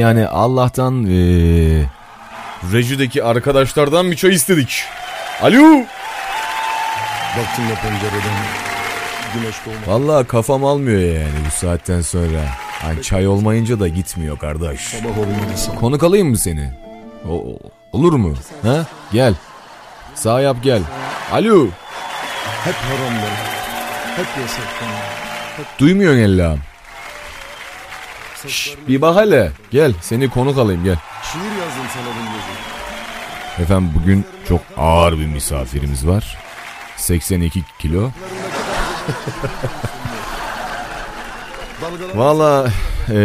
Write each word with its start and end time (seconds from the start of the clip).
Yani 0.00 0.26
Allah'tan 0.26 1.06
ee, 1.06 1.84
rejideki 2.72 3.24
arkadaşlardan 3.24 4.10
bir 4.10 4.16
çay 4.16 4.30
istedik. 4.30 4.84
Alo. 5.42 5.62
Baktım 7.38 7.64
da 7.70 7.74
pencereden 7.74 8.36
güneş 9.34 9.54
doğmadı. 9.66 9.86
Vallahi 9.86 10.26
kafam 10.26 10.64
almıyor 10.64 11.00
yani 11.00 11.38
bu 11.46 11.50
saatten 11.50 12.00
sonra. 12.00 12.44
Hani 12.82 13.02
çay 13.02 13.28
olmayınca 13.28 13.80
da 13.80 13.88
gitmiyor 13.88 14.38
kardeş. 14.38 14.80
Sabah. 14.80 15.80
Konuk 15.80 16.02
alayım 16.02 16.28
mı 16.28 16.38
seni? 16.38 16.72
O, 17.30 17.58
olur 17.92 18.12
mu? 18.12 18.34
Ha? 18.62 18.86
Gel. 19.12 19.34
Sağ 20.14 20.40
yap 20.40 20.56
gel. 20.62 20.82
Alo. 21.32 21.66
Hep 22.64 22.74
haramlar. 22.74 23.30
Hep 24.16 24.26
yasaklar. 24.42 25.78
Duymuyorsun 25.78 26.18
Ella. 26.18 26.56
Şş, 28.48 28.74
bir 28.88 29.00
bak 29.00 29.16
hele. 29.16 29.52
Gel 29.70 29.92
seni 30.00 30.30
konuk 30.30 30.58
alayım 30.58 30.84
gel. 30.84 30.96
Şiir 31.32 31.40
yazdım 31.40 31.84
sana 31.94 32.04
gece. 32.04 33.62
Efendim 33.62 33.90
bugün 34.02 34.24
çok 34.48 34.60
ağır 34.76 35.18
bir 35.18 35.26
misafirimiz 35.26 36.06
var. 36.06 36.38
82 36.96 37.62
kilo. 37.78 38.10
Valla 42.14 42.68
eee, 43.08 43.16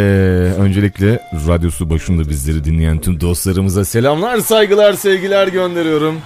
öncelikle 0.52 1.20
radyosu 1.48 1.90
başında 1.90 2.28
bizleri 2.28 2.64
dinleyen 2.64 2.98
tüm 2.98 3.20
dostlarımıza 3.20 3.84
selamlar, 3.84 4.38
saygılar, 4.38 4.92
sevgiler 4.92 5.48
gönderiyorum. 5.48 6.20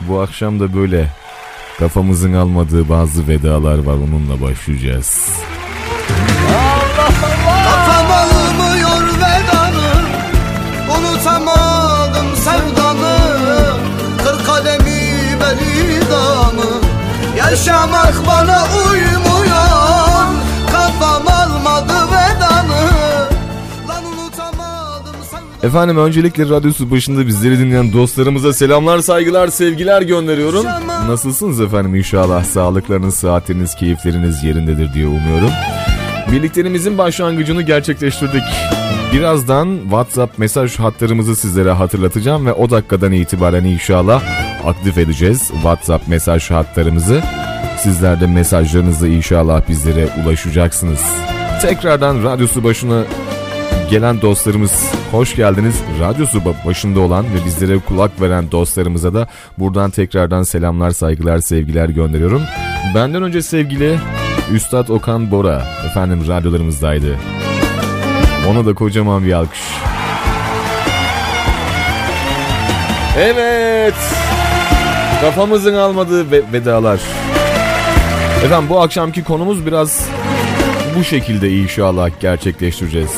Bu 0.00 0.20
akşam 0.20 0.60
da 0.60 0.74
böyle 0.74 1.08
kafamızın 1.78 2.34
almadığı 2.34 2.88
bazı 2.88 3.28
vedalar 3.28 3.78
var 3.78 3.94
onunla 3.94 4.40
başlayacağız. 4.40 5.28
Kafam 6.48 6.73
Yaşamak 17.54 18.14
bana 18.26 18.64
uymuyor 18.64 20.26
Kafam 20.72 21.28
almadı 21.28 21.92
vedanı 21.92 22.90
Lan 23.88 24.04
unutamadım 24.04 25.16
sevdanı 25.30 25.66
Efendim 25.66 25.98
öncelikle 25.98 26.48
radyosu 26.48 26.90
başında 26.90 27.26
bizleri 27.26 27.58
dinleyen 27.58 27.92
dostlarımıza 27.92 28.52
selamlar, 28.52 28.98
saygılar, 28.98 29.48
sevgiler 29.48 30.02
gönderiyorum. 30.02 30.66
Nasılsınız 31.08 31.60
efendim 31.60 31.94
inşallah 31.94 32.44
sağlıklarınız, 32.44 33.14
saatleriniz, 33.14 33.74
keyifleriniz 33.74 34.44
yerindedir 34.44 34.94
diye 34.94 35.06
umuyorum. 35.06 35.50
Birlikteliğimizin 36.32 36.98
başlangıcını 36.98 37.62
gerçekleştirdik. 37.62 38.42
Birazdan 39.14 39.78
WhatsApp 39.82 40.38
mesaj 40.38 40.78
hatlarımızı 40.78 41.36
sizlere 41.36 41.70
hatırlatacağım 41.70 42.46
ve 42.46 42.52
o 42.52 42.70
dakikadan 42.70 43.12
itibaren 43.12 43.64
inşallah 43.64 44.22
aktif 44.64 44.98
edeceğiz 44.98 45.50
WhatsApp 45.52 46.08
mesaj 46.08 46.50
hatlarımızı. 46.50 47.22
Sizler 47.78 48.20
de 48.20 48.26
mesajlarınızla 48.26 49.08
inşallah 49.08 49.68
bizlere 49.68 50.08
ulaşacaksınız. 50.24 51.00
Tekrardan 51.62 52.24
radyosu 52.24 52.64
başına 52.64 53.04
gelen 53.90 54.20
dostlarımız 54.20 54.92
hoş 55.10 55.36
geldiniz. 55.36 55.74
Radyosu 56.00 56.38
ba- 56.38 56.66
başında 56.66 57.00
olan 57.00 57.24
ve 57.24 57.44
bizlere 57.46 57.78
kulak 57.78 58.20
veren 58.20 58.50
dostlarımıza 58.50 59.14
da 59.14 59.28
buradan 59.58 59.90
tekrardan 59.90 60.42
selamlar, 60.42 60.90
saygılar, 60.90 61.38
sevgiler 61.38 61.88
gönderiyorum. 61.88 62.42
Benden 62.94 63.22
önce 63.22 63.42
sevgili 63.42 63.98
Üstad 64.52 64.88
Okan 64.88 65.30
Bora 65.30 65.62
efendim 65.86 66.20
radyolarımızdaydı. 66.28 67.16
Ona 68.50 68.66
da 68.66 68.74
kocaman 68.74 69.24
bir 69.24 69.32
alkış. 69.32 69.60
Evet. 73.18 73.94
Kafamızın 75.20 75.74
almadığı 75.74 76.30
ve- 76.30 76.42
vedalar. 76.52 77.00
Efendim 78.44 78.68
bu 78.70 78.80
akşamki 78.80 79.24
konumuz 79.24 79.66
biraz 79.66 80.08
bu 80.98 81.04
şekilde 81.04 81.50
inşallah 81.50 82.10
gerçekleştireceğiz. 82.20 83.10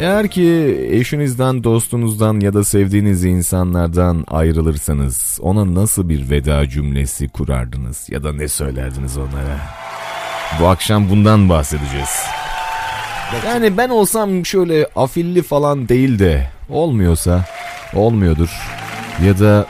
Eğer 0.00 0.28
ki 0.28 0.76
eşinizden, 0.90 1.64
dostunuzdan 1.64 2.40
ya 2.40 2.54
da 2.54 2.64
sevdiğiniz 2.64 3.24
insanlardan 3.24 4.24
ayrılırsanız 4.28 5.38
ona 5.42 5.74
nasıl 5.74 6.08
bir 6.08 6.30
veda 6.30 6.68
cümlesi 6.68 7.28
kurardınız 7.28 8.06
ya 8.08 8.22
da 8.22 8.32
ne 8.32 8.48
söylerdiniz 8.48 9.16
onlara? 9.16 9.58
Bu 10.60 10.68
akşam 10.68 11.10
bundan 11.10 11.48
bahsedeceğiz. 11.48 12.08
Yani 13.46 13.76
ben 13.76 13.88
olsam 13.88 14.46
şöyle 14.46 14.86
afilli 14.96 15.42
falan 15.42 15.88
değil 15.88 16.18
de 16.18 16.50
olmuyorsa 16.68 17.44
olmuyordur 17.94 18.48
ya 19.26 19.38
da 19.38 19.66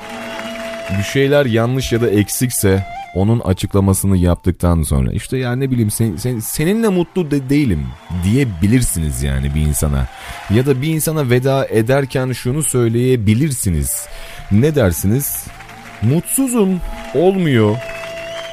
bir 0.99 1.03
şeyler 1.03 1.47
yanlış 1.47 1.93
ya 1.93 2.01
da 2.01 2.11
eksikse 2.11 2.87
onun 3.15 3.41
açıklamasını 3.41 4.17
yaptıktan 4.17 4.83
sonra 4.83 5.13
işte 5.13 5.39
ya 5.39 5.57
ne 5.57 5.71
bileyim 5.71 5.91
sen, 5.91 6.17
sen- 6.17 6.39
seninle 6.39 6.89
mutlu 6.89 7.31
de 7.31 7.49
değilim 7.51 7.87
diyebilirsiniz 8.25 9.23
yani 9.23 9.55
bir 9.55 9.61
insana. 9.61 10.07
Ya 10.51 10.67
da 10.67 10.83
bir 10.83 10.89
insana 10.89 11.31
veda 11.31 11.67
ederken 11.67 12.33
şunu 12.33 12.63
söyleyebilirsiniz. 12.63 14.07
Ne 14.53 14.75
dersiniz? 14.75 15.45
Mutsuzum, 16.03 16.81
olmuyor. 17.15 17.77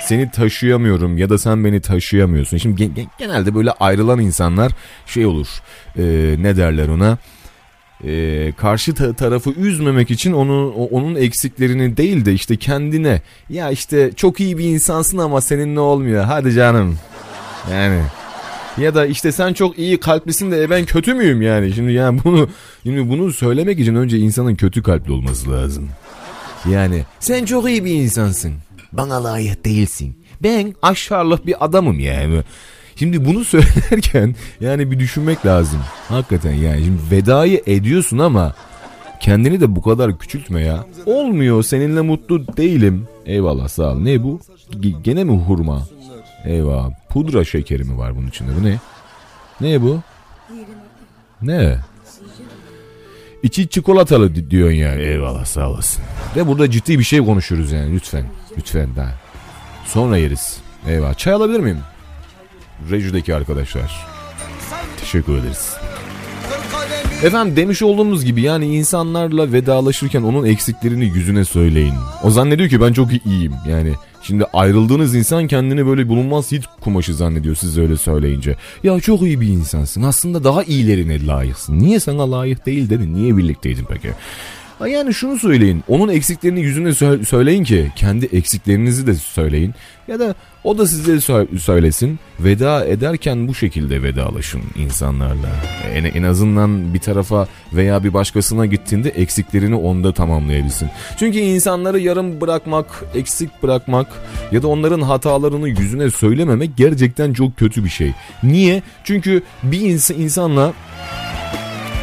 Seni 0.08 0.32
taşıyamıyorum 0.32 1.18
ya 1.18 1.30
da 1.30 1.38
sen 1.38 1.66
beni 1.66 1.82
taşıyamıyorsun. 1.82 2.58
Şimdi 2.58 2.76
gen- 2.76 2.94
gen- 2.96 3.08
genelde 3.20 3.56
böyle 3.56 3.72
ayrılan 3.72 4.20
insanlar 4.20 4.72
şey 5.06 5.26
olur. 5.26 5.48
e, 5.98 6.04
ne 6.40 6.58
derler 6.58 6.88
ona? 6.88 7.18
e, 8.04 8.52
karşı 8.58 8.94
ta- 8.96 9.14
tarafı 9.14 9.50
üzmemek 9.52 10.12
için 10.12 10.34
onu 10.34 10.70
onun 10.72 11.16
eksiklerini 11.16 11.98
değil 11.98 12.26
de 12.26 12.34
işte 12.34 12.58
kendine 12.58 13.22
ya 13.50 13.72
işte 13.72 14.12
çok 14.16 14.40
iyi 14.40 14.58
bir 14.58 14.64
insansın 14.66 15.18
ama 15.18 15.42
seninle 15.42 15.80
olmuyor 15.80 16.24
hadi 16.24 16.54
canım 16.54 16.98
yani 17.72 18.02
ya 18.78 18.96
da 18.96 19.06
işte 19.06 19.32
sen 19.32 19.54
çok 19.54 19.80
iyi 19.80 20.00
kalplisin 20.00 20.52
de 20.52 20.64
e 20.64 20.70
ben 20.70 20.86
kötü 20.86 21.14
müyüm 21.14 21.42
yani 21.42 21.74
şimdi 21.74 21.94
yani 21.94 22.20
bunu 22.24 22.50
şimdi 22.84 23.10
bunu 23.10 23.34
söylemek 23.34 23.80
için 23.80 23.96
önce 23.96 24.18
insanın 24.18 24.56
kötü 24.56 24.84
kalpli 24.84 25.12
olması 25.12 25.52
lazım 25.52 25.90
yani 26.72 27.04
sen 27.20 27.46
çok 27.46 27.70
iyi 27.70 27.86
bir 27.86 27.92
insansın 27.94 28.54
bana 28.92 29.24
layık 29.24 29.66
değilsin 29.66 30.18
ben 30.44 30.76
aşağılık 30.82 31.46
bir 31.46 31.66
adamım 31.66 32.00
yani 32.00 32.44
Şimdi 32.96 33.26
bunu 33.26 33.46
söylerken 33.46 34.36
yani 34.62 34.92
bir 34.92 35.00
düşünmek 35.00 35.46
lazım. 35.46 35.80
Hakikaten 36.10 36.54
yani 36.54 36.84
şimdi 36.86 37.02
vedayı 37.12 37.64
ediyorsun 37.68 38.18
ama 38.18 38.54
kendini 39.20 39.62
de 39.62 39.76
bu 39.76 39.82
kadar 39.82 40.20
küçültme 40.20 40.62
ya. 40.62 40.86
Olmuyor 41.06 41.64
seninle 41.64 42.02
mutlu 42.02 42.58
değilim. 42.58 43.08
Eyvallah 43.26 43.68
sağ 43.68 43.92
ol. 43.92 44.00
Ne 44.00 44.24
bu? 44.24 44.40
Gene 45.02 45.24
mi 45.24 45.38
hurma? 45.38 45.88
Eyvah. 46.46 46.90
Pudra 47.10 47.46
şekeri 47.46 47.84
mi 47.84 47.98
var 47.98 48.16
bunun 48.18 48.28
içinde? 48.28 48.52
Bu 48.62 48.66
ne? 48.66 48.80
Ne 49.62 49.82
bu? 49.82 50.00
Ne? 51.42 51.78
İçi 53.44 53.68
çikolatalı 53.70 54.36
di- 54.36 54.52
diyorsun 54.52 54.76
yani. 54.76 55.02
Eyvallah 55.02 55.46
sağ 55.46 55.70
olasın. 55.70 56.04
Ve 56.36 56.48
burada 56.48 56.72
ciddi 56.72 57.00
bir 57.00 57.04
şey 57.04 57.20
konuşuyoruz 57.20 57.72
yani 57.72 57.94
lütfen. 57.96 58.26
Lütfen 58.58 58.90
daha. 58.96 59.14
Sonra 59.86 60.18
yeriz. 60.18 60.58
Eyvallah. 60.88 61.18
Çay 61.18 61.34
alabilir 61.34 61.60
miyim? 61.60 61.80
Rejideki 62.92 63.36
arkadaşlar. 63.36 64.08
Teşekkür 65.00 65.38
ederiz. 65.38 65.76
Efendim 67.24 67.56
demiş 67.56 67.82
olduğumuz 67.82 68.26
gibi 68.26 68.42
yani 68.42 68.76
insanlarla 68.76 69.52
vedalaşırken 69.52 70.22
onun 70.22 70.46
eksiklerini 70.46 71.06
yüzüne 71.06 71.46
söyleyin. 71.46 71.94
O 72.24 72.30
zannediyor 72.30 72.70
ki 72.70 72.82
ben 72.82 72.94
çok 72.94 73.26
iyiyim 73.26 73.54
yani. 73.70 73.94
Şimdi 74.24 74.46
ayrıldığınız 74.54 75.16
insan 75.16 75.48
kendini 75.48 75.88
böyle 75.88 76.08
bulunmaz 76.08 76.52
hiç 76.52 76.64
kumaşı 76.82 77.14
zannediyor 77.16 77.56
siz 77.56 77.78
öyle 77.78 77.98
söyleyince. 77.98 78.56
Ya 78.84 79.00
çok 79.00 79.22
iyi 79.22 79.42
bir 79.42 79.48
insansın 79.48 80.04
aslında 80.04 80.44
daha 80.44 80.64
iyilerine 80.64 81.26
layıksın. 81.28 81.80
Niye 81.80 82.00
sana 82.00 82.32
layık 82.32 82.66
değil 82.66 82.90
dedin 82.90 83.14
niye 83.14 83.38
birlikteydin 83.38 83.86
peki? 83.90 84.12
Ha 84.80 84.88
Yani 84.88 85.14
şunu 85.14 85.40
söyleyin. 85.40 85.84
Onun 85.88 86.10
eksiklerini 86.14 86.60
yüzüne 86.62 86.90
sö- 86.90 87.26
söyleyin 87.26 87.64
ki 87.64 87.92
kendi 87.96 88.26
eksiklerinizi 88.26 89.08
de 89.08 89.14
söyleyin. 89.16 89.74
Ya 90.08 90.20
da 90.20 90.36
o 90.64 90.78
da 90.78 90.88
size 90.88 91.12
sö- 91.14 91.60
söylesin. 91.60 92.20
Veda 92.40 92.86
ederken 92.86 93.48
bu 93.48 93.56
şekilde 93.56 94.04
vedalaşın 94.04 94.62
insanlarla. 94.76 95.50
En, 95.94 96.04
en 96.04 96.24
azından 96.24 96.94
bir 96.94 97.00
tarafa 97.00 97.48
veya 97.74 98.04
bir 98.04 98.14
başkasına 98.14 98.66
gittiğinde 98.66 99.10
eksiklerini 99.10 99.76
onda 99.76 100.14
tamamlayabilsin. 100.14 100.90
Çünkü 101.20 101.38
insanları 101.38 102.00
yarım 102.00 102.42
bırakmak, 102.42 103.04
eksik 103.16 103.64
bırakmak 103.64 104.08
ya 104.52 104.64
da 104.64 104.68
onların 104.68 105.02
hatalarını 105.02 105.70
yüzüne 105.70 106.10
söylememek 106.12 106.78
gerçekten 106.78 107.34
çok 107.34 107.58
kötü 107.58 107.84
bir 107.84 107.90
şey. 107.90 108.12
Niye? 108.44 108.82
Çünkü 109.04 109.42
bir 109.64 109.80
ins- 109.80 110.14
insanla 110.14 110.74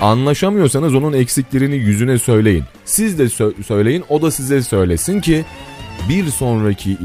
Anlaşamıyorsanız 0.04 0.94
onun 0.94 1.12
eksiklerini 1.12 1.74
yüzüne 1.76 2.18
söyleyin. 2.18 2.64
Siz 2.84 3.18
de 3.18 3.22
sö- 3.24 3.62
söyleyin, 3.62 4.04
o 4.08 4.22
da 4.22 4.30
size 4.30 4.62
söylesin 4.62 5.20
ki 5.20 5.44
bir 6.08 6.26
sonraki 6.26 6.96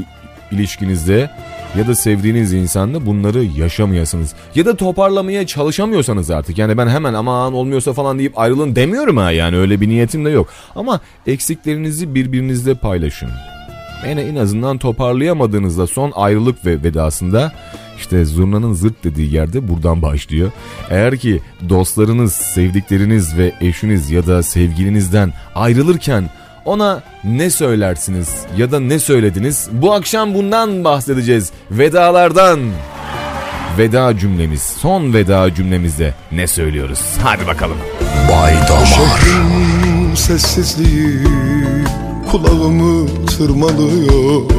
ilişkinizde 0.52 1.30
ya 1.78 1.88
da 1.88 1.94
sevdiğiniz 1.94 2.52
insanla 2.52 3.06
bunları 3.06 3.44
yaşamayasınız. 3.44 4.34
Ya 4.54 4.66
da 4.66 4.76
toparlamaya 4.76 5.46
çalışamıyorsanız 5.46 6.30
artık. 6.30 6.58
Yani 6.58 6.78
ben 6.78 6.88
hemen 6.88 7.14
aman 7.14 7.54
olmuyorsa 7.54 7.92
falan 7.92 8.18
deyip 8.18 8.38
ayrılın 8.38 8.76
demiyorum 8.76 9.16
ha 9.16 9.30
yani 9.30 9.56
öyle 9.56 9.80
bir 9.80 9.88
niyetim 9.88 10.24
de 10.24 10.30
yok. 10.30 10.48
Ama 10.76 11.00
eksiklerinizi 11.26 12.14
birbirinizle 12.14 12.74
paylaşın. 12.74 13.30
Yani 14.08 14.20
en 14.20 14.36
azından 14.36 14.78
toparlayamadığınızda 14.78 15.86
son 15.86 16.12
ayrılık 16.14 16.66
ve 16.66 16.82
vedasında 16.82 17.52
işte 18.00 18.24
zurnanın 18.24 18.72
zırt 18.72 19.04
dediği 19.04 19.34
yerde 19.34 19.68
buradan 19.68 20.02
başlıyor. 20.02 20.50
Eğer 20.90 21.16
ki 21.16 21.40
dostlarınız, 21.68 22.32
sevdikleriniz 22.32 23.38
ve 23.38 23.52
eşiniz 23.60 24.10
ya 24.10 24.26
da 24.26 24.42
sevgilinizden 24.42 25.32
ayrılırken 25.54 26.30
ona 26.64 27.02
ne 27.24 27.50
söylersiniz 27.50 28.28
ya 28.56 28.72
da 28.72 28.80
ne 28.80 28.98
söylediniz? 28.98 29.68
Bu 29.72 29.92
akşam 29.92 30.34
bundan 30.34 30.84
bahsedeceğiz. 30.84 31.52
Vedalardan. 31.70 32.60
Veda 33.78 34.18
cümlemiz, 34.18 34.62
son 34.62 35.14
veda 35.14 35.54
cümlemizde 35.54 36.14
ne 36.32 36.46
söylüyoruz? 36.46 37.00
Hadi 37.22 37.46
bakalım. 37.46 37.76
Bay 38.32 38.54
Damar. 38.68 39.20
sessizliği 40.16 41.24
kulağımı 42.30 43.26
tırmalıyor 43.26 44.50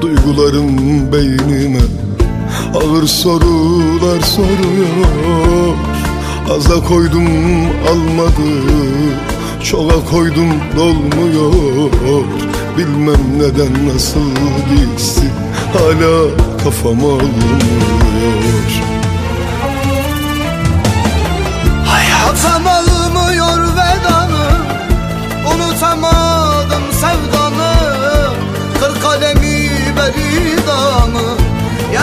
Duygularım 0.00 1.12
beynime 1.12 2.05
ağır 2.76 3.06
sorular 3.06 4.20
soruyor. 4.20 5.74
Aza 6.56 6.88
koydum 6.88 7.26
almadı. 7.90 8.50
Çoğa 9.64 10.04
koydum 10.10 10.52
dolmuyor. 10.76 12.24
Bilmem 12.78 13.38
neden 13.38 13.88
nasıl 13.94 14.30
gitsin. 14.70 15.30
Hala 15.72 16.36
kafam 16.64 16.98
almıyor. 16.98 17.62
Hayatım 21.86 22.75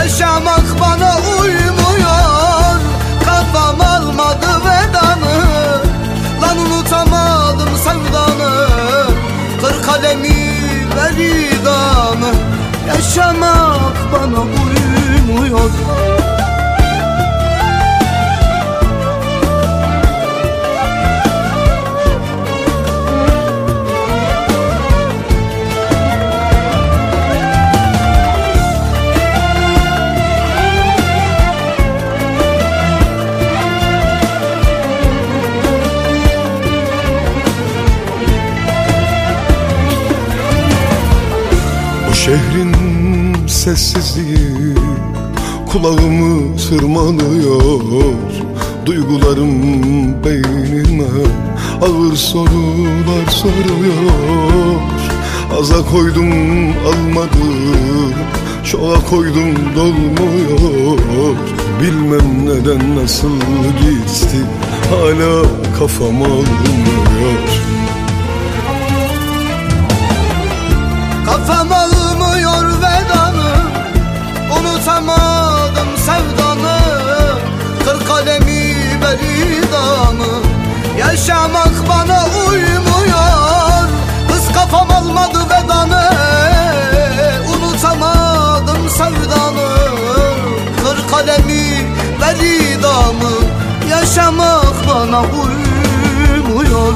Yaşamak 0.04 0.80
bana 0.80 1.16
uymuyor. 1.42 2.80
Kafam 3.26 3.82
almadı 3.82 4.48
vedanı. 4.66 5.36
Lan 6.42 6.58
unutamadım 6.58 7.70
sevdanı. 7.78 8.68
Kır 9.62 9.84
kalemi 9.84 10.58
veridanı 10.96 12.34
Yaşamak 12.88 13.96
bana 14.14 14.42
uymuyor 14.42 15.70
Şehrin 42.34 43.48
sessizliği 43.48 44.76
kulağımı 45.72 46.58
tırmalıyor 46.58 47.82
Duygularım 48.86 49.54
beynime 50.24 51.04
ağır 51.82 52.16
sorular 52.16 53.28
soruyor. 53.30 54.82
Aza 55.60 55.86
koydum 55.92 56.32
almadım. 56.70 58.14
Çoğa 58.72 59.06
koydum 59.10 59.76
dolmuyor. 59.76 61.36
Bilmem 61.82 62.46
neden 62.46 62.96
nasıl 62.96 63.40
gitti. 63.82 64.38
Hala 64.90 65.42
kafam 65.80 66.22
almıyor 66.24 67.83
beridanı 79.14 80.44
Yaşamak 80.98 81.90
bana 81.90 82.26
uymuyor. 82.50 83.90
Kız 84.28 84.54
kafam 84.54 84.92
almadı 84.92 85.40
vedanı. 85.46 86.10
Unutamadım 87.50 88.90
sevdanı 88.90 89.76
Kır 90.84 91.12
kalemi 91.12 91.88
beridanı 92.22 93.34
Yaşamak 93.90 94.88
bana 94.88 95.22
uymuyor 95.22 96.94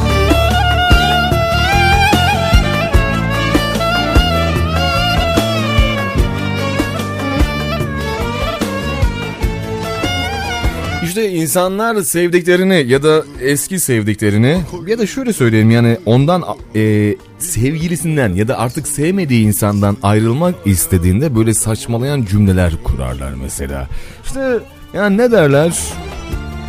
İşte 11.17 11.31
insanlar 11.31 12.01
sevdiklerini 12.01 12.85
ya 12.87 13.03
da 13.03 13.23
eski 13.41 13.79
sevdiklerini 13.79 14.61
ya 14.87 14.99
da 14.99 15.07
şöyle 15.07 15.33
söyleyeyim 15.33 15.71
yani 15.71 15.97
ondan 16.05 16.43
e, 16.75 17.15
sevgilisinden 17.39 18.33
ya 18.33 18.47
da 18.47 18.57
artık 18.57 18.87
sevmediği 18.87 19.45
insandan 19.45 19.97
ayrılmak 20.03 20.55
istediğinde 20.65 21.35
böyle 21.35 21.53
saçmalayan 21.53 22.25
cümleler 22.25 22.73
kurarlar 22.83 23.33
mesela. 23.33 23.87
İşte 24.25 24.59
yani 24.93 25.17
ne 25.17 25.31
derler? 25.31 25.79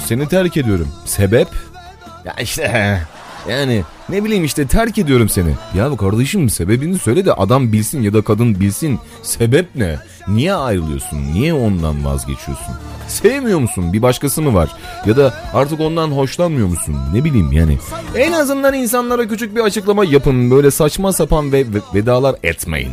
Seni 0.06 0.28
terk 0.28 0.56
ediyorum. 0.56 0.88
Sebep? 1.04 1.48
Ya 2.24 2.34
işte 2.40 2.98
yani 3.50 3.84
ne 4.08 4.24
bileyim 4.24 4.44
işte 4.44 4.66
terk 4.66 4.98
ediyorum 4.98 5.28
seni. 5.28 5.54
Ya 5.74 5.96
kardeşim 5.96 6.50
sebebini 6.50 6.98
söyle 6.98 7.24
de 7.24 7.32
adam 7.32 7.72
bilsin 7.72 8.02
ya 8.02 8.12
da 8.14 8.22
kadın 8.22 8.60
bilsin. 8.60 8.98
Sebep 9.22 9.68
ne? 9.74 9.98
Niye 10.28 10.54
ayrılıyorsun? 10.54 11.18
Niye 11.32 11.54
ondan 11.54 12.04
vazgeçiyorsun? 12.04 12.74
Sevmiyor 13.08 13.58
musun? 13.58 13.92
Bir 13.92 14.02
başkası 14.02 14.42
mı 14.42 14.54
var? 14.54 14.68
Ya 15.06 15.16
da 15.16 15.34
artık 15.54 15.80
ondan 15.80 16.08
hoşlanmıyor 16.08 16.68
musun? 16.68 16.96
Ne 17.14 17.24
bileyim 17.24 17.52
yani. 17.52 17.78
En 18.16 18.32
azından 18.32 18.74
insanlara 18.74 19.28
küçük 19.28 19.56
bir 19.56 19.60
açıklama 19.60 20.04
yapın. 20.04 20.50
Böyle 20.50 20.70
saçma 20.70 21.12
sapan 21.12 21.52
ve 21.52 21.64
vedalar 21.94 22.36
etmeyin. 22.42 22.92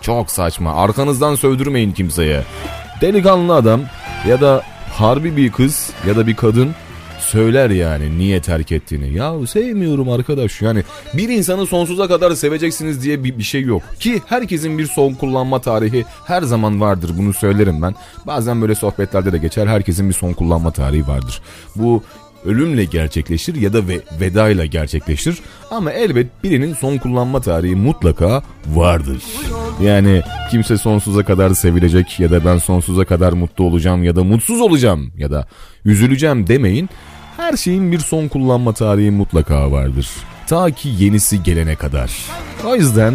Çok 0.00 0.30
saçma. 0.30 0.74
Arkanızdan 0.74 1.34
sövdürmeyin 1.34 1.92
kimseye. 1.92 2.44
Delikanlı 3.00 3.54
adam 3.54 3.80
ya 4.28 4.40
da 4.40 4.62
harbi 4.92 5.36
bir 5.36 5.52
kız 5.52 5.90
ya 6.08 6.16
da 6.16 6.26
bir 6.26 6.36
kadın 6.36 6.74
söyler 7.24 7.70
yani 7.70 8.18
niye 8.18 8.40
terk 8.40 8.72
ettiğini. 8.72 9.12
Ya 9.12 9.46
sevmiyorum 9.46 10.08
arkadaş 10.08 10.62
yani 10.62 10.82
bir 11.14 11.28
insanı 11.28 11.66
sonsuza 11.66 12.08
kadar 12.08 12.34
seveceksiniz 12.34 13.04
diye 13.04 13.24
bir, 13.24 13.38
bir 13.38 13.42
şey 13.42 13.62
yok. 13.62 13.82
Ki 14.00 14.22
herkesin 14.26 14.78
bir 14.78 14.86
son 14.86 15.14
kullanma 15.14 15.60
tarihi 15.60 16.04
her 16.26 16.42
zaman 16.42 16.80
vardır 16.80 17.10
bunu 17.18 17.32
söylerim 17.32 17.82
ben. 17.82 17.94
Bazen 18.26 18.62
böyle 18.62 18.74
sohbetlerde 18.74 19.32
de 19.32 19.38
geçer 19.38 19.66
herkesin 19.66 20.08
bir 20.08 20.14
son 20.14 20.32
kullanma 20.32 20.70
tarihi 20.70 21.08
vardır. 21.08 21.42
Bu 21.76 22.02
ölümle 22.44 22.84
gerçekleşir 22.84 23.54
ya 23.54 23.72
da 23.72 23.88
ve 23.88 24.00
veda 24.20 24.64
gerçekleşir. 24.64 25.38
Ama 25.70 25.92
elbet 25.92 26.44
birinin 26.44 26.74
son 26.74 26.98
kullanma 26.98 27.40
tarihi 27.40 27.76
mutlaka 27.76 28.42
vardır. 28.66 29.22
Yani 29.82 30.22
kimse 30.50 30.76
sonsuza 30.76 31.24
kadar 31.24 31.50
sevilecek 31.50 32.20
ya 32.20 32.30
da 32.30 32.44
ben 32.44 32.58
sonsuza 32.58 33.04
kadar 33.04 33.32
mutlu 33.32 33.64
olacağım 33.64 34.04
ya 34.04 34.16
da 34.16 34.24
mutsuz 34.24 34.60
olacağım 34.60 35.12
ya 35.16 35.30
da 35.30 35.46
üzüleceğim 35.84 36.46
demeyin. 36.46 36.88
Her 37.44 37.56
şeyin 37.56 37.92
bir 37.92 37.98
son 37.98 38.28
kullanma 38.28 38.72
tarihi 38.72 39.10
mutlaka 39.10 39.72
vardır. 39.72 40.08
Ta 40.46 40.70
ki 40.70 40.88
yenisi 40.98 41.42
gelene 41.42 41.76
kadar. 41.76 42.12
O 42.66 42.76
yüzden 42.76 43.14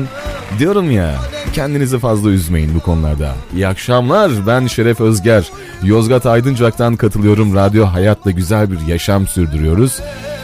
diyorum 0.59 0.91
ya 0.91 1.15
kendinizi 1.53 1.99
fazla 1.99 2.29
üzmeyin 2.29 2.75
bu 2.75 2.79
konularda. 2.79 3.35
İyi 3.55 3.67
akşamlar 3.67 4.31
ben 4.47 4.67
Şeref 4.67 5.01
Özger. 5.01 5.49
Yozgat 5.83 6.25
Aydıncak'tan 6.25 6.95
katılıyorum. 6.95 7.55
Radyo 7.55 7.85
Hayat'la 7.85 8.31
güzel 8.31 8.71
bir 8.71 8.87
yaşam 8.87 9.27
sürdürüyoruz. 9.27 9.99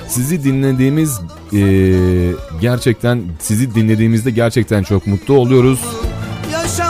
Sizi 0.08 0.44
dinlediğimiz 0.44 1.20
e, 1.54 1.62
gerçekten 2.62 3.22
sizi 3.40 3.76
dinlediğimizde 3.76 4.32
gerçekten 4.32 4.84
çok 4.84 5.08
mutlu 5.08 5.34
oluyoruz. 5.34 5.80
Yaşamak 6.52 6.85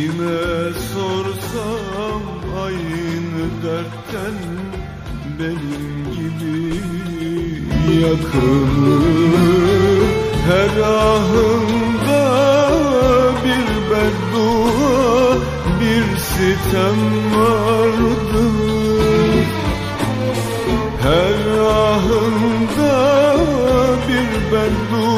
Kime 0.00 0.72
sorsam 0.92 2.22
aynı 2.64 3.44
dertten 3.64 4.38
benim 5.38 5.88
gibi 6.16 6.80
yakılır 8.00 9.20
Her 10.48 10.72
ahımda 10.82 12.24
bir 13.44 13.68
beddua 13.90 15.36
bir 15.80 16.06
sitem 16.16 17.00
vardır 17.36 18.54
Her 21.02 21.38
ahımda 21.60 22.94
bir 24.08 24.30
beddua 24.52 25.09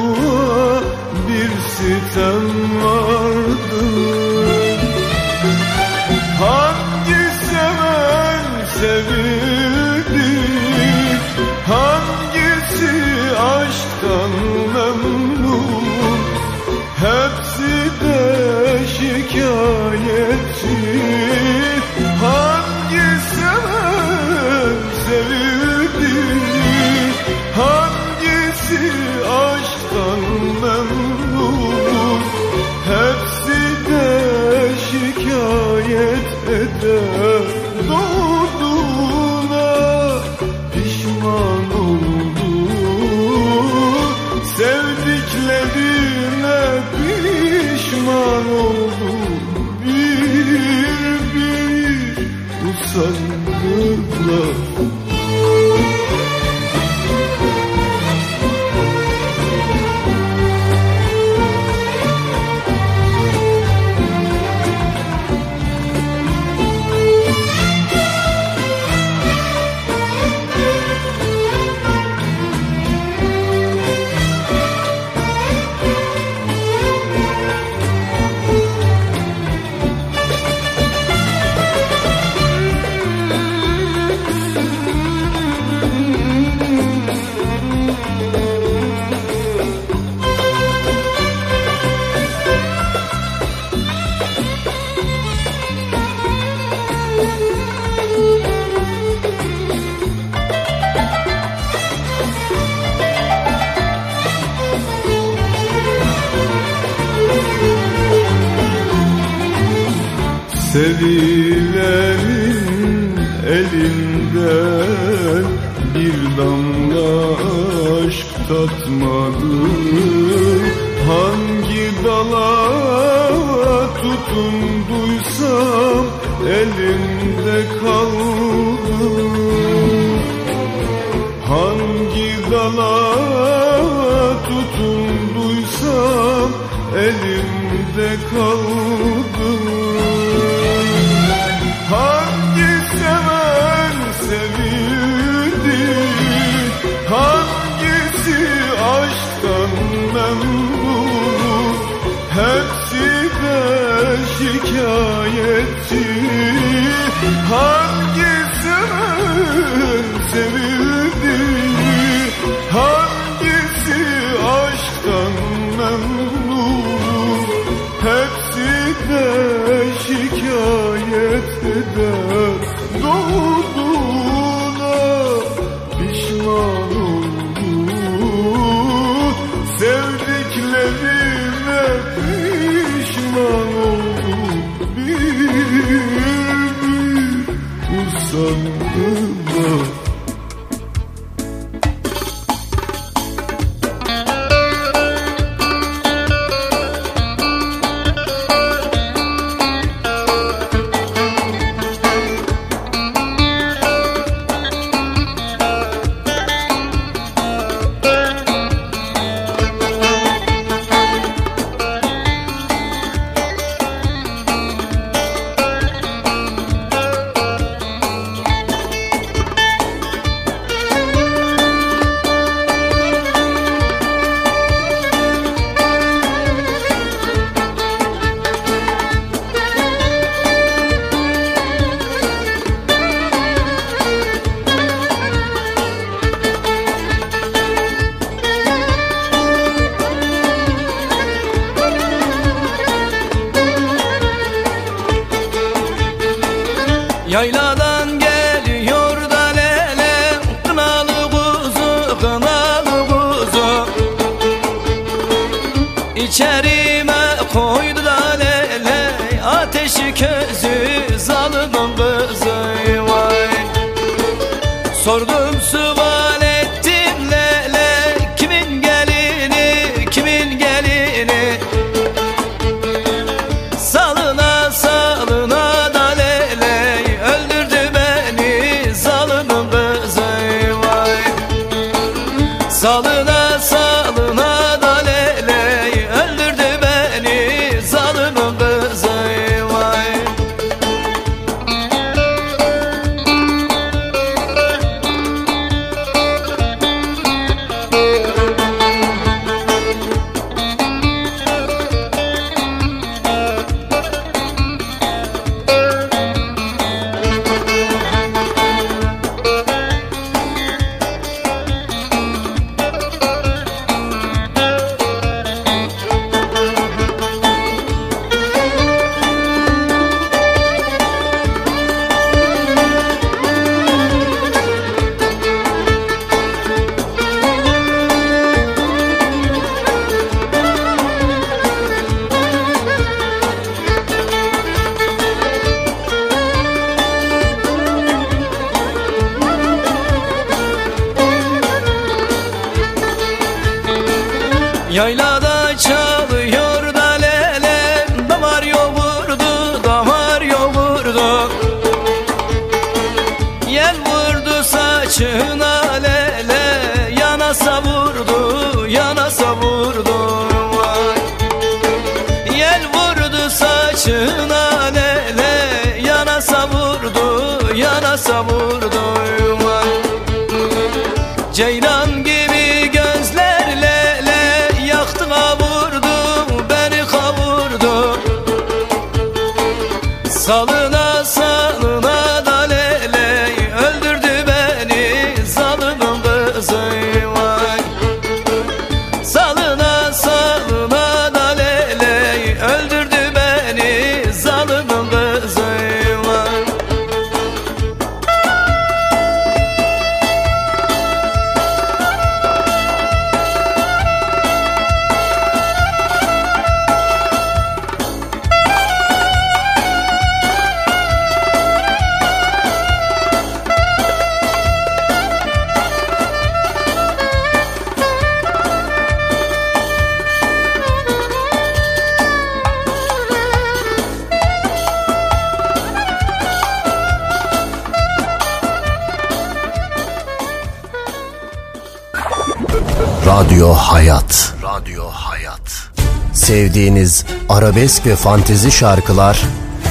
arabesk 437.63 438.07
ve 438.07 438.17
fantezi 438.17 438.71
şarkılar 438.71 439.43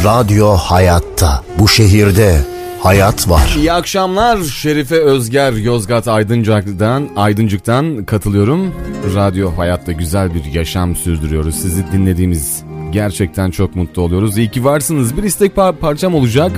Radyo 0.04 0.50
Hayat'ta. 0.52 1.44
Bu 1.60 1.68
şehirde 1.68 2.42
hayat 2.80 3.30
var. 3.30 3.56
İyi 3.58 3.74
akşamlar. 3.74 4.44
Şerife 4.44 4.96
Özger 4.96 5.54
Yozgat 5.54 6.08
Aydıncık'tan 6.08 7.10
Aydıncık'tan 7.16 8.06
katılıyorum. 8.06 8.74
Radyo 9.16 9.52
Hayat'ta 9.58 9.92
güzel 9.92 10.34
bir 10.34 10.44
yaşam 10.46 10.96
sürdürüyoruz. 10.96 11.56
Sizi 11.56 11.92
dinlediğimiz 11.92 12.64
gerçekten 12.92 13.52
çok 13.52 13.76
mutlu 13.76 14.02
oluyoruz. 14.02 14.38
İyi 14.38 14.52
ki 14.52 14.64
varsınız. 14.66 15.18
Bir 15.18 15.24
istek 15.24 15.56
par- 15.56 15.76
parçam 15.78 16.16
olacak. 16.16 16.52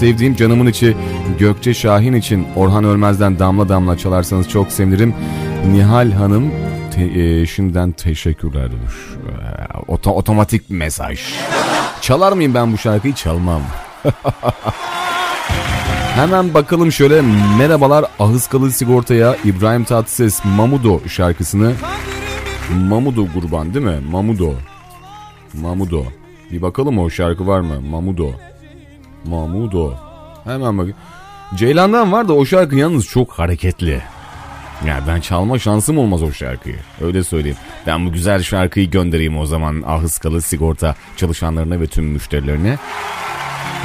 Sevdiğim 0.00 0.36
canımın 0.36 0.66
içi 0.66 0.96
Gökçe 1.38 1.74
Şahin 1.74 2.12
için 2.12 2.46
Orhan 2.56 2.84
Ölmez'den 2.84 3.38
Damla 3.38 3.68
Damla 3.68 3.98
çalarsanız 3.98 4.48
çok 4.48 4.72
sevinirim. 4.72 5.14
Nihal 5.72 6.10
Hanım 6.12 6.50
te- 6.94 7.20
e, 7.22 7.46
şimdiden 7.46 7.92
teşekkürler 7.92 8.70
demiş. 8.72 8.94
Oto- 9.98 10.10
otomatik 10.14 10.70
mesaj. 10.70 11.20
Çalar 12.00 12.32
mıyım 12.32 12.54
ben 12.54 12.72
bu 12.72 12.78
şarkıyı? 12.78 13.14
Çalmam. 13.14 13.62
Hemen 16.14 16.54
bakalım 16.54 16.92
şöyle 16.92 17.22
merhabalar 17.58 18.04
Ahıskalı 18.18 18.72
Sigorta'ya 18.72 19.36
İbrahim 19.44 19.84
Tatlıses 19.84 20.44
Mamudo 20.44 21.08
şarkısını 21.08 21.72
Mamudo 22.88 23.26
kurban 23.34 23.74
değil 23.74 23.84
mi? 23.86 24.00
Mamudo. 24.10 24.52
Mamudo. 25.54 26.04
Bir 26.52 26.62
bakalım 26.62 26.98
o 26.98 27.10
şarkı 27.10 27.46
var 27.46 27.60
mı? 27.60 27.80
Mamudo. 27.80 28.30
Mamudo. 29.24 29.94
Hemen 30.44 30.78
bak. 30.78 30.88
Ceylan'dan 31.54 32.12
var 32.12 32.28
da 32.28 32.32
o 32.32 32.44
şarkı 32.46 32.76
yalnız 32.76 33.06
çok 33.06 33.32
hareketli. 33.32 34.02
Ya 34.86 35.00
ben 35.08 35.20
çalma 35.20 35.58
şansım 35.58 35.98
olmaz 35.98 36.22
o 36.22 36.32
şarkıyı. 36.32 36.76
Öyle 37.00 37.24
söyleyeyim. 37.24 37.58
Ben 37.88 38.06
bu 38.06 38.12
güzel 38.12 38.42
şarkıyı 38.42 38.90
göndereyim 38.90 39.38
o 39.38 39.46
zaman 39.46 39.82
Ahıskalı 39.86 40.42
Sigorta 40.42 40.94
çalışanlarına 41.16 41.80
ve 41.80 41.86
tüm 41.86 42.04
müşterilerine. 42.04 42.78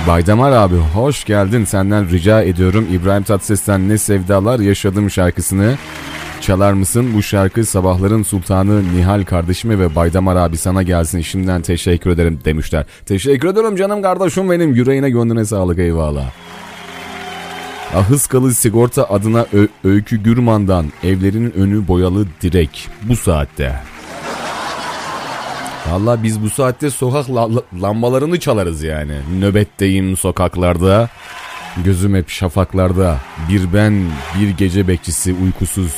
Baydamar 0.07 0.51
abi 0.51 0.75
hoş 0.75 1.25
geldin 1.25 1.65
senden 1.65 2.09
rica 2.09 2.41
ediyorum 2.41 2.87
İbrahim 2.91 3.23
Tatlıses'ten 3.23 3.89
Ne 3.89 3.97
Sevdalar 3.97 4.59
Yaşadım 4.59 5.09
şarkısını 5.09 5.77
çalar 6.41 6.73
mısın? 6.73 7.11
Bu 7.15 7.23
şarkı 7.23 7.65
sabahların 7.65 8.23
sultanı 8.23 8.95
Nihal 8.97 9.23
kardeşime 9.23 9.79
ve 9.79 9.95
Baydamar 9.95 10.35
abi 10.35 10.57
sana 10.57 10.83
gelsin 10.83 11.21
şimdiden 11.21 11.61
teşekkür 11.61 12.09
ederim 12.09 12.39
demişler. 12.45 12.85
Teşekkür 13.05 13.47
ederim 13.47 13.75
canım 13.75 14.01
kardeşim 14.01 14.51
benim 14.51 14.75
yüreğine 14.75 15.09
gönlüne 15.09 15.45
sağlık 15.45 15.79
eyvallah. 15.79 16.31
Ahıskalı 17.95 18.53
Sigorta 18.53 19.03
adına 19.09 19.45
Ö- 19.53 19.67
Öykü 19.83 20.23
Gürman'dan 20.23 20.85
evlerinin 21.03 21.51
önü 21.51 21.87
boyalı 21.87 22.25
direk 22.41 22.89
bu 23.03 23.15
saatte. 23.15 23.92
Valla 25.91 26.23
biz 26.23 26.41
bu 26.43 26.49
saatte 26.49 26.89
sokak 26.89 27.29
la- 27.29 27.55
la- 27.55 27.63
lambalarını 27.81 28.39
çalarız 28.39 28.83
yani. 28.83 29.13
Nöbetteyim 29.39 30.17
sokaklarda. 30.17 31.09
Gözüm 31.85 32.15
hep 32.15 32.29
şafaklarda. 32.29 33.17
Bir 33.49 33.73
ben, 33.73 34.03
bir 34.39 34.49
gece 34.49 34.87
bekçisi 34.87 35.33
uykusuz. 35.33 35.91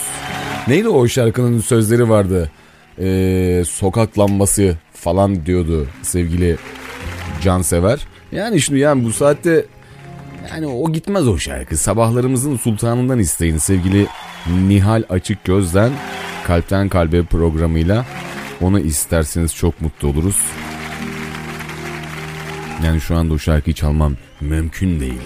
Neydi 0.67 0.89
o 0.89 1.08
şarkının 1.08 1.60
sözleri 1.60 2.10
vardı? 2.10 2.52
Ee, 3.00 3.63
sokak 3.67 4.19
lambası 4.19 4.78
falan 4.93 5.45
diyordu 5.45 5.88
sevgili 6.02 6.58
Cansever. 7.43 8.00
Yani 8.32 8.62
şimdi 8.62 8.80
yani 8.80 9.04
bu 9.06 9.13
saatte 9.13 9.65
yani 10.52 10.67
o 10.67 10.91
gitmez 10.91 11.28
o 11.28 11.38
şarkı. 11.38 11.78
Sabahlarımızın 11.78 12.58
sultanından 12.58 13.19
isteyin 13.19 13.58
sevgili 13.58 14.08
Nihal 14.67 15.04
Açık 15.10 15.43
Göz'den 15.43 15.91
Kalpten 16.48 16.89
Kalbe 16.89 17.24
programıyla. 17.24 18.06
Onu 18.62 18.80
isterseniz 18.80 19.56
çok 19.56 19.82
mutlu 19.82 20.08
oluruz. 20.08 20.38
Yani 22.86 23.02
şu 23.02 23.15
anda 23.15 23.34
o 23.34 23.38
şarkıyı 23.38 23.74
çalmam 23.74 24.13
mümkün 24.41 25.00
değil. 25.00 25.22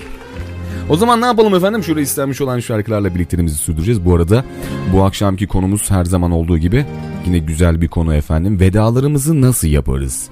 O 0.89 0.97
zaman 0.97 1.21
ne 1.21 1.25
yapalım 1.25 1.55
efendim? 1.55 1.83
Şöyle 1.83 2.01
istenmiş 2.01 2.41
olan 2.41 2.59
şarkılarla 2.59 3.15
birlikteliğimizi 3.15 3.57
sürdüreceğiz. 3.57 4.05
Bu 4.05 4.15
arada 4.15 4.45
bu 4.93 5.03
akşamki 5.03 5.47
konumuz 5.47 5.91
her 5.91 6.05
zaman 6.05 6.31
olduğu 6.31 6.57
gibi 6.57 6.85
yine 7.25 7.37
güzel 7.37 7.81
bir 7.81 7.87
konu 7.87 8.15
efendim. 8.15 8.59
Vedalarımızı 8.59 9.41
nasıl 9.41 9.67
yaparız? 9.67 10.29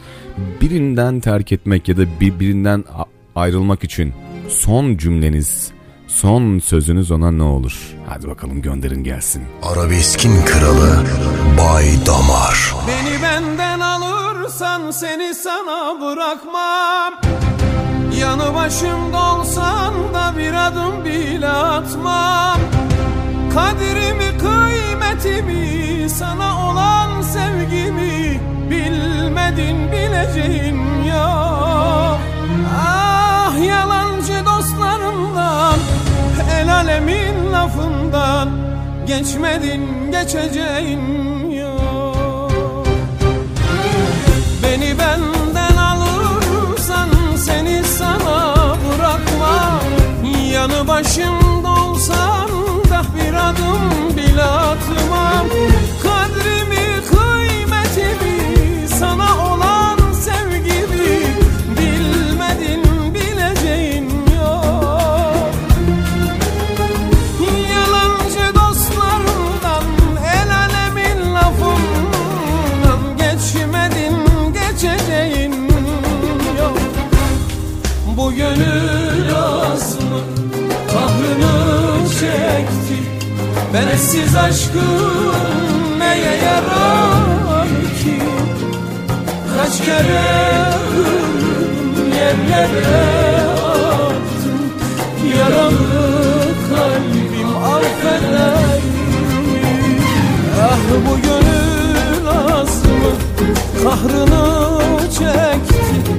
Birinden 0.61 1.19
terk 1.19 1.51
etmek 1.51 1.87
ya 1.87 1.97
da 1.97 2.19
birbirinden 2.21 2.83
ayrılmak 3.35 3.83
için 3.83 4.13
son 4.47 4.97
cümleniz, 4.97 5.71
son 6.07 6.59
sözünüz 6.59 7.11
ona 7.11 7.31
ne 7.31 7.43
olur? 7.43 7.95
Hadi 8.09 8.27
bakalım 8.27 8.61
gönderin 8.61 9.03
gelsin. 9.03 9.43
Arabeskin 9.63 10.45
kralı 10.45 11.03
Bay 11.57 11.85
Damar. 12.05 12.73
Beni 12.87 13.23
benden 13.23 13.79
alırsan 13.79 14.91
seni 14.91 15.35
sana 15.35 16.01
bırakmam 16.01 17.13
Yanı 18.19 18.55
başımda 18.55 19.33
olsan 19.35 19.93
da 20.13 20.33
bir 20.37 20.53
adım 20.67 21.05
bile 21.05 21.47
atmam 21.49 22.59
Kadirimi 23.53 24.37
kıymetimi 24.37 26.09
sana 26.09 26.69
olan 26.69 27.21
sevgimi 27.21 28.39
Bilmedin 28.69 29.91
bileceğin 29.91 31.03
yok 31.03 32.19
Ah 32.79 33.65
yalancı 33.67 34.45
dostlarımdan 34.45 35.75
El 36.67 36.73
alemin 36.73 37.53
lafından 37.53 38.49
Geçmedin 39.07 40.11
geçeceğin 40.11 41.49
yok. 41.51 42.87
Beni 44.63 44.99
benden 44.99 45.77
alırsan 45.77 47.09
seni 47.37 47.83
sana 47.83 48.55
bırakmam. 48.65 49.81
Yanı 50.53 50.87
başımda 50.87 51.26
Bensiz 83.97 84.35
aşkım 84.35 85.99
neye 85.99 86.35
yarar 86.43 87.67
ki? 88.03 88.21
Kaç 89.57 89.85
kere 89.85 90.23
kırdım 90.91 92.11
yerlere 92.13 93.07
attım. 93.63 94.59
Yaralı 95.39 96.43
kalbim 96.69 97.55
affeder? 97.57 98.81
Ah 100.61 100.79
bu 101.09 101.21
gönül 101.21 102.27
azmı 102.27 103.11
kahrını 103.83 104.99
çekti. 105.11 106.11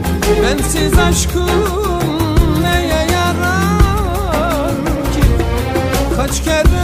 Bensiz 0.42 0.98
aşkım 0.98 2.62
neye 2.62 3.06
yarar 3.12 4.70
ki? 5.14 5.26
Kaç 6.16 6.44
kere 6.44 6.77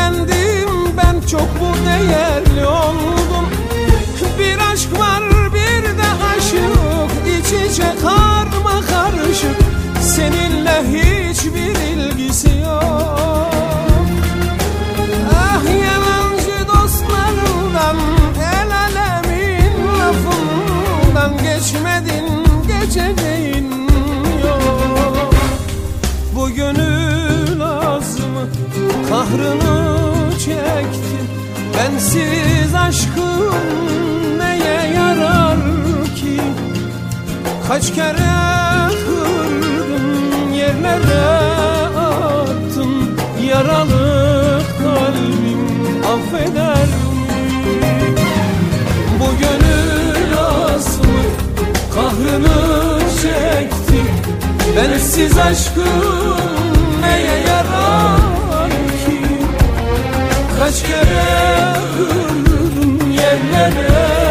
sürüklendim 0.00 0.96
ben 0.96 1.26
çok 1.26 1.48
bu 1.60 1.86
değerli 1.86 2.66
oldum. 2.66 3.46
Bir 4.38 4.72
aşk 4.72 4.98
var 4.98 5.22
bir 5.54 5.82
de 5.84 6.08
aşık 6.36 7.10
iç 7.26 7.72
içe 7.72 7.94
karma 8.02 8.80
karışık. 8.80 9.56
Seninle 10.00 10.82
hiçbir 10.88 11.74
ilgisi 11.80 12.48
yok. 12.48 13.50
Ah 15.34 15.62
yalancı 15.64 16.68
dostlarından 16.68 17.96
El 18.38 18.70
alemin 18.70 19.98
lafından 19.98 21.32
Geçmedin 21.42 22.44
yok 22.68 23.59
kahrını 29.30 30.30
çekti 30.38 31.20
Bensiz 31.76 32.74
aşkım 32.74 33.54
neye 34.38 34.92
yarar 34.94 35.56
ki? 36.16 36.40
Kaç 37.68 37.94
kere 37.94 38.90
kırdım 39.06 40.52
yerlere 40.54 41.26
attım. 41.98 43.16
Yaralı 43.48 44.60
kalbim 44.78 46.04
affeder 46.12 46.86
mi? 46.86 47.40
Bu 49.20 49.28
gönül 49.40 50.38
azmı 50.38 51.22
kahrını 51.94 53.00
çekti. 53.22 54.02
Bensiz 54.76 55.38
aşkım 55.38 56.36
neye 57.00 57.40
yarar 57.40 58.19
Kaç 60.70 60.82
kere 60.82 61.22
yerlere 63.12 64.29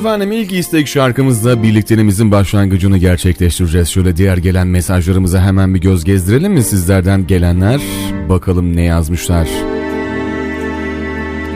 Efendim 0.00 0.32
ilk 0.32 0.52
istek 0.52 0.88
şarkımızla 0.88 1.62
birlikteliğimizin 1.62 2.30
başlangıcını 2.30 2.98
gerçekleştireceğiz. 2.98 3.88
Şöyle 3.88 4.16
diğer 4.16 4.36
gelen 4.36 4.66
mesajlarımıza 4.66 5.42
hemen 5.42 5.74
bir 5.74 5.80
göz 5.80 6.04
gezdirelim 6.04 6.52
mi 6.52 6.62
sizlerden 6.62 7.26
gelenler? 7.26 7.80
Bakalım 8.28 8.76
ne 8.76 8.82
yazmışlar. 8.82 9.48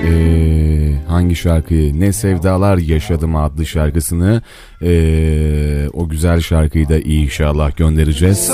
Ee, 0.06 0.94
hangi 1.08 1.36
şarkıyı? 1.36 2.00
Ne 2.00 2.12
Sevdalar 2.12 2.78
Yaşadım 2.78 3.36
adlı 3.36 3.66
şarkısını 3.66 4.42
ee, 4.82 5.88
o 5.92 6.08
güzel 6.08 6.40
şarkıyı 6.40 6.88
da 6.88 6.98
inşallah 6.98 7.76
göndereceğiz. 7.76 8.52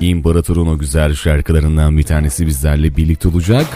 İmparator'un 0.00 0.66
o 0.66 0.78
güzel 0.78 1.14
şarkılarından 1.14 1.98
bir 1.98 2.02
tanesi 2.02 2.46
bizlerle 2.46 2.96
birlikte 2.96 3.28
olacak. 3.28 3.66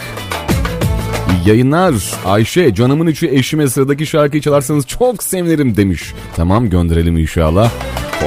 Yayınlar. 1.45 1.93
Ayşe 2.25 2.73
canımın 2.75 3.07
içi 3.07 3.29
eşime 3.29 3.67
sıradaki 3.67 4.05
şarkıyı 4.05 4.41
çalarsanız 4.41 4.87
çok 4.87 5.23
sevinirim 5.23 5.77
demiş. 5.77 6.13
Tamam 6.35 6.69
gönderelim 6.69 7.17
inşallah. 7.17 7.71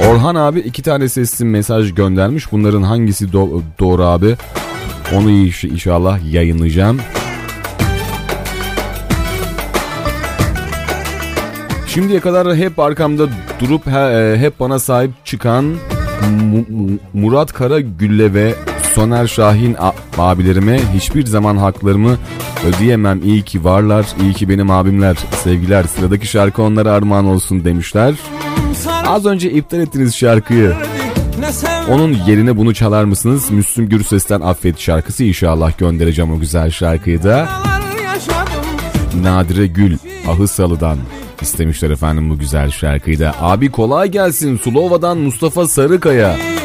Orhan 0.09 0.35
abi 0.35 0.59
iki 0.59 0.81
tane 0.83 1.09
sesli 1.09 1.45
mesaj 1.45 1.93
göndermiş. 1.95 2.51
Bunların 2.51 2.81
hangisi 2.83 3.25
do- 3.25 3.61
doğru 3.79 4.03
abi? 4.03 4.35
Onu 5.15 5.31
inşallah 5.31 6.19
yayınlayacağım. 6.33 6.99
Şimdiye 11.87 12.19
kadar 12.19 12.55
hep 12.55 12.79
arkamda 12.79 13.27
durup 13.59 13.87
he- 13.87 14.33
e, 14.33 14.37
hep 14.39 14.59
bana 14.59 14.79
sahip 14.79 15.11
çıkan 15.25 15.63
Mu- 15.65 16.65
Mu- 16.69 16.99
Murat 17.13 17.53
Karagül'le 17.53 18.33
ve 18.33 18.53
Soner 18.97 19.27
Şahin 19.27 19.75
abilerime 20.17 20.79
hiçbir 20.93 21.25
zaman 21.25 21.57
haklarımı 21.57 22.17
ödeyemem. 22.67 23.21
İyi 23.23 23.43
ki 23.43 23.63
varlar, 23.63 24.05
iyi 24.21 24.33
ki 24.33 24.49
benim 24.49 24.71
abimler. 24.71 25.17
Sevgiler 25.43 25.83
sıradaki 25.83 26.27
şarkı 26.27 26.61
onlara 26.61 26.91
armağan 26.91 27.25
olsun 27.25 27.65
demişler. 27.65 28.15
Az 29.05 29.25
önce 29.25 29.51
iptal 29.51 29.79
ettiğiniz 29.79 30.15
şarkıyı 30.15 30.75
onun 31.91 32.17
yerine 32.27 32.57
bunu 32.57 32.73
çalar 32.73 33.03
mısınız? 33.03 33.51
Müslüm 33.51 33.89
Gürses'ten 33.89 34.41
Affet 34.41 34.79
şarkısı 34.79 35.23
inşallah 35.23 35.77
göndereceğim 35.77 36.33
o 36.33 36.39
güzel 36.39 36.71
şarkıyı 36.71 37.23
da. 37.23 37.49
Nadire 39.21 39.67
Gül 39.67 39.97
Ahısalı'dan 40.27 40.97
istemişler 41.41 41.89
efendim 41.89 42.29
bu 42.29 42.37
güzel 42.37 42.71
şarkıyı 42.71 43.19
da. 43.19 43.35
Abi 43.41 43.71
kolay 43.71 44.07
gelsin 44.11 44.57
Sulova'dan 44.57 45.17
Mustafa 45.17 45.67
Sarıkaya. 45.67 46.56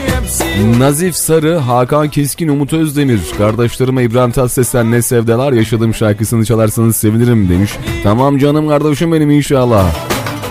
Nazif 0.78 1.16
Sarı, 1.16 1.56
Hakan 1.56 2.10
Keskin, 2.10 2.48
Umut 2.48 2.72
Özdemir. 2.72 3.20
Kardeşlerime 3.38 4.04
İbrahim 4.04 4.30
Tatlıses'ten 4.30 4.90
ne 4.90 5.02
sevdalar 5.02 5.52
yaşadığım 5.52 5.94
şarkısını 5.94 6.44
çalarsanız 6.44 6.96
sevinirim 6.96 7.48
demiş. 7.48 7.70
Tamam 8.02 8.38
canım 8.38 8.68
kardeşim 8.68 9.12
benim 9.12 9.30
inşallah. 9.30 9.94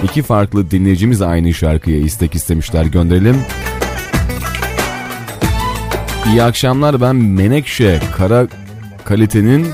İki 0.03 0.21
farklı 0.21 0.71
dinleyicimiz 0.71 1.21
aynı 1.21 1.53
şarkıya 1.53 1.97
istek 1.97 2.35
istemişler 2.35 2.85
gönderelim. 2.85 3.37
İyi 6.31 6.43
akşamlar 6.43 7.01
ben 7.01 7.15
Menekşe 7.15 7.99
Kara 8.17 8.47
Kalite'nin 9.05 9.67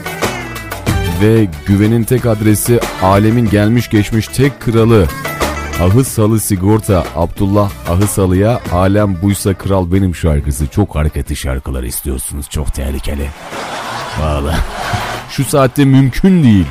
ve 1.21 1.47
güvenin 1.65 2.03
tek 2.03 2.25
adresi 2.25 2.79
alemin 3.01 3.49
gelmiş 3.49 3.89
geçmiş 3.89 4.27
tek 4.27 4.59
kralı 4.59 5.07
Ahısalı 5.81 6.39
Sigorta 6.39 7.03
Abdullah 7.15 7.71
Ahısalı'ya 7.89 8.59
Alem 8.71 9.21
Buysa 9.21 9.53
Kral 9.53 9.91
Benim 9.91 10.15
şarkısı. 10.15 10.67
Çok 10.67 10.95
hareketli 10.95 11.35
şarkılar 11.35 11.83
istiyorsunuz. 11.83 12.49
Çok 12.49 12.73
tehlikeli. 12.73 13.29
Valla. 14.21 14.55
Şu 15.29 15.45
saatte 15.45 15.85
mümkün 15.85 16.43
değil. 16.43 16.65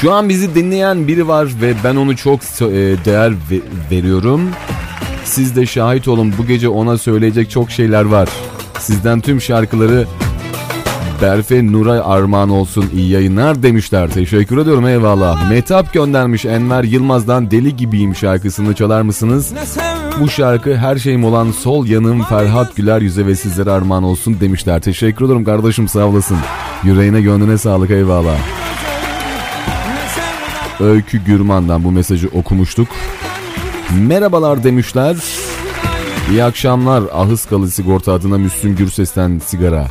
Şu 0.00 0.12
an 0.12 0.28
bizi 0.28 0.54
dinleyen 0.54 1.08
biri 1.08 1.28
var 1.28 1.48
ve 1.60 1.74
ben 1.84 1.96
onu 1.96 2.16
çok 2.16 2.40
e, 2.40 2.44
değer 3.04 3.32
ve- 3.50 3.90
veriyorum. 3.96 4.50
Siz 5.24 5.56
de 5.56 5.66
şahit 5.66 6.08
olun 6.08 6.34
bu 6.38 6.46
gece 6.46 6.68
ona 6.68 6.98
söyleyecek 6.98 7.50
çok 7.50 7.70
şeyler 7.70 8.04
var. 8.04 8.28
Sizden 8.78 9.20
tüm 9.20 9.40
şarkıları 9.40 10.06
Berfe 11.24 11.66
Nuray 11.72 12.00
armağan 12.04 12.50
olsun 12.50 12.90
iyi 12.94 13.10
yayınlar 13.10 13.62
demişler. 13.62 14.10
Teşekkür 14.10 14.58
ediyorum 14.58 14.86
eyvallah. 14.86 15.50
Metap 15.50 15.92
göndermiş 15.92 16.44
Enver 16.44 16.84
Yılmaz'dan 16.84 17.50
Deli 17.50 17.76
Gibiyim 17.76 18.14
şarkısını 18.14 18.74
çalar 18.74 19.02
mısınız? 19.02 19.52
Bu 20.20 20.28
şarkı 20.28 20.76
her 20.76 20.96
şeyim 20.96 21.24
olan 21.24 21.50
sol 21.50 21.86
yanım 21.86 22.22
Ferhat 22.22 22.76
Güler 22.76 23.00
yüze 23.00 23.26
ve 23.26 23.36
sizlere 23.36 23.70
armağan 23.70 24.02
olsun 24.02 24.40
demişler. 24.40 24.80
Teşekkür 24.80 25.26
ederim 25.26 25.44
kardeşim 25.44 25.88
sağ 25.88 26.06
olasın. 26.06 26.36
Yüreğine 26.82 27.20
gönlüne 27.20 27.58
sağlık 27.58 27.90
eyvallah. 27.90 28.36
Öykü 30.80 31.24
Gürman'dan 31.24 31.84
bu 31.84 31.92
mesajı 31.92 32.28
okumuştuk. 32.28 32.88
Merhabalar 33.98 34.64
demişler. 34.64 35.16
İyi 36.30 36.44
akşamlar. 36.44 37.02
Ahıskalı 37.12 37.70
sigorta 37.70 38.12
adına 38.12 38.38
Müslüm 38.38 38.76
Gürses'ten 38.76 39.40
sigara. 39.46 39.86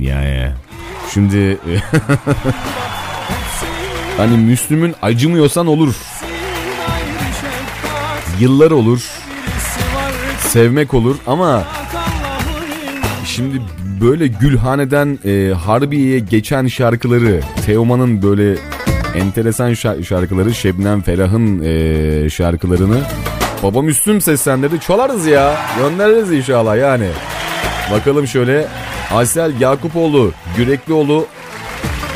Yani. 0.00 0.50
Şimdi 1.14 1.58
hani 4.16 4.36
Müslüm'ün 4.36 4.94
acımıyorsan 5.02 5.66
olur. 5.66 5.94
Yıllar 8.40 8.70
olur. 8.70 9.00
Sevmek 10.40 10.94
olur 10.94 11.16
ama 11.26 11.64
şimdi 13.24 13.62
böyle 14.00 14.26
Gülhane'den 14.26 15.18
e, 15.24 15.54
Harbiye'ye 15.54 16.18
geçen 16.18 16.66
şarkıları 16.66 17.40
Teoman'ın 17.66 18.22
böyle 18.22 18.56
enteresan 19.14 19.70
şa- 19.72 20.04
şarkıları 20.04 20.54
Şebnem 20.54 21.02
Ferah'ın 21.02 21.62
e, 21.64 22.30
şarkılarını 22.30 23.00
Baba 23.62 23.82
Müslüm 23.82 24.20
seslendirdi 24.20 24.80
çalarız 24.80 25.26
ya 25.26 25.56
göndeririz 25.78 26.32
inşallah 26.32 26.76
yani 26.76 27.06
bakalım 27.92 28.26
şöyle 28.26 28.66
Aysel 29.14 29.60
Yakupoğlu 29.60 30.32
Yüreklioğlu 30.58 31.26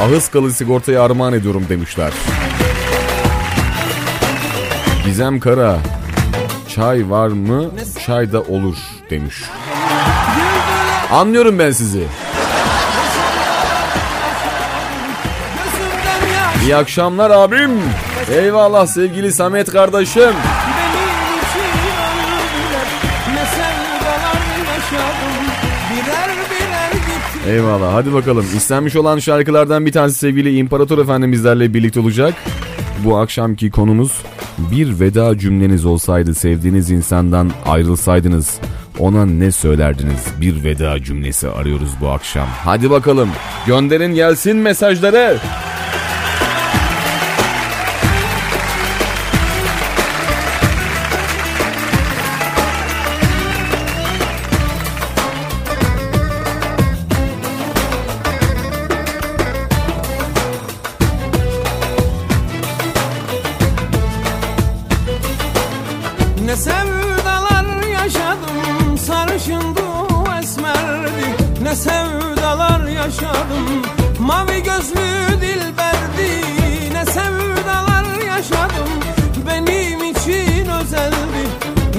Ahıskalı 0.01 0.53
sigortaya 0.53 1.03
armağan 1.03 1.33
ediyorum 1.33 1.67
demişler 1.69 2.13
Gizem 5.05 5.41
Kara 5.41 5.79
Çay 6.75 7.11
var 7.11 7.29
mı? 7.29 7.71
Çay 8.07 8.33
da 8.33 8.41
olur 8.41 8.77
demiş. 9.11 9.35
Anlıyorum 11.13 11.59
ben 11.59 11.71
sizi. 11.71 12.05
İyi 16.63 16.77
akşamlar 16.77 17.31
abim. 17.31 17.71
Eyvallah 18.31 18.87
sevgili 18.87 19.33
Samet 19.33 19.73
kardeşim. 19.73 20.33
Eyvallah 27.49 27.95
hadi 27.95 28.13
bakalım. 28.13 28.47
İstenmiş 28.57 28.97
olan 28.97 29.19
şarkılardan 29.19 29.87
bir 29.87 29.93
tanesi 29.93 30.19
sevgili 30.19 30.57
İmparator 30.57 30.99
Efendi 30.99 31.33
bizlerle 31.33 31.75
birlikte 31.75 32.01
olacak. 32.01 32.35
Bu 33.05 33.17
akşamki 33.17 33.71
konumuz 33.71 34.23
bir 34.59 35.01
veda 35.01 35.39
cümleniz 35.39 35.85
olsaydı 35.85 36.35
sevdiğiniz 36.35 36.91
insandan 36.91 37.51
ayrılsaydınız 37.67 38.59
ona 38.99 39.27
ne 39.27 39.53
söylerdiniz? 39.53 40.27
Bir 40.41 40.65
veda 40.65 41.03
cümlesi 41.03 41.49
arıyoruz 41.49 41.91
bu 42.01 42.09
akşam. 42.09 42.47
Hadi 42.65 42.91
bakalım 42.91 43.29
gönderin 43.67 44.15
gelsin 44.15 44.57
mesajları. 44.57 45.39
Yaşadım. 73.15 73.83
Mavi 74.19 74.63
gözlü 74.63 75.41
dilberdi 75.41 76.31
Ne 76.93 77.07
sevdalar 77.07 78.05
yaşadım. 78.27 78.89
Benim 79.47 80.05
için 80.05 80.67
özeldi 80.69 81.45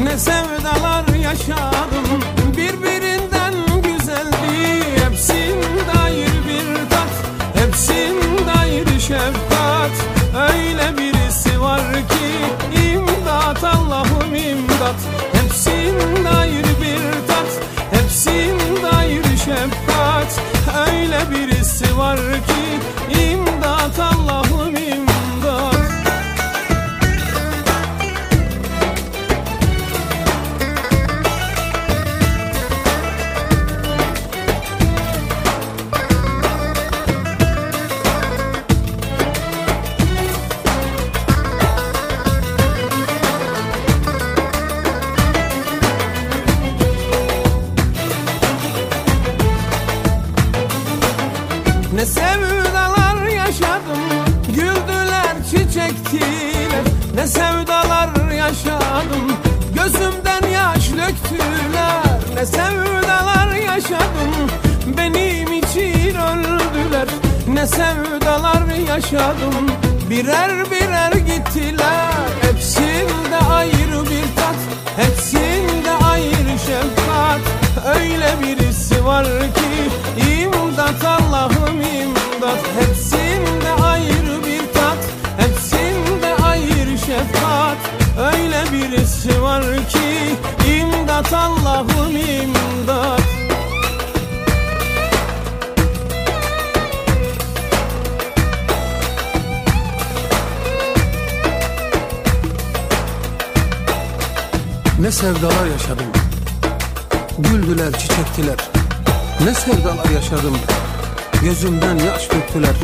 Ne 0.03 0.17
sevdalar 0.17 1.15
yaşadım 1.23 1.84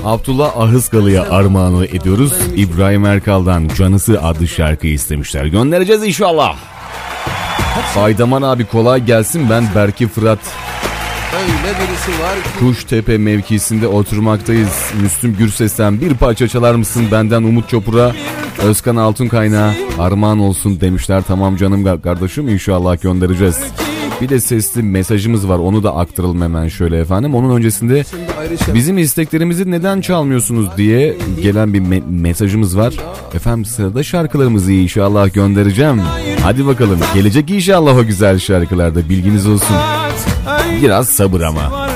Abdullah 0.05 0.57
Ahıskalı'ya 0.57 1.29
armağanı 1.29 1.85
ediyoruz. 1.85 2.33
İbrahim 2.55 3.05
Erkal'dan 3.05 3.67
Canısı 3.77 4.21
adlı 4.21 4.47
şarkıyı 4.47 4.93
istemişler. 4.93 5.45
Göndereceğiz 5.45 6.03
inşallah. 6.03 6.57
Faydaman 7.93 8.41
abi 8.41 8.65
kolay 8.65 9.05
gelsin. 9.05 9.49
Ben 9.49 9.63
Berki 9.75 10.07
Fırat 10.07 10.39
Öyle 11.41 11.77
birisi 11.79 12.21
var 12.23 12.35
ki 12.35 12.59
Kuştepe 12.59 13.17
mevkisinde 13.17 13.87
oturmaktayız. 13.87 14.91
Müslüm 15.01 15.35
Gürses'ten 15.37 16.01
bir 16.01 16.13
parça 16.13 16.47
çalar 16.47 16.75
mısın 16.75 17.05
benden 17.11 17.43
Umut 17.43 17.69
Çopur'a 17.69 18.11
Özkan 18.63 18.95
Altun 18.95 19.27
Kaynağı 19.27 19.73
armağan 19.99 20.39
olsun 20.39 20.81
demişler. 20.81 21.23
Tamam 21.27 21.55
canım 21.57 22.01
kardeşim 22.01 22.49
inşallah 22.49 23.01
göndereceğiz. 23.01 23.59
Bir 24.21 24.29
de 24.29 24.39
sesli 24.39 24.83
mesajımız 24.83 25.49
var 25.49 25.57
onu 25.59 25.83
da 25.83 25.95
aktaralım 25.95 26.41
hemen 26.41 26.67
şöyle 26.67 26.99
efendim. 26.99 27.35
Onun 27.35 27.55
öncesinde 27.55 28.03
bizim 28.73 28.97
isteklerimizi 28.97 29.71
neden 29.71 30.01
çalmıyorsunuz 30.01 30.77
diye 30.77 31.17
gelen 31.41 31.73
bir 31.73 31.81
me- 31.81 32.21
mesajımız 32.21 32.77
var. 32.77 32.93
Efendim 33.33 33.65
sırada 33.65 34.03
şarkılarımızı 34.03 34.71
inşallah 34.71 35.33
göndereceğim. 35.33 36.01
Hadi 36.43 36.65
bakalım 36.67 36.99
gelecek 37.13 37.49
inşallah 37.51 37.97
o 37.97 38.05
güzel 38.05 38.39
şarkılarda 38.39 39.09
bilginiz 39.09 39.47
olsun. 39.47 39.75
Biraz 40.81 41.07
sabır 41.09 41.41
ama. 41.41 41.89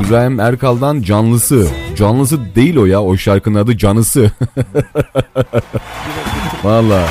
İbrahim 0.00 0.40
Erkal'dan 0.40 1.02
Canlısı. 1.02 1.68
Canlısı 1.96 2.54
değil 2.54 2.76
o 2.76 2.86
ya 2.86 3.02
o 3.02 3.16
şarkının 3.16 3.58
adı 3.58 3.78
Canısı. 3.78 4.24
Valla. 6.64 7.02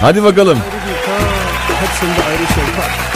Hadi 0.00 0.22
bakalım. 0.24 0.58
Hepsinde 1.80 2.24
ayrı 2.28 2.46
şey 2.54 2.64
var 2.64 3.13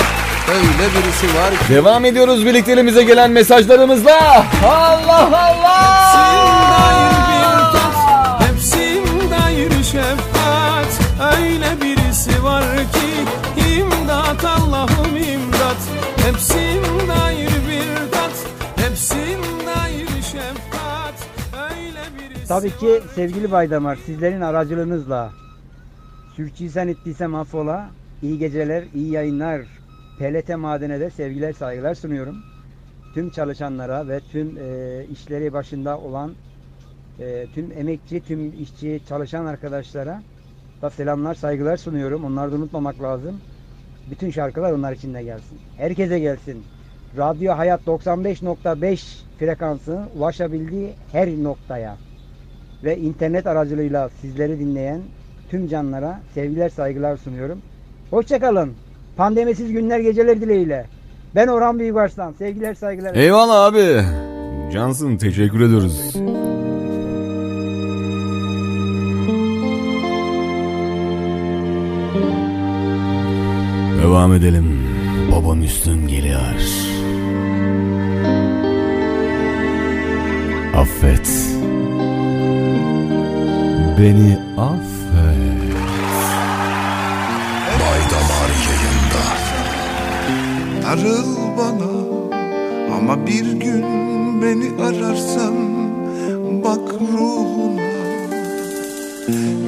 Öyle 0.54 0.88
birisi 0.94 1.26
var 1.38 1.50
ki 1.50 1.74
Devam 1.74 2.04
ediyoruz 2.04 2.46
birlikteliğimize 2.46 3.02
gelen 3.04 3.30
mesajlarımızla. 3.30 4.46
Allah 4.66 5.38
Allah. 5.38 5.98
Hepsinde 6.00 6.84
ayrı 6.84 7.18
bir 7.28 7.72
tat 7.72 8.48
Hepsinde 8.48 9.36
ayrı 9.44 9.84
şefkat 9.84 11.00
Öyle 11.36 11.82
birisi 11.82 12.44
var 12.44 12.64
ki 12.76 13.70
imdat 13.78 14.44
Allah'ım 14.44 15.16
imdat 15.16 15.76
Hepsinde 16.26 17.12
ayrı 17.24 17.50
bir 17.68 18.12
tat 18.12 18.46
Hepsinde 18.76 19.70
ayrı 19.84 20.22
şefkat 20.22 21.14
Öyle 21.70 22.00
birisi 22.30 22.48
Tabii 22.48 22.76
ki 22.76 23.02
sevgili 23.14 23.52
Baydamar 23.52 23.98
sizlerin 24.06 24.40
aracılığınızla 24.40 25.30
sürçülisan 26.36 26.88
ettiysem 26.88 27.34
affola. 27.34 27.90
İyi 28.22 28.38
geceler, 28.38 28.84
iyi 28.94 29.12
yayınlar. 29.12 29.60
PLT 30.18 30.56
Maden'e 30.56 31.00
de 31.00 31.10
sevgiler 31.10 31.52
saygılar 31.52 31.94
sunuyorum. 31.94 32.36
Tüm 33.14 33.30
çalışanlara 33.30 34.08
ve 34.08 34.20
tüm 34.20 34.58
e, 34.58 35.04
işleri 35.12 35.52
başında 35.52 35.98
olan 35.98 36.32
e, 37.20 37.46
tüm 37.54 37.72
emekçi, 37.72 38.20
tüm 38.20 38.62
işçi, 38.62 39.00
çalışan 39.08 39.46
arkadaşlara 39.46 40.22
da 40.82 40.90
selamlar, 40.90 41.34
saygılar 41.34 41.76
sunuyorum. 41.76 42.24
Onları 42.24 42.52
da 42.52 42.56
unutmamak 42.56 43.02
lazım. 43.02 43.40
Bütün 44.10 44.30
şarkılar 44.30 44.72
onlar 44.72 44.92
için 44.92 45.14
de 45.14 45.22
gelsin. 45.22 45.58
Herkese 45.76 46.18
gelsin. 46.18 46.64
Radyo 47.16 47.56
Hayat 47.56 47.80
95.5 47.86 49.22
frekansının 49.38 50.08
ulaşabildiği 50.16 50.92
her 51.12 51.28
noktaya 51.28 51.96
ve 52.84 52.98
internet 52.98 53.46
aracılığıyla 53.46 54.08
sizleri 54.08 54.58
dinleyen 54.58 55.00
tüm 55.50 55.68
canlara 55.68 56.20
sevgiler 56.34 56.68
saygılar 56.68 57.16
sunuyorum. 57.16 57.62
Hoşçakalın. 58.10 58.74
Pandemisiz 59.18 59.72
günler 59.72 59.98
geceler 59.98 60.40
dileğiyle. 60.40 60.86
Ben 61.34 61.48
Orhan 61.48 61.78
Büyükarslan. 61.78 62.32
Sevgiler 62.32 62.74
saygılar. 62.74 63.14
Eyvallah 63.14 63.64
abi. 63.64 64.02
Cansın 64.72 65.16
teşekkür 65.16 65.60
ediyoruz. 65.60 66.14
Devam 74.02 74.32
edelim. 74.34 74.88
Baban 75.32 75.62
üstün 75.62 76.08
geliyor. 76.08 76.40
Affet. 80.76 81.28
Beni 83.98 84.38
affet. 84.58 84.97
Darıl 90.88 91.36
bana. 91.58 91.90
Ama 92.96 93.26
bir 93.26 93.52
gün 93.52 93.84
beni 94.42 94.82
ararsan 94.82 95.54
bak 96.64 96.94
ruhuna 97.12 97.88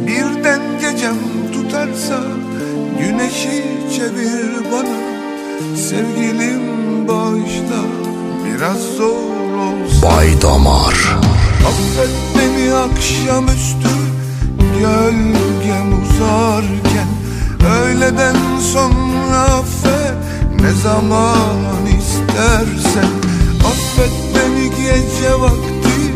Birden 0.07 0.61
gecem 0.81 1.17
tutarsa 1.53 2.21
güneşi 2.99 3.65
çevir 3.97 4.73
bana. 4.73 4.97
Sevgilim 5.77 6.61
bağışla 7.09 7.83
biraz 8.45 8.79
zor 8.97 9.55
olsa 9.59 10.07
Baydamar. 10.07 11.19
Affet 11.67 12.11
beni 12.37 12.75
akşamüstü 12.75 13.91
gölgem 14.79 16.03
uzarken. 16.03 17.09
Öğleden 17.77 18.37
sonra 18.73 19.47
Ne 20.63 20.73
zaman 20.73 21.87
istersen 21.99 23.11
Affet 23.65 24.13
beni 24.35 24.71
gece 24.71 25.41
vakti. 25.41 26.15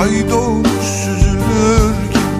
Ay 0.00 0.30
doğmuş 0.30 0.86
süzülürken 1.04 2.30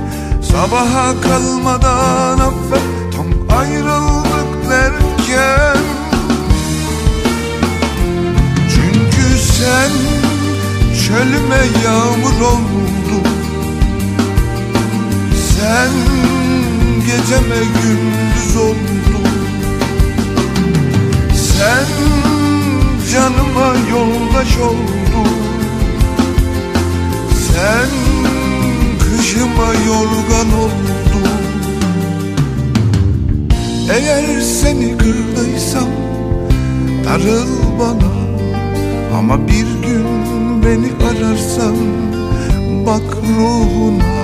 Sabaha 0.53 1.21
kalmadan 1.21 2.39
affet. 2.39 2.83
Tam 3.17 3.59
ayrıldık 3.59 4.71
derken. 4.71 5.83
Çünkü 8.75 9.39
sen 9.39 9.91
çölüme 11.07 11.63
yağmur 11.85 12.41
oldun. 12.41 13.29
Sen 15.57 15.91
geceme 17.07 17.61
gündüz 17.83 18.57
oldun 18.57 18.90
Sen 21.61 21.87
canıma 23.13 23.75
yoldaş 23.91 24.59
oldun. 24.59 25.33
Sen 27.35 27.91
kışıma 28.99 29.67
yorgan 29.87 30.59
oldun. 30.59 31.41
Eğer 33.93 34.41
seni 34.41 34.99
kırdıysam 34.99 35.89
darıl 37.05 37.49
bana. 37.81 38.13
Ama 39.19 39.49
bir 39.49 39.89
gün 39.89 40.07
beni 40.65 40.91
ararsan 41.09 41.77
bak 42.87 43.17
ruhuna. 43.39 44.21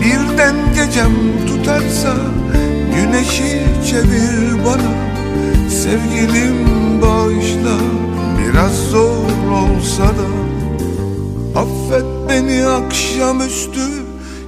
Birden 0.00 0.56
gecem 0.74 1.12
tutarsa 1.46 2.14
güneşi 2.94 3.62
çevir 3.90 4.64
bana 4.66 5.13
Sevgilim 5.84 6.56
bağışla. 7.02 7.76
Biraz 8.38 8.90
zor 8.90 9.50
olsa 9.50 10.04
da 10.04 10.28
Affet 11.60 12.04
beni 12.28 12.66
akşamüstü. 12.66 13.80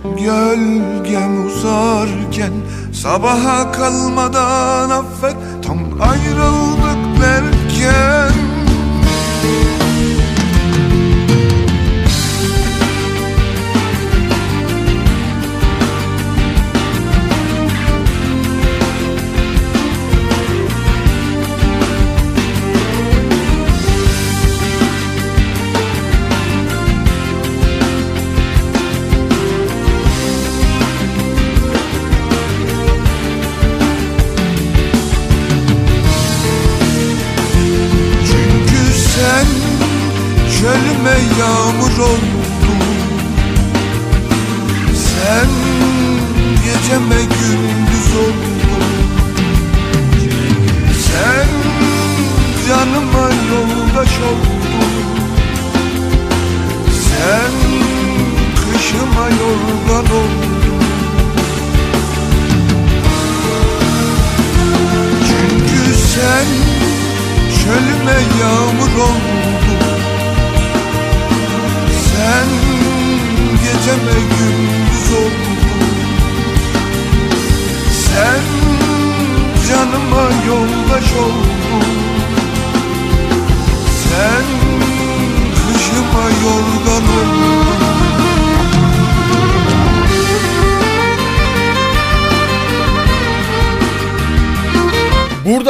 Gölgem 0.05 1.47
uzarken 1.47 2.53
Sabaha 2.93 3.72
kalmadan 3.72 4.91
affet. 4.91 5.37
Tam 5.66 5.78
ayrıldık 6.01 7.22
derken 7.22 8.45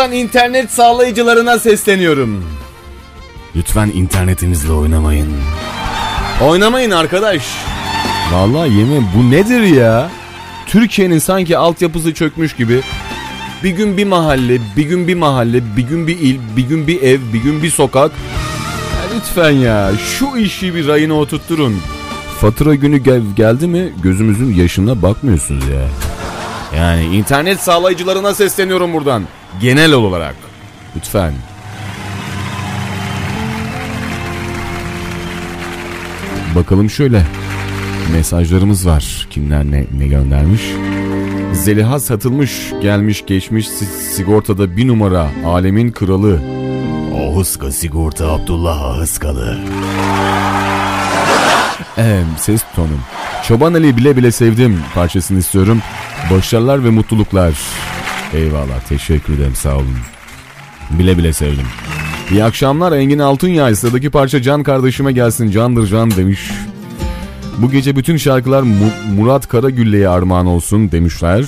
Buradan 0.06 0.18
internet 0.18 0.70
sağlayıcılarına 0.70 1.58
sesleniyorum. 1.58 2.44
Lütfen 3.56 3.90
internetimizle 3.94 4.72
oynamayın. 4.72 5.28
Oynamayın 6.42 6.90
arkadaş. 6.90 7.42
Vallahi 8.32 8.72
yemin 8.72 9.06
bu 9.16 9.30
nedir 9.30 9.60
ya? 9.60 10.10
Türkiye'nin 10.66 11.18
sanki 11.18 11.58
altyapısı 11.58 12.14
çökmüş 12.14 12.56
gibi. 12.56 12.80
Bir 13.64 13.70
gün 13.70 13.96
bir 13.96 14.04
mahalle, 14.04 14.58
bir 14.76 14.84
gün 14.84 15.08
bir 15.08 15.14
mahalle, 15.14 15.76
bir 15.76 15.82
gün 15.82 16.06
bir 16.06 16.18
il, 16.18 16.38
bir 16.56 16.62
gün 16.68 16.86
bir 16.86 17.02
ev, 17.02 17.20
bir 17.32 17.42
gün 17.42 17.62
bir 17.62 17.70
sokak. 17.70 18.10
Ya 18.12 19.16
lütfen 19.16 19.50
ya 19.50 19.90
şu 20.18 20.36
işi 20.36 20.74
bir 20.74 20.86
rayına 20.88 21.14
oturtturun. 21.14 21.76
Fatura 22.40 22.74
günü 22.74 22.98
gel- 22.98 23.34
geldi 23.36 23.66
mi 23.66 23.92
gözümüzün 24.02 24.54
yaşına 24.54 25.02
bakmıyorsunuz 25.02 25.64
ya. 25.68 25.88
Yani 26.78 27.04
internet 27.04 27.60
sağlayıcılarına 27.60 28.34
sesleniyorum 28.34 28.92
buradan. 28.92 29.22
Genel 29.60 29.92
olarak. 29.92 30.34
Lütfen. 30.96 31.32
Bakalım 36.54 36.90
şöyle. 36.90 37.22
Mesajlarımız 38.12 38.86
var. 38.86 39.26
Kimler 39.30 39.64
ne, 39.64 39.84
ne 39.98 40.06
göndermiş? 40.06 40.62
Zeliha 41.52 42.00
satılmış, 42.00 42.72
gelmiş 42.82 43.24
geçmiş 43.26 43.68
si- 43.68 44.14
sigortada 44.14 44.76
bir 44.76 44.88
numara. 44.88 45.28
Alemin 45.46 45.92
kralı. 45.92 46.40
Ahıska 47.30 47.72
sigorta 47.72 48.32
Abdullah 48.32 48.82
Ahıskalı. 48.84 49.58
Ee, 51.98 52.22
ses 52.38 52.62
tonum. 52.76 53.00
Çoban 53.48 53.74
Ali 53.74 53.96
bile 53.96 54.16
bile 54.16 54.32
sevdim 54.32 54.80
parçasını 54.94 55.38
istiyorum. 55.38 55.82
Başarılar 56.30 56.84
ve 56.84 56.90
mutluluklar. 56.90 57.54
Eyvallah 58.36 58.80
teşekkür 58.88 59.34
ederim 59.34 59.54
sağ 59.54 59.76
olun. 59.76 59.96
Bile 60.90 61.18
bile 61.18 61.32
sevdim. 61.32 61.66
İyi 62.30 62.44
akşamlar 62.44 62.92
Engin 62.92 63.18
Altunyay 63.18 63.74
sıradaki 63.74 64.10
parça 64.10 64.42
Can 64.42 64.62
kardeşime 64.62 65.12
gelsin 65.12 65.50
candır 65.50 65.86
can 65.86 66.10
demiş. 66.10 66.50
Bu 67.58 67.70
gece 67.70 67.96
bütün 67.96 68.16
şarkılar 68.16 68.62
Mu- 68.62 68.74
Murat 69.16 69.48
Karagülle'ye 69.48 70.08
armağan 70.08 70.46
olsun 70.46 70.92
demişler. 70.92 71.44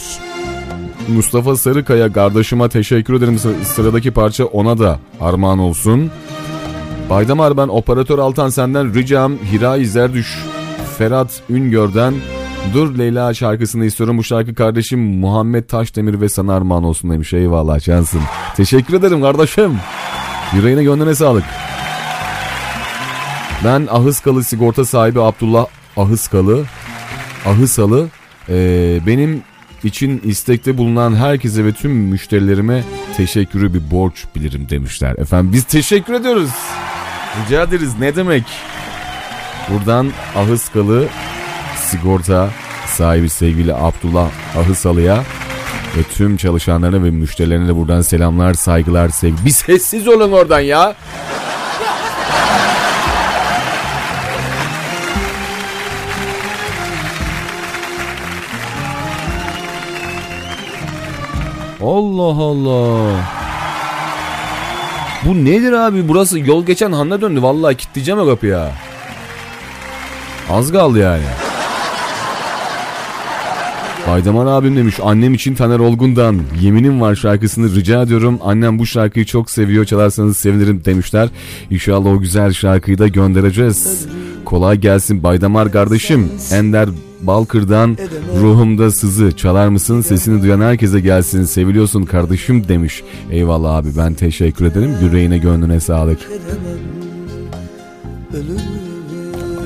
Mustafa 1.09 1.57
Sarıkaya 1.57 2.13
kardeşime 2.13 2.69
teşekkür 2.69 3.15
ederim 3.15 3.39
Sı- 3.39 3.55
sıradaki 3.65 4.11
parça 4.11 4.45
ona 4.45 4.79
da 4.79 4.99
armağan 5.21 5.59
olsun. 5.59 6.11
Baydamar 7.11 7.57
ben 7.57 7.69
operatör 7.69 8.19
Altan 8.19 8.49
senden 8.49 8.95
ricam 8.95 9.33
Hiray 9.53 9.85
Zerdüş 9.85 10.39
Ferhat 10.99 11.41
Üngör'den 11.51 12.15
Dur 12.75 12.99
Leyla 12.99 13.35
şarkısını 13.35 13.85
istiyorum. 13.85 14.19
Bu 14.19 14.25
şarkı 14.25 14.55
kardeşim 14.55 15.01
Muhammed 15.01 15.65
Taşdemir 15.65 16.21
ve 16.21 16.29
sana 16.29 16.55
armağan 16.55 16.85
olsun 16.85 17.11
demiş. 17.11 17.33
Eyvallah 17.33 17.81
cansın. 17.81 18.21
Teşekkür 18.57 18.95
ederim 18.95 19.23
kardeşim. 19.23 19.79
Yüreğine 20.55 20.83
gönlüne 20.83 21.15
sağlık. 21.15 21.45
Ben 23.65 23.89
Ahıskalı 23.91 24.45
sigorta 24.45 24.85
sahibi 24.85 25.21
Abdullah 25.21 25.67
Ahıskalı. 25.97 26.65
Ahısalı. 27.47 28.09
Ee, 28.49 29.01
benim 29.07 29.43
için 29.85 30.21
istekte 30.25 30.79
bulunan 30.79 31.17
herkese 31.17 31.65
ve 31.65 31.73
tüm 31.73 31.93
müşterilerime 31.93 32.85
teşekkürü 33.17 33.75
bir 33.75 33.91
borç 33.91 34.25
bilirim 34.35 34.67
demişler. 34.71 35.15
Efendim 35.19 35.53
biz 35.53 35.65
teşekkür 35.65 36.13
ediyoruz. 36.13 36.51
Rica 37.47 37.63
ederiz 37.63 37.93
ne 38.01 38.17
demek. 38.17 38.45
Buradan 39.71 40.11
Ahıskalı 40.37 41.09
sigorta 41.91 42.49
sahibi 42.87 43.29
sevgili 43.31 43.75
Abdullah 43.75 44.29
Ahısalı'ya 44.59 45.17
ve 45.97 46.03
tüm 46.03 46.37
çalışanlarına 46.37 47.05
ve 47.05 47.11
müşterilerine 47.11 47.69
de 47.69 47.77
buradan 47.77 48.01
selamlar, 48.01 48.55
saygılar, 48.55 49.09
sevgi. 49.09 49.45
Bir 49.45 49.51
sessiz 49.51 50.09
olun 50.09 50.33
oradan 50.33 50.61
ya. 50.61 50.95
Allah 61.83 62.43
Allah. 62.43 63.21
Bu 65.25 65.45
nedir 65.45 65.73
abi? 65.73 66.09
Burası 66.09 66.39
yol 66.39 66.67
geçen 66.67 66.93
hanına 66.93 67.21
döndü. 67.21 67.43
Vallahi 67.43 67.77
kilitleyeceğim 67.77 68.21
o 68.21 68.27
kapıyı 68.27 68.53
ya. 68.53 68.73
Az 70.51 70.73
kaldı 70.73 70.99
yani. 70.99 71.48
Baydamar 74.09 74.47
abim 74.47 74.77
demiş 74.77 75.01
annem 75.03 75.35
için 75.35 75.55
Taner 75.55 75.79
Olgun'dan 75.79 76.41
Yeminim 76.61 77.01
Var 77.01 77.15
şarkısını 77.15 77.75
rica 77.75 78.03
ediyorum. 78.03 78.39
Annem 78.43 78.79
bu 78.79 78.87
şarkıyı 78.87 79.25
çok 79.25 79.51
seviyor 79.51 79.85
çalarsanız 79.85 80.37
sevinirim 80.37 80.85
demişler. 80.85 81.29
İnşallah 81.71 82.11
o 82.11 82.19
güzel 82.19 82.53
şarkıyı 82.53 82.99
da 82.99 83.09
göndereceğiz. 83.09 84.07
Kolay 84.45 84.79
gelsin 84.79 85.23
Baydamar 85.23 85.73
kardeşim. 85.73 86.31
Ender 86.53 86.89
Balkır'dan 87.21 87.97
ruhumda 88.41 88.91
sızı 88.91 89.37
çalar 89.37 89.69
mısın 89.69 90.01
sesini 90.01 90.43
duyan 90.43 90.61
herkese 90.61 91.01
gelsin 91.01 91.45
seviliyorsun 91.45 92.05
kardeşim 92.05 92.69
demiş. 92.69 93.03
Eyvallah 93.31 93.77
abi 93.77 93.89
ben 93.99 94.15
teşekkür 94.15 94.65
ederim 94.65 94.91
yüreğine 95.03 95.39
gönlüne 95.39 95.81
sağlık. 95.81 96.19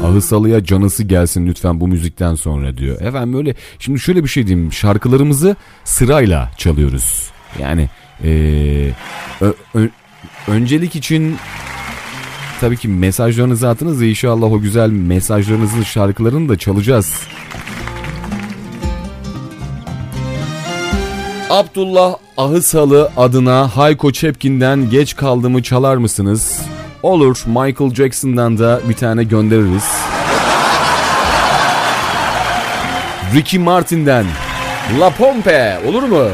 Ahısalı'ya 0.05 0.65
canısı 0.65 1.03
gelsin 1.05 1.47
lütfen 1.47 1.81
bu 1.81 1.89
müzikten 1.89 2.35
sonra 2.35 2.77
diyor. 2.77 3.01
Efendim 3.01 3.33
böyle 3.33 3.55
şimdi 3.79 4.01
şöyle 4.01 4.23
bir 4.25 4.29
şey 4.29 4.47
diyeyim 4.47 4.73
şarkılarımızı 4.73 5.57
sırayla 5.85 6.51
çalıyoruz. 6.59 7.31
Yani 7.61 7.89
eee, 8.25 8.95
ö- 9.41 9.53
ö- 9.75 9.89
öncelik 10.49 10.97
için 10.97 11.37
tabii 12.61 12.77
ki 12.77 12.89
mesajlarınızı 12.89 13.69
atınız 13.69 14.01
da 14.01 14.05
inşallah 14.05 14.53
o 14.53 14.61
güzel 14.61 14.91
mesajlarınızın 14.91 15.83
şarkılarını 15.83 16.49
da 16.49 16.59
çalacağız. 16.59 17.13
Abdullah 21.51 22.15
Ahısalı 22.37 23.11
adına 23.17 23.77
Hayko 23.77 24.13
Çepkin'den 24.13 24.91
geç 24.91 25.17
kaldığımı 25.17 25.63
çalar 25.63 25.97
mısınız? 25.97 26.61
Olur 27.03 27.43
Michael 27.47 27.95
Jackson'dan 27.95 28.59
da 28.59 28.81
bir 28.89 28.95
tane 28.95 29.25
göndeririz. 29.25 29.85
Ricky 33.35 33.63
Martin'den 33.65 34.27
La 35.01 35.11
Pompe 35.11 35.79
olur 35.89 36.03
mu? 36.03 36.25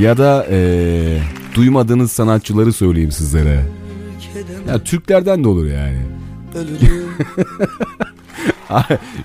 Ya 0.00 0.18
da 0.18 0.46
eee, 0.50 1.20
duymadığınız 1.54 2.12
sanatçıları 2.12 2.72
söyleyeyim 2.72 3.12
sizlere. 3.12 3.62
Ya 4.68 4.78
Türklerden 4.84 5.44
de 5.44 5.48
olur 5.48 5.66
yani. 5.66 5.98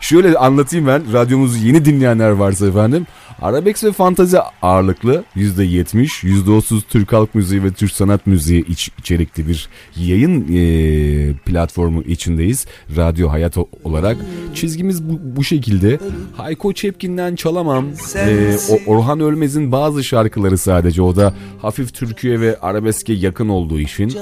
Şöyle 0.01 0.37
anlatayım 0.37 0.87
ben 0.87 1.13
radyomuzu 1.13 1.57
yeni 1.57 1.85
dinleyenler 1.85 2.29
varsa 2.29 2.67
efendim. 2.67 3.07
Arabesk 3.41 3.83
ve 3.83 3.91
fantazi 3.91 4.39
ağırlıklı 4.61 5.23
%70, 5.35 6.05
%30 6.23 6.81
Türk 6.89 7.13
halk 7.13 7.35
müziği 7.35 7.63
ve 7.63 7.71
Türk 7.71 7.91
sanat 7.91 8.27
müziği 8.27 8.65
iç, 8.65 8.89
içerikli 8.99 9.47
bir 9.47 9.69
yayın 9.95 10.45
e, 10.53 11.33
platformu 11.33 12.01
içindeyiz. 12.01 12.65
Radyo 12.95 13.29
Hayat 13.29 13.57
olarak. 13.83 14.17
Çizgimiz 14.53 15.03
bu, 15.09 15.19
bu 15.35 15.43
şekilde. 15.43 15.99
Hayko 16.37 16.73
Çepkin'den 16.73 17.35
çalamam. 17.35 17.85
E, 18.15 18.57
Orhan 18.87 19.19
Ölmez'in 19.19 19.71
bazı 19.71 20.03
şarkıları 20.03 20.57
sadece 20.57 21.01
o 21.01 21.15
da 21.15 21.33
hafif 21.61 21.93
Türkiye 21.93 22.39
ve 22.39 22.59
arabeske 22.59 23.13
yakın 23.13 23.49
olduğu 23.49 23.79
için. 23.79 24.13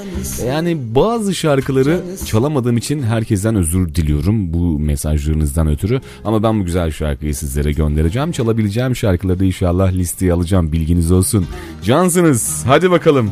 Yani 0.48 0.78
bazı 0.96 1.36
şarkıları 1.36 2.02
çalamadığım 2.26 2.78
için 2.78 3.04
herkesten 3.04 3.56
özür 3.56 3.96
diliyorum 3.96 4.54
bu 4.54 4.80
mesajlarınızdan 4.80 5.68
ötürü. 5.68 6.02
Ama 6.26 6.44
ben 6.44 6.60
bu 6.60 6.66
güzel 6.66 6.92
şarkıyı 6.92 7.36
sizlere 7.36 7.72
göndereceğim. 7.72 8.32
Çalabileceğim 8.32 8.96
şarkıları 9.10 9.40
da 9.40 9.46
inşallah 9.46 9.92
listeye 9.94 10.34
alacağım 10.34 10.72
bilginiz 10.72 11.12
olsun. 11.12 11.46
Cansınız 11.84 12.64
hadi 12.68 12.92
bakalım. 12.92 13.32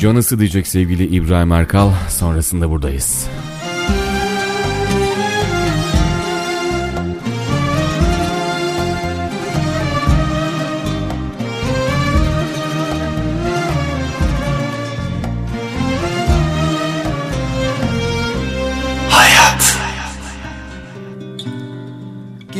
Canısı 0.00 0.38
diyecek 0.38 0.66
sevgili 0.66 1.06
İbrahim 1.06 1.52
Erkal. 1.52 1.90
Sonrasında 2.08 2.70
buradayız. 2.70 3.26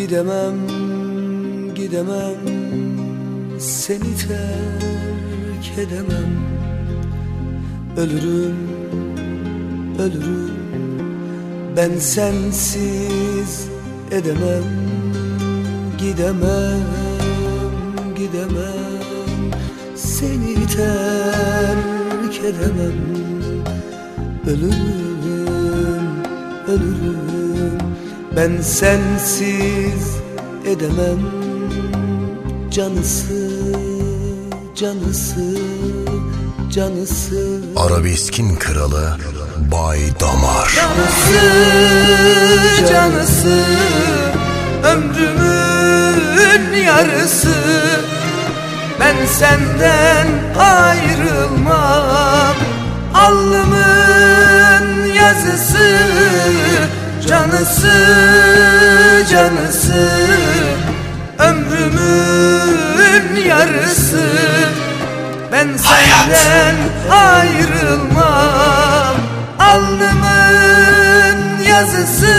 Gidemem, 0.06 0.54
gidemem. 1.74 2.40
Seni 3.58 4.16
terk 4.16 5.78
edemem. 5.78 6.32
Ölürüm, 7.96 8.56
ölürüm. 9.98 10.50
Ben 11.76 11.98
sensiz 11.98 13.68
edemem. 14.10 14.64
Gidemem, 15.98 16.86
gidemem. 18.16 19.50
Seni 19.96 20.66
terk 20.66 22.44
edemem. 22.44 22.98
Ölürüm, 24.46 26.06
ölürüm 26.68 27.25
Ben 28.36 28.60
sensiz 28.62 30.16
edemem 30.66 31.20
Canısı, 32.70 33.50
canısı, 34.74 35.58
canısı. 36.70 37.60
Arabeskin 37.76 38.56
kralı 38.56 39.16
Bay 39.72 40.00
Damar. 40.20 40.72
Canısı, 40.76 41.40
canısı 42.92 43.64
Ömrümün 44.84 46.76
yarısı. 46.84 47.54
Ben 49.00 49.26
senden 49.26 50.26
ayrılmam 50.58 52.56
Alnımın 53.14 55.06
yazısı 55.14 55.98
Canısı, 57.28 57.94
canısı 59.30 60.08
Ömrümün 61.38 63.36
yarısı. 63.48 64.22
Ben 65.52 65.68
senden 65.76 66.74
ayrılmam. 67.10 69.16
Alnımın 69.58 71.38
yazısı 71.68 72.34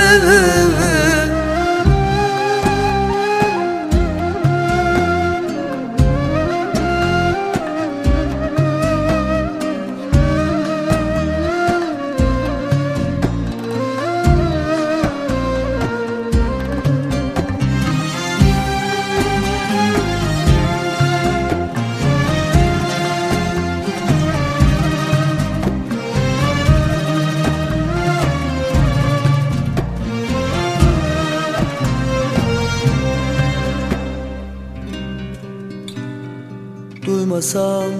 Duymasam 37.37 37.93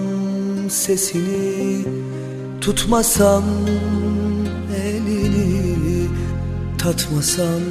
sesini 0.68 1.84
Tutmasam 2.60 3.44
elini 4.74 6.10
Tatmasam 6.76 7.62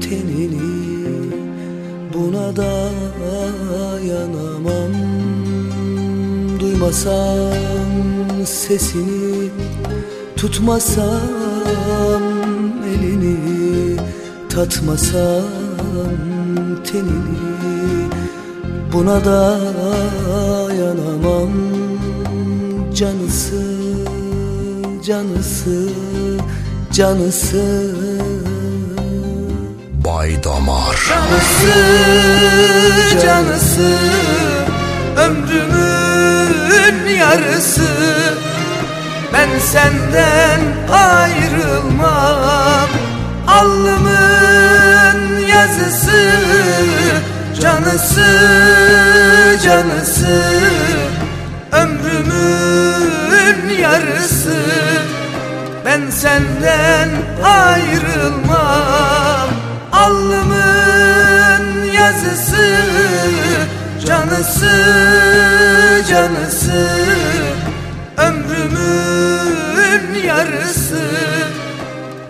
tenini 0.00 0.72
Buna 2.10 2.56
dayanamam. 2.56 3.44
Duymasam 6.58 8.46
sesini 8.46 9.50
Tutmasam 10.36 11.12
elini 12.92 13.36
Tatmasam 14.48 15.44
tenini 16.82 17.55
Buna 18.96 19.18
dayanamam. 19.24 20.84
Canısı, 22.94 23.64
canısı, 25.06 25.88
canısı. 26.92 27.94
Bay 30.04 30.44
Damar. 30.44 30.98
Canısı 31.08 31.74
canısı. 33.22 33.98
Ömrümün 35.16 37.06
yarısı. 37.18 37.88
Ben 39.32 39.48
senden 39.58 40.60
ayrılmam. 40.92 42.88
Alnımın 43.46 45.18
yazısı 45.48 46.20
Canısı 47.60 48.26
canısı 49.64 50.42
ömrümün 51.72 53.68
yarısı. 53.80 54.56
Ben 55.84 56.10
senden 56.10 57.08
ayrılmam. 57.44 59.48
Alnımın 59.92 61.84
yazısı 61.92 62.76
Canısı 64.06 64.74
canısı. 66.10 66.88
Ömrümün 68.16 70.14
yarısı. 70.26 71.02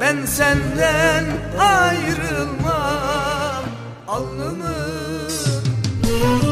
Ben 0.01 0.16
senden 0.27 1.24
ayrılmam. 1.59 3.64
Alnımın 4.09 4.86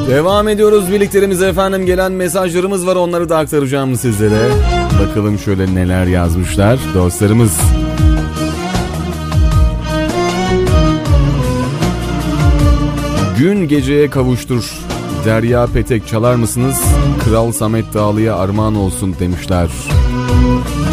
Devam 0.09 0.49
ediyoruz 0.49 0.93
birliklerimize 0.93 1.47
efendim 1.47 1.87
gelen 1.87 2.13
mesajlarımız 2.13 2.87
var 2.87 2.97
onları 2.97 3.29
da 3.29 3.39
aktaracağım 3.39 3.97
sizlere. 3.97 4.49
Bakalım 5.01 5.39
şöyle 5.39 5.75
neler 5.75 6.07
yazmışlar 6.07 6.79
dostlarımız. 6.95 7.61
Gün 13.39 13.69
geceye 13.69 14.11
kavuştur. 14.11 14.73
Derya 15.25 15.67
Petek 15.67 16.09
çalar 16.09 16.35
mısınız? 16.35 16.83
Kral 17.25 17.53
Samet 17.53 17.95
Dağlı'ya 17.95 18.37
armağan 18.37 18.75
olsun 18.75 19.17
demişler. 19.21 19.69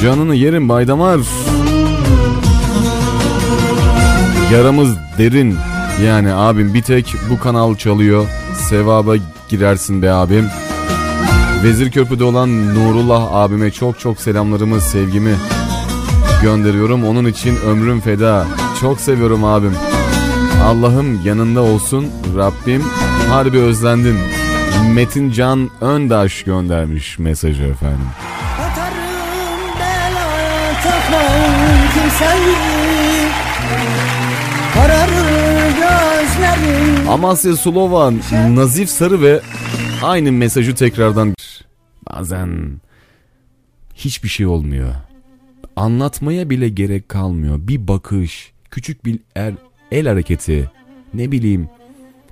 Canını 0.02 0.36
yerim 0.36 0.70
Baydamar. 0.70 1.20
Yaramız 4.54 4.90
derin. 5.18 5.56
Yani 6.06 6.34
abim 6.34 6.74
bir 6.74 6.82
tek 6.82 7.16
bu 7.30 7.40
kanal 7.40 7.76
çalıyor. 7.76 8.26
Sevaba 8.54 9.16
girersin 9.50 10.02
be 10.02 10.12
abim. 10.12 10.50
Vezirköprü'de 11.64 12.24
olan 12.24 12.76
Nurullah 12.76 13.34
abime 13.34 13.72
çok 13.72 14.00
çok 14.00 14.22
selamlarımı, 14.22 14.82
sevgimi 14.82 15.36
gönderiyorum. 16.42 17.06
Onun 17.08 17.26
için 17.26 17.56
ömrüm 17.56 18.02
feda. 18.02 18.48
Çok 18.82 19.00
seviyorum 19.00 19.44
abim. 19.44 19.76
Allah'ım 20.66 21.22
yanında 21.26 21.62
olsun. 21.62 22.08
Rabbim 22.38 22.84
harbi 23.30 23.58
özlendin. 23.60 24.18
Metin 24.94 25.32
Can 25.32 25.70
Öndaş 25.82 26.44
göndermiş 26.44 27.20
mesajı 27.20 27.64
efendim. 27.64 28.08
Atarım 28.60 29.80
belaya 29.80 30.74
takmam 30.84 31.94
kimseyi 31.94 32.61
Amasya 37.10 37.56
Sulova 37.56 38.14
Nazif 38.32 38.90
Sarı 38.90 39.22
ve 39.22 39.42
aynı 40.04 40.32
mesajı 40.32 40.76
tekrardan 40.76 41.36
bazen 42.10 42.82
hiçbir 43.96 44.30
şey 44.30 44.46
olmuyor. 44.46 44.96
Anlatmaya 45.76 46.50
bile 46.50 46.70
gerek 46.70 47.10
kalmıyor. 47.10 47.60
Bir 47.60 47.88
bakış, 47.88 48.52
küçük 48.72 49.06
bir 49.06 49.20
el, 49.36 49.56
el 49.92 50.08
hareketi, 50.08 50.72
ne 51.14 51.32
bileyim 51.32 51.70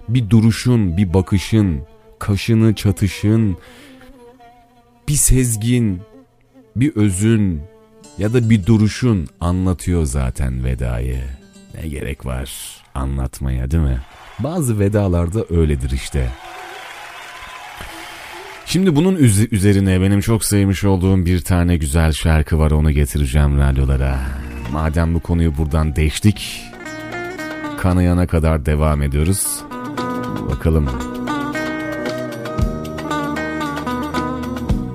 bir 0.09 0.29
duruşun, 0.29 0.97
bir 0.97 1.13
bakışın, 1.13 1.81
kaşını 2.19 2.75
çatışın, 2.75 3.57
bir 5.07 5.13
sezgin, 5.15 6.01
bir 6.75 6.95
özün 6.95 7.61
ya 8.17 8.33
da 8.33 8.49
bir 8.49 8.65
duruşun 8.65 9.27
anlatıyor 9.41 10.05
zaten 10.05 10.63
vedayı. 10.63 11.19
Ne 11.75 11.87
gerek 11.87 12.25
var 12.25 12.51
anlatmaya 12.95 13.71
değil 13.71 13.83
mi? 13.83 13.99
Bazı 14.39 14.79
vedalarda 14.79 15.45
öyledir 15.49 15.91
işte. 15.91 16.29
Şimdi 18.65 18.95
bunun 18.95 19.15
üz- 19.15 19.47
üzerine 19.51 20.01
benim 20.01 20.21
çok 20.21 20.45
sevmiş 20.45 20.83
olduğum 20.83 21.25
bir 21.25 21.41
tane 21.41 21.77
güzel 21.77 22.11
şarkı 22.11 22.59
var 22.59 22.71
onu 22.71 22.91
getireceğim 22.91 23.57
radyolara. 23.59 24.19
Madem 24.71 25.13
bu 25.13 25.19
konuyu 25.19 25.57
buradan 25.57 25.95
değiştik, 25.95 26.61
kanayana 27.77 28.27
kadar 28.27 28.65
devam 28.65 29.01
ediyoruz. 29.01 29.61
Bakalım. 30.49 30.89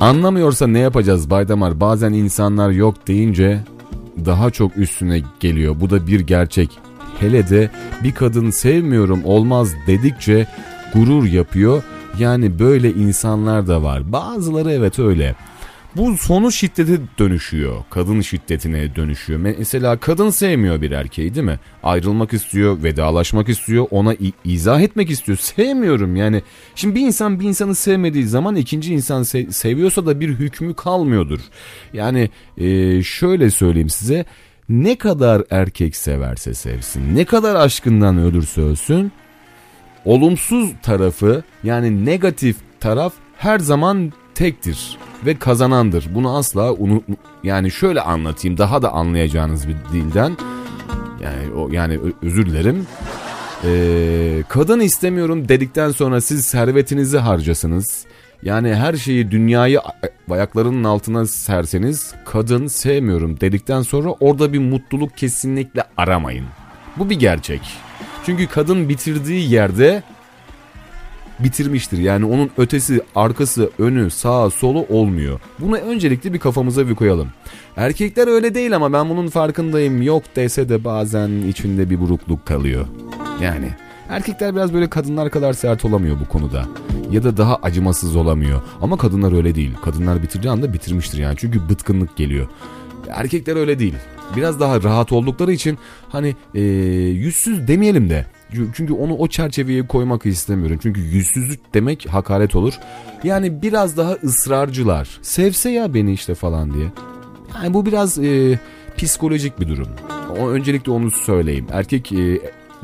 Anlamıyorsa 0.01 0.67
ne 0.67 0.79
yapacağız 0.79 1.31
Baydamar? 1.31 1.81
Bazen 1.81 2.13
insanlar 2.13 2.71
yok 2.71 3.07
deyince 3.09 3.61
daha 4.25 4.51
çok 4.51 4.77
üstüne 4.77 5.23
geliyor. 5.41 5.77
Bu 5.81 5.91
da 5.91 6.07
bir 6.07 6.21
gerçek. 6.21 6.79
Hele 7.21 7.49
de 7.49 7.71
bir 8.03 8.15
kadın 8.15 8.51
sevmiyorum 8.51 9.25
olmaz 9.25 9.75
dedikçe 9.87 10.47
gurur 10.95 11.25
yapıyor. 11.25 11.83
Yani 12.19 12.59
böyle 12.59 12.91
insanlar 12.91 13.67
da 13.67 13.83
var. 13.83 14.13
Bazıları 14.13 14.73
evet 14.73 14.99
öyle. 14.99 15.35
Bu 15.97 16.17
sonu 16.17 16.53
şiddete 16.53 16.99
dönüşüyor. 17.19 17.85
Kadın 17.91 18.21
şiddetine 18.21 18.97
dönüşüyor. 18.97 19.41
Mesela 19.59 19.97
kadın 19.97 20.31
sevmiyor 20.31 20.83
bir 20.83 20.91
erkeği 20.91 21.35
değil 21.35 21.47
mi? 21.47 21.59
Ayrılmak 21.83 22.33
istiyor, 22.33 22.83
vedalaşmak 22.83 23.49
istiyor, 23.49 23.87
ona 23.91 24.17
izah 24.45 24.81
etmek 24.81 25.11
istiyor. 25.11 25.39
Sevmiyorum 25.39 26.17
yani. 26.17 26.43
Şimdi 26.75 26.95
bir 26.95 27.01
insan 27.01 27.41
bir 27.41 27.45
insanı 27.49 27.75
sevmediği 27.75 28.25
zaman 28.27 28.57
ikinci 28.57 28.95
insan 28.95 29.23
se- 29.23 29.53
seviyorsa 29.53 30.07
da 30.07 30.21
bir 30.21 30.29
hükmü 30.29 30.75
kalmıyordur. 30.75 31.41
Yani 31.93 32.31
e, 32.59 33.03
şöyle 33.03 33.51
söyleyeyim 33.51 33.91
size. 33.91 34.25
Ne 34.69 34.99
kadar 34.99 35.43
erkek 35.51 35.97
severse 35.97 36.55
sevsin, 36.55 37.17
ne 37.17 37.25
kadar 37.25 37.55
aşkından 37.55 38.19
ölürse 38.19 38.61
ölsün, 38.61 39.13
olumsuz 40.05 40.71
tarafı 40.83 41.43
yani 41.65 42.05
negatif 42.05 42.57
taraf 42.81 43.13
her 43.37 43.59
zaman 43.59 44.13
tektir 44.35 44.99
ve 45.27 45.39
kazanandır. 45.39 46.09
Bunu 46.15 46.37
asla 46.37 46.73
unut 46.73 47.05
yani 47.43 47.71
şöyle 47.71 48.01
anlatayım 48.01 48.59
daha 48.59 48.83
da 48.83 48.93
anlayacağınız 48.93 49.69
bir 49.69 49.77
dilden. 49.93 50.37
Yani 51.23 51.55
o 51.55 51.69
yani 51.73 52.01
özür 52.23 52.47
dilerim. 52.47 52.87
Ee, 53.65 54.43
kadın 54.49 54.81
istemiyorum 54.81 55.49
dedikten 55.49 55.91
sonra 55.91 56.21
siz 56.21 56.45
servetinizi 56.45 57.19
harcasınız. 57.19 58.07
Yani 58.45 58.75
her 58.75 58.95
şeyi 58.95 59.31
dünyayı 59.31 59.81
ayaklarının 60.31 60.85
altına 60.85 61.27
serseniz 61.27 62.15
kadın 62.25 62.67
sevmiyorum 62.67 63.41
dedikten 63.41 63.83
sonra 63.83 64.11
orada 64.11 64.53
bir 64.53 64.59
mutluluk 64.59 65.17
kesinlikle 65.17 65.85
aramayın. 65.97 66.47
Bu 66.97 67.11
bir 67.11 67.19
gerçek. 67.19 67.61
Çünkü 68.27 68.47
kadın 68.47 68.89
bitirdiği 68.89 69.53
yerde 69.53 70.03
bitirmiştir. 71.39 71.99
Yani 71.99 72.25
onun 72.25 72.51
ötesi, 72.59 73.03
arkası, 73.15 73.71
önü, 73.79 74.11
sağa, 74.11 74.51
solu 74.51 74.87
olmuyor. 74.89 75.41
Bunu 75.59 75.77
öncelikle 75.77 76.33
bir 76.33 76.39
kafamıza 76.39 76.89
bir 76.89 76.95
koyalım. 76.95 77.29
Erkekler 77.77 78.29
öyle 78.29 78.55
değil 78.55 78.77
ama 78.77 78.93
ben 78.93 79.09
bunun 79.09 79.29
farkındayım. 79.29 80.03
Yok 80.03 80.23
dese 80.37 80.69
de 80.69 80.85
bazen 80.85 81.31
içinde 81.31 81.91
bir 81.91 82.01
burukluk 82.01 82.47
kalıyor. 82.47 82.87
Yani 83.43 83.69
erkekler 84.17 84.55
biraz 84.57 84.75
böyle 84.75 84.91
kadınlar 84.91 85.31
kadar 85.31 85.53
sert 85.53 85.85
olamıyor 85.85 86.17
bu 86.21 86.29
konuda. 86.29 86.65
Ya 87.11 87.25
da 87.25 87.37
daha 87.37 87.57
acımasız 87.57 88.17
olamıyor. 88.17 88.63
Ama 88.83 88.97
kadınlar 88.97 89.33
öyle 89.37 89.55
değil. 89.55 89.71
Kadınlar 89.85 90.23
bitirdiği 90.23 90.51
anda 90.51 90.73
bitirmiştir 90.73 91.19
yani. 91.19 91.37
Çünkü 91.39 91.69
bıtkınlık 91.69 92.17
geliyor. 92.17 92.47
Erkekler 93.11 93.57
öyle 93.57 93.79
değil. 93.79 93.95
Biraz 94.37 94.61
daha 94.61 94.83
rahat 94.83 95.13
oldukları 95.13 95.53
için 95.53 95.79
hani 96.09 96.37
eee, 96.55 96.63
yüzsüz 97.09 97.69
demeyelim 97.69 98.11
de. 98.11 98.27
Çünkü 98.75 98.93
onu 98.93 99.15
o 99.17 99.29
çerçeveye 99.29 99.87
koymak 99.87 100.27
istemiyorum. 100.27 100.79
Çünkü 100.83 101.01
yüzsüzlük 101.01 101.75
demek 101.75 102.07
hakaret 102.11 102.55
olur. 102.57 102.75
Yani 103.25 103.63
biraz 103.63 103.97
daha 103.97 104.13
ısrarcılar. 104.13 105.19
Sevse 105.23 105.71
ya 105.71 105.95
beni 105.95 106.13
işte 106.13 106.35
falan 106.35 106.75
diye. 106.75 106.87
Yani 107.63 107.75
bu 107.75 107.87
biraz 107.87 108.19
eee, 108.19 108.59
psikolojik 108.97 109.61
bir 109.61 109.69
durum. 109.69 109.89
O, 110.41 110.49
öncelikle 110.49 110.93
onu 110.93 111.11
söyleyeyim. 111.11 111.67
Erkek 111.73 112.13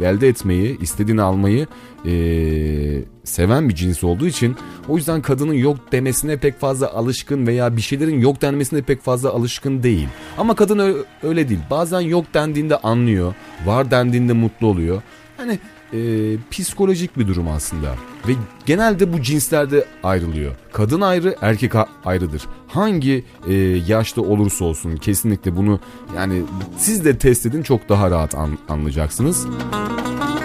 elde 0.04 0.28
etmeyi, 0.28 0.78
istediğini 0.80 1.22
almayı 1.22 1.66
eee, 2.04 3.04
seven 3.24 3.68
bir 3.68 3.74
cins 3.74 4.04
olduğu 4.04 4.26
için 4.26 4.56
o 4.88 4.96
yüzden 4.96 5.22
kadının 5.22 5.54
yok 5.54 5.78
demesine 5.92 6.36
pek 6.36 6.60
fazla 6.60 6.92
alışkın 6.92 7.46
veya 7.46 7.76
bir 7.76 7.82
şeylerin 7.82 8.20
yok 8.20 8.42
denmesine 8.42 8.82
pek 8.82 9.02
fazla 9.02 9.30
alışkın 9.30 9.82
değil. 9.82 10.08
Ama 10.38 10.54
kadın 10.54 11.04
öyle 11.22 11.48
değil. 11.48 11.60
Bazen 11.70 12.00
yok 12.00 12.24
dendiğinde 12.34 12.76
anlıyor, 12.76 13.34
var 13.66 13.90
dendiğinde 13.90 14.32
mutlu 14.32 14.66
oluyor. 14.66 15.02
Hani 15.36 15.58
eee, 15.92 16.36
psikolojik 16.50 17.18
bir 17.18 17.28
durum 17.28 17.48
aslında. 17.48 17.94
Ve 18.28 18.32
genelde 18.66 19.12
bu 19.12 19.22
cinslerde 19.22 19.84
ayrılıyor. 20.02 20.52
Kadın 20.72 21.00
ayrı, 21.00 21.36
erkek 21.40 21.72
ayrıdır. 22.04 22.42
Hangi 22.68 23.24
eee, 23.48 23.76
yaşta 23.86 24.20
olursa 24.22 24.64
olsun 24.64 24.96
kesinlikle 24.96 25.56
bunu 25.56 25.80
yani 26.16 26.42
siz 26.78 27.04
de 27.04 27.18
test 27.18 27.46
edin 27.46 27.62
çok 27.62 27.88
daha 27.88 28.10
rahat 28.10 28.34
an- 28.34 28.58
anlayacaksınız. 28.68 29.46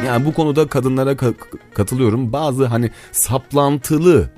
Yani 0.06 0.26
bu 0.26 0.34
konuda 0.34 0.68
kadınlara 0.68 1.12
ka- 1.12 1.34
katılıyorum. 1.74 2.34
Bazı 2.34 2.66
hani 2.66 2.92
saplantılı 3.12 4.30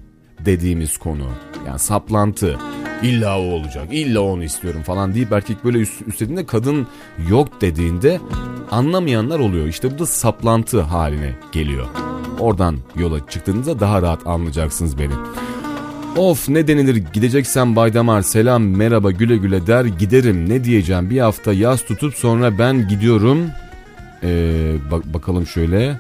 dediğimiz 0.46 0.98
konu. 0.98 1.28
Yani 1.68 1.80
saplantı. 1.80 2.58
İlla 3.04 3.40
o 3.40 3.44
olacak, 3.44 3.88
illa 3.92 4.22
onu 4.22 4.44
istiyorum 4.44 4.82
falan 4.84 5.14
deyip 5.14 5.32
erkek 5.32 5.66
böyle 5.66 5.78
üst, 5.78 6.08
üstlediğinde 6.08 6.46
kadın 6.46 6.88
yok 7.30 7.62
dediğinde 7.62 8.20
anlamayanlar 8.72 9.40
oluyor. 9.40 9.68
İşte 9.68 9.96
bu 9.96 10.00
da 10.00 10.06
saplantı 10.06 10.82
haline 10.82 11.36
geliyor. 11.52 11.88
Oradan 12.40 12.78
yola 12.96 13.30
çıktığınızda 13.30 13.80
daha 13.80 14.02
rahat 14.02 14.28
anlayacaksınız 14.28 15.00
beni. 15.00 15.14
Of 16.18 16.50
ne 16.50 16.68
denilir 16.68 16.96
gideceksen 16.96 17.76
Baydamar 17.76 18.22
selam 18.22 18.64
merhaba 18.64 19.12
güle 19.12 19.38
güle 19.38 19.68
der 19.68 19.86
giderim 19.86 20.50
ne 20.50 20.64
diyeceğim 20.64 21.10
bir 21.10 21.20
hafta 21.20 21.54
yaz 21.54 21.86
tutup 21.86 22.14
sonra 22.14 22.60
ben 22.60 22.88
gidiyorum 22.88 23.40
ee, 24.24 24.76
bak 24.92 25.14
bakalım 25.14 25.48
şöyle 25.48 26.00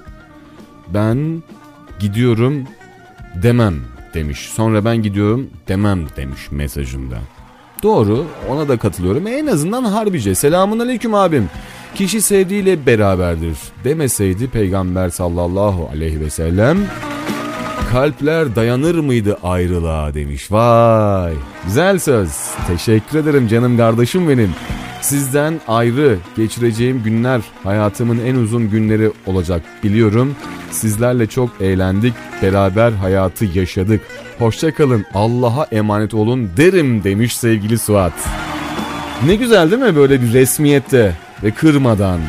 ben 0.93 1.43
gidiyorum 1.99 2.63
demem 3.43 3.75
demiş 4.14 4.39
sonra 4.39 4.86
ben 4.86 4.97
gidiyorum 4.97 5.49
demem 5.68 5.99
demiş 6.18 6.51
mesajında. 6.51 7.18
Doğru 7.84 8.26
ona 8.49 8.68
da 8.68 8.78
katılıyorum 8.78 9.28
en 9.28 9.47
azından 9.47 9.84
harbice 9.84 10.36
selamun 10.36 10.80
aleyküm 10.80 11.14
abim 11.14 11.49
kişi 11.95 12.22
sevdiğiyle 12.22 12.86
beraberdir 12.86 13.58
demeseydi 13.84 14.47
peygamber 14.47 15.10
sallallahu 15.10 15.89
aleyhi 15.93 16.20
ve 16.20 16.30
sellem 16.30 16.78
kalpler 17.91 18.55
dayanır 18.55 18.95
mıydı 18.95 19.38
ayrılığa 19.43 20.14
demiş. 20.14 20.51
Vay 20.51 21.34
güzel 21.66 21.99
söz. 21.99 22.30
Teşekkür 22.68 23.20
ederim 23.20 23.47
canım 23.47 23.78
kardeşim 23.78 24.30
benim. 24.30 24.53
Sizden 25.01 25.59
ayrı 25.67 26.17
geçireceğim 26.35 27.03
günler 27.03 27.41
hayatımın 27.63 28.19
en 28.25 28.35
uzun 28.35 28.69
günleri 28.69 29.11
olacak 29.25 29.61
biliyorum. 29.83 30.35
Sizlerle 30.71 31.27
çok 31.27 31.49
eğlendik, 31.61 32.13
beraber 32.41 32.91
hayatı 32.91 33.45
yaşadık. 33.45 34.01
Hoşçakalın, 34.39 35.05
Allah'a 35.13 35.63
emanet 35.71 36.13
olun 36.13 36.49
derim 36.57 37.03
demiş 37.03 37.37
sevgili 37.37 37.77
Suat. 37.77 38.13
Ne 39.25 39.35
güzel 39.35 39.71
değil 39.71 39.81
mi 39.81 39.95
böyle 39.95 40.21
bir 40.21 40.33
resmiyette 40.33 41.15
ve 41.43 41.51
kırmadan. 41.51 42.19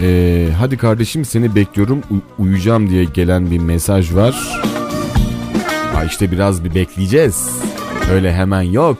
Ee, 0.00 0.48
hadi 0.58 0.76
kardeşim 0.76 1.24
seni 1.24 1.54
bekliyorum 1.54 1.98
U- 2.10 2.42
uyuyacağım 2.42 2.90
diye 2.90 3.04
gelen 3.04 3.50
bir 3.50 3.58
mesaj 3.58 4.14
var. 4.14 4.62
Ha 6.02 6.06
işte 6.06 6.30
biraz 6.30 6.64
bir 6.64 6.74
bekleyeceğiz. 6.74 7.50
Öyle 8.12 8.34
hemen 8.34 8.62
yok. 8.62 8.98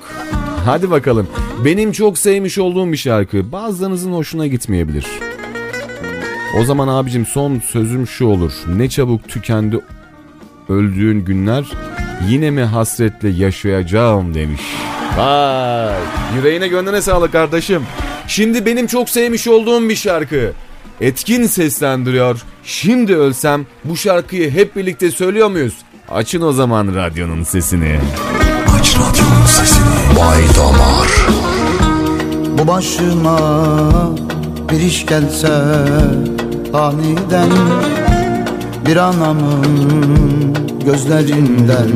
Hadi 0.65 0.91
bakalım. 0.91 1.29
Benim 1.65 1.93
çok 1.93 2.19
sevmiş 2.19 2.59
olduğum 2.59 2.93
bir 2.93 2.97
şarkı. 2.97 3.53
Bazılarınızın 3.53 4.13
hoşuna 4.13 4.47
gitmeyebilir. 4.47 5.07
O 6.61 6.65
zaman 6.65 6.89
abicim 6.89 7.27
son 7.27 7.61
sözüm 7.61 8.07
şu 8.07 8.27
olur. 8.27 8.53
Ne 8.77 8.89
çabuk 8.89 9.29
tükendi 9.29 9.81
öldüğün 10.69 11.25
günler 11.25 11.65
yine 12.29 12.51
mi 12.51 12.63
hasretle 12.63 13.29
yaşayacağım 13.29 14.35
demiş. 14.35 14.63
Vay 15.19 15.95
yüreğine 16.37 16.69
gönlüne 16.69 17.03
sağlık 17.03 17.33
kardeşim. 17.33 17.83
Şimdi 18.27 18.67
benim 18.67 18.87
çok 18.87 19.11
sevmiş 19.11 19.49
olduğum 19.49 19.89
bir 19.89 19.97
şarkı. 19.97 20.53
Etkin 21.01 21.47
seslendiriyor. 21.47 22.43
Şimdi 22.65 23.17
ölsem 23.17 23.67
bu 23.85 23.97
şarkıyı 23.97 24.51
hep 24.51 24.77
birlikte 24.77 25.11
söylüyor 25.11 25.49
muyuz? 25.49 25.75
Açın 26.15 26.43
o 26.43 26.53
zaman 26.53 26.95
radyonun 26.95 27.43
sesini. 27.43 27.99
Aç 28.79 28.97
radyonun 28.97 29.47
sesini. 29.47 30.19
Bay 30.19 30.43
Damar. 30.57 31.09
Bu 32.59 32.67
başıma 32.67 33.39
bir 34.71 34.81
iş 34.81 35.07
gelse 35.07 35.49
aniden 36.75 37.51
Bir 38.87 38.97
anamın 38.97 40.55
gözlerinden 40.85 41.91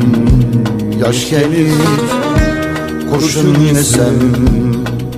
yaş 1.05 1.31
gelir 1.31 1.73
Kurşun 3.11 3.61
yesem 3.61 4.15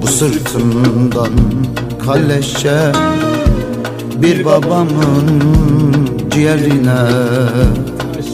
bu 0.03 0.07
sırtımdan 0.07 1.33
kalleşçe 2.07 2.93
Bir 4.23 4.45
babamın 4.45 5.43
ciğerine 6.31 6.99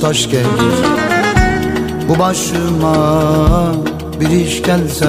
taş 0.05 0.30
gelir 0.30 0.46
Bu 2.09 2.18
başıma 2.18 2.94
bir 4.20 4.30
iş 4.30 4.62
gelse 4.62 5.07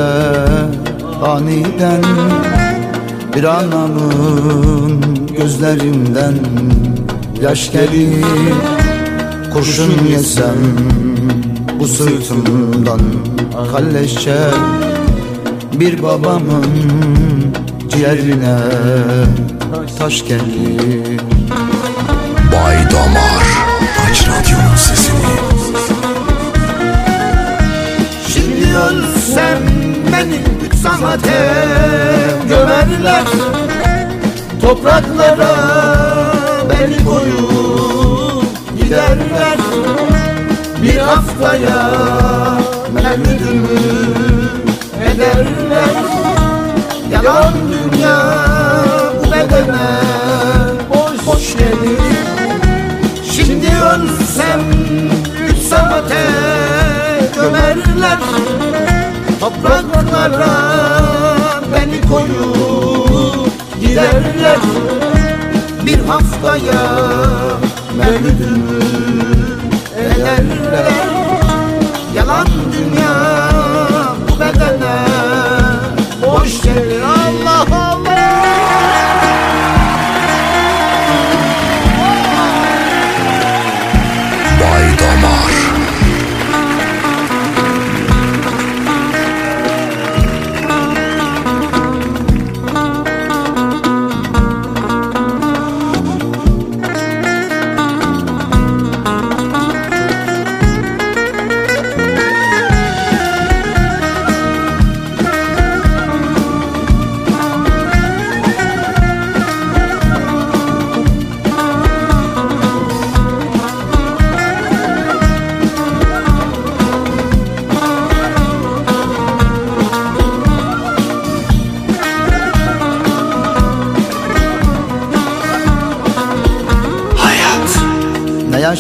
aniden 1.24 2.04
Bir 3.36 3.44
anamın 3.44 5.02
gözlerimden 5.38 6.36
yaş 7.42 7.72
gelir. 7.72 8.26
Kurşun 9.54 10.06
yesem 10.12 10.56
bu 11.80 11.88
sırtımdan 11.88 13.02
kalleşçe 13.72 14.38
Bir 15.74 16.04
babamın 16.04 16.66
ciğerine 17.90 18.58
taş 20.00 20.28
gelir. 20.28 21.20
Bay 22.52 22.76
Damar. 22.92 23.45
Ölsem 29.36 29.60
beni 30.12 30.40
sanate 30.84 31.54
gömerler. 32.50 33.24
Topraklara 34.62 35.56
beni 36.70 37.06
koyup 37.06 38.46
giderler. 38.78 39.58
Bir 40.84 40.98
haftaya 40.98 41.92
mevlüdümü 42.94 43.80
ederler. 45.06 45.96
Yalan 47.12 47.54
dünya 47.72 48.22
bu 49.20 49.32
bedene 49.32 49.88
boş, 50.90 51.28
boş 51.28 51.58
gelir. 51.58 52.00
Şimdi 53.32 53.68
ölsem 53.68 54.62
üç 55.50 55.58
saate 55.58 56.26
gömerler 57.36 58.18
Topraklara 59.40 60.56
beni 61.74 62.02
koyup 62.10 63.52
giderler. 63.82 64.60
Bir 65.86 66.00
haftaya 66.00 66.84
mevlüdümü 67.98 68.80
ederler 69.98 70.94
Yalan 72.16 72.48
dünya 72.74 73.14
bu 74.28 74.40
bedene 74.40 75.06
boş 76.22 76.62
gelir 76.62 77.02
Allah 77.02 77.85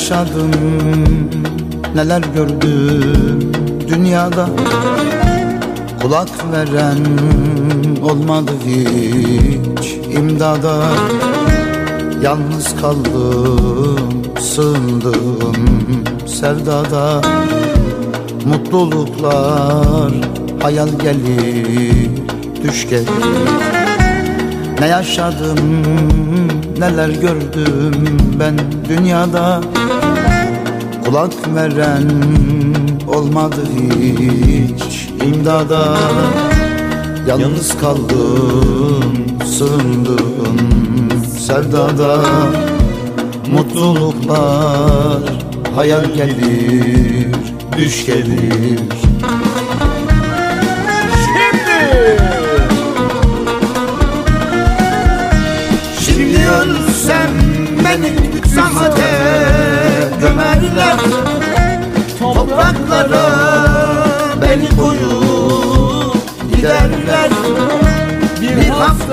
yaşadım. 0.05 0.51
Neler 1.95 2.21
gördüm 2.35 3.51
dünyada? 3.87 4.49
Kulak 6.01 6.29
veren 6.51 7.05
olmadı 8.03 8.51
hiç 8.65 10.15
imdada. 10.17 10.75
Yalnız 12.21 12.75
kaldım 12.81 14.23
sığındım 14.39 16.03
sevdada. 16.27 17.21
Mutluluklar 18.45 20.13
hayal 20.61 20.89
gelir 20.89 22.09
düş 22.63 22.89
gelir. 22.89 23.09
Ne 24.79 24.87
yaşadım 24.87 25.59
neler 26.79 27.09
gördüm 27.09 28.17
ben 28.39 28.55
dünyada 28.89 29.61
Kulak 31.05 31.55
veren 31.55 32.11
olmadı 33.07 33.61
hiç 33.99 35.09
imdada. 35.25 35.97
Yalnız 37.27 37.77
kaldım 37.77 39.15
sığındım 39.45 40.57
sevdada. 41.39 42.21
Mutluluklar 43.51 45.21
hayal 45.75 46.05
gelir 46.13 47.35
düş 47.77 48.05
gelir 48.05 48.79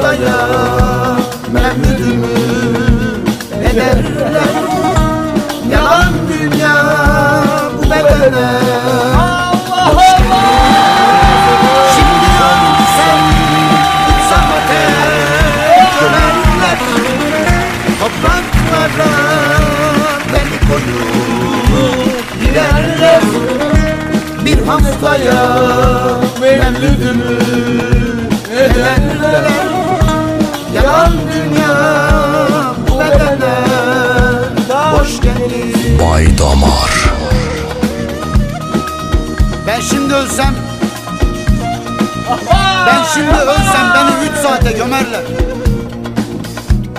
Haftaya 0.03 0.39
memnunum 1.53 2.25
ederler 3.71 4.49
Yalan 5.71 6.15
dünya 6.29 6.77
bu 7.79 7.83
bedene. 7.91 8.51
Topraklara 18.01 19.13
beni 20.33 20.59
koyup 20.69 22.41
giderler 22.41 23.23
Bir 24.45 24.67
haftaya 24.67 25.43
memnunum 26.41 27.23
ederler 28.53 29.62
şimdi 40.13 40.25
ölsem 40.25 40.55
Ben 42.87 43.03
şimdi 43.15 43.31
ölsem 43.31 43.95
beni 43.95 44.29
üç 44.29 44.37
saate 44.43 44.73
gömerler. 44.73 45.23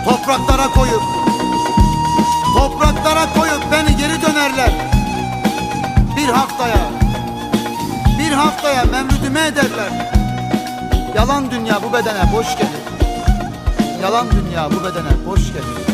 Topraklara 0.06 0.68
koyup 0.68 1.02
Topraklara 2.58 3.34
koyup 3.34 3.64
beni 3.72 3.98
geri 3.98 4.22
dönerler. 4.22 4.72
Bir 6.18 6.28
haftaya 6.28 6.90
Bir 8.20 8.32
haftaya 8.32 8.84
memlüdüme 8.84 9.48
ederler. 9.48 10.12
Yalan 11.16 11.52
dünya 11.52 11.80
bu 11.84 11.94
bedene 11.94 12.34
boş 12.36 12.58
gelir. 12.58 12.84
Yalan 14.02 14.28
dünya 14.32 14.70
bu 14.72 14.76
bedene 14.76 15.26
boş 15.26 15.48
gelir 15.48 15.93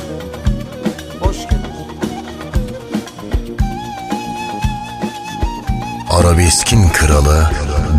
Arabeskin 6.30 6.90
kralı 6.90 7.50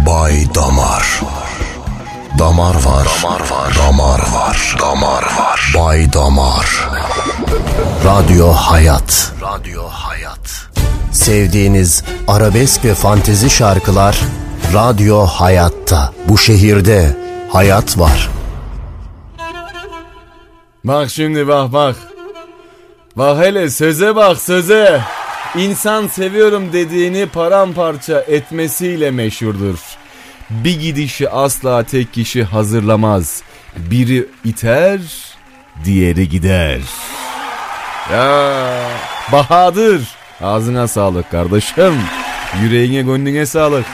Bay 0.06 0.54
Damar 0.54 1.20
Damar 2.38 2.74
var, 2.74 3.06
damar 3.22 3.40
var, 3.50 3.76
damar 3.78 4.20
var, 4.20 4.76
damar 4.80 5.22
var. 5.22 5.72
Bay 5.76 6.12
Damar. 6.12 6.88
Radyo 8.04 8.48
Hayat. 8.48 9.32
Radyo 9.42 9.82
Hayat. 9.88 10.68
Sevdiğiniz 11.12 12.04
arabesk 12.28 12.84
ve 12.84 12.94
fantezi 12.94 13.50
şarkılar 13.50 14.20
Radyo 14.74 15.26
Hayat'ta. 15.26 16.12
Bu 16.28 16.38
şehirde 16.38 17.16
hayat 17.52 17.98
var. 17.98 18.28
Bak 20.84 21.10
şimdi 21.10 21.48
bak 21.48 21.72
bak. 21.72 21.96
Bak 23.16 23.38
hele 23.38 23.70
söze 23.70 24.16
bak 24.16 24.38
söze. 24.38 25.00
İnsan 25.56 26.06
seviyorum 26.06 26.72
dediğini 26.72 27.26
paramparça 27.26 28.20
etmesiyle 28.20 29.10
meşhurdur. 29.10 29.78
Bir 30.50 30.80
gidişi 30.80 31.30
asla 31.30 31.82
tek 31.84 32.12
kişi 32.12 32.44
hazırlamaz. 32.44 33.42
Biri 33.76 34.26
iter, 34.44 35.00
diğeri 35.84 36.28
gider. 36.28 36.80
Ya 38.12 38.52
Bahadır. 39.32 40.02
Ağzına 40.40 40.88
sağlık 40.88 41.30
kardeşim. 41.30 41.94
Yüreğine 42.62 43.02
gönlüne 43.02 43.46
sağlık. 43.46 43.86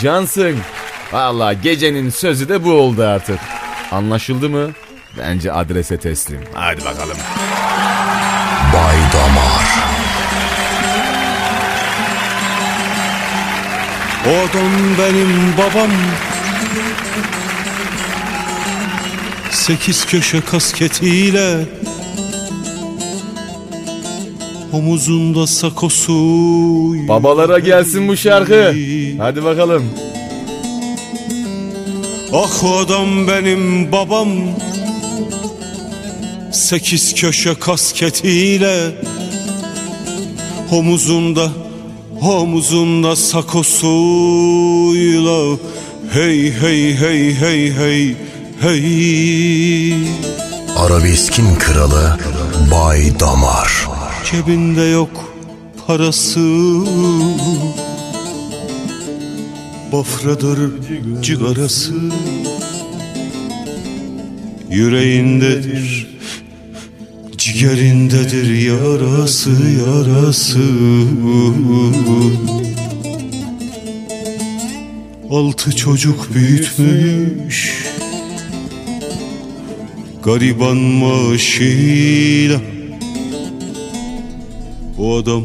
Cansın. 0.00 0.56
Valla 1.12 1.52
gecenin 1.52 2.10
sözü 2.10 2.48
de 2.48 2.64
bu 2.64 2.72
oldu 2.72 3.04
artık. 3.06 3.38
Anlaşıldı 3.92 4.48
mı? 4.50 4.70
Bence 5.18 5.52
adrese 5.52 5.96
teslim. 5.98 6.40
Hadi 6.54 6.84
bakalım. 6.84 7.16
Bay 8.72 8.96
Damar. 9.12 9.63
O 14.26 14.30
adam 14.30 14.72
benim 14.98 15.54
babam 15.58 15.90
Sekiz 19.50 20.06
köşe 20.06 20.40
kasketiyle 20.40 21.64
Omuzunda 24.72 25.46
sakosu 25.46 26.12
Babalara 27.08 27.58
gelsin 27.58 28.08
bu 28.08 28.16
şarkı. 28.16 28.74
Hadi 29.18 29.44
bakalım. 29.44 29.84
Ah 32.32 32.64
o 32.64 32.76
adam 32.76 33.28
benim 33.28 33.92
babam 33.92 34.28
Sekiz 36.52 37.14
köşe 37.14 37.54
kasketiyle 37.54 38.90
Omuzunda 40.72 41.63
Omuzunda 42.22 43.16
sakosuyla 43.16 43.56
Hey 46.12 46.52
hey 46.52 46.94
hey 46.94 47.34
hey 47.34 47.72
hey 47.72 48.16
hey. 48.60 49.94
Arabeskin 50.76 51.54
kralı 51.54 52.18
Bay 52.70 53.20
Damar. 53.20 53.88
Cebinde 54.30 54.82
yok 54.82 55.34
parası. 55.86 56.40
Bafradır 59.92 60.58
cigarası. 61.22 61.94
Yüreğindedir 64.70 66.13
Ciğerindedir 67.54 68.66
yarası 68.66 69.50
yarası. 69.50 70.60
Altı 75.30 75.76
çocuk 75.76 76.34
büyütmüş. 76.34 77.86
Gariban 80.24 80.76
maaşıyla. 80.76 82.58
O 84.98 85.16
adam. 85.16 85.42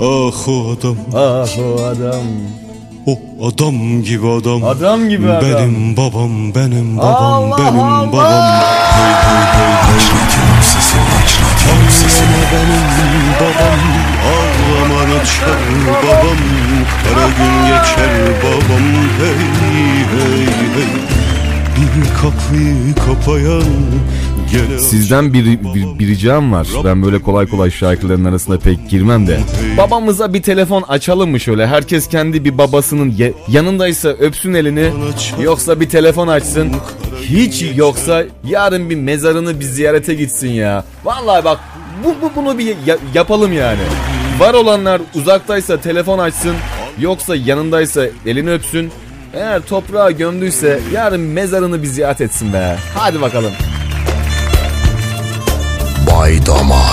Ah 0.00 0.48
o 0.48 0.72
adam. 0.72 0.96
Ah 1.14 1.58
o 1.58 1.82
adam. 1.84 2.24
O 3.06 3.46
adam 3.46 4.02
gibi 4.02 4.26
adam. 4.28 4.64
Adam 4.64 5.08
gibi 5.08 5.30
adam. 5.30 5.50
Benim 5.50 5.96
babam 5.96 6.54
benim 6.54 6.98
babam 6.98 7.52
Allah 7.52 7.58
benim 7.58 7.80
Allah. 7.80 8.12
babam 8.12 8.87
Hey 8.98 9.14
hey 9.26 9.44
hey 9.54 9.74
hey 9.86 9.98
Radyo 10.14 10.62
sesini 10.62 11.02
aç, 11.22 11.30
radyo 11.42 11.90
sesini. 11.90 12.40
Benim 12.52 13.32
babam 13.40 13.80
Ağlaman 14.32 15.20
açar 15.20 15.60
babam 16.02 16.38
Kara 17.04 17.28
gün 17.28 17.66
geçer 17.66 18.12
babam 18.42 18.86
Hey 19.18 19.42
hey 20.12 20.46
hey 20.74 21.17
Sizden 24.78 25.32
bir, 25.32 25.44
bir, 25.46 25.98
bir 25.98 26.06
ricam 26.08 26.52
var. 26.52 26.68
Ben 26.84 27.02
böyle 27.02 27.18
kolay 27.22 27.46
kolay 27.46 27.70
şarkıların 27.70 28.24
arasına 28.24 28.58
pek 28.58 28.90
girmem 28.90 29.26
de. 29.26 29.40
Babamıza 29.78 30.34
bir 30.34 30.42
telefon 30.42 30.82
açalım 30.82 31.30
mı 31.30 31.40
şöyle? 31.40 31.66
Herkes 31.66 32.08
kendi 32.08 32.44
bir 32.44 32.58
babasının 32.58 33.10
ye- 33.10 33.32
yanındaysa 33.48 34.08
öpsün 34.08 34.54
elini. 34.54 34.90
Yoksa 35.42 35.80
bir 35.80 35.88
telefon 35.88 36.28
açsın. 36.28 36.72
Hiç 37.22 37.64
yoksa 37.76 38.24
yarın 38.44 38.90
bir 38.90 38.96
mezarını 38.96 39.60
bir 39.60 39.64
ziyarete 39.64 40.14
gitsin 40.14 40.48
ya. 40.48 40.84
Vallahi 41.04 41.44
bak 41.44 41.60
bu, 42.04 42.14
bu 42.22 42.30
bunu 42.36 42.58
bir 42.58 42.66
ya- 42.86 42.98
yapalım 43.14 43.52
yani. 43.52 43.80
Var 44.38 44.54
olanlar 44.54 45.00
uzaktaysa 45.14 45.80
telefon 45.80 46.18
açsın. 46.18 46.54
Yoksa 47.00 47.36
yanındaysa 47.36 48.06
elini 48.26 48.50
öpsün. 48.52 48.90
Eğer 49.34 49.60
toprağa 49.62 50.10
gömdüyse 50.10 50.80
yarın 50.92 51.20
mezarını 51.20 51.82
bir 51.82 51.86
ziyaret 51.86 52.20
etsin 52.20 52.52
be. 52.52 52.76
Hadi 52.94 53.20
bakalım. 53.20 53.52
Bay 56.10 56.46
Damar 56.46 56.87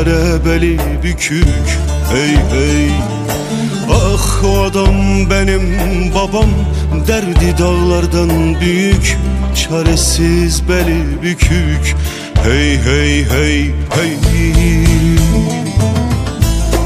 Beçare 0.00 0.44
beli 0.44 0.78
bükük 1.02 1.46
Hey 2.12 2.36
hey. 2.50 2.90
Ah 3.92 4.44
o 4.44 4.60
adam 4.62 5.30
benim 5.30 5.62
babam 6.14 6.50
Derdi 7.08 7.58
dağlardan 7.58 8.60
büyük. 8.60 9.18
Çaresiz 9.54 10.68
beli 10.68 11.22
bükük 11.22 11.96
Hey 12.44 12.78
hey 12.78 13.24
hey 13.24 13.70
hey. 13.90 14.16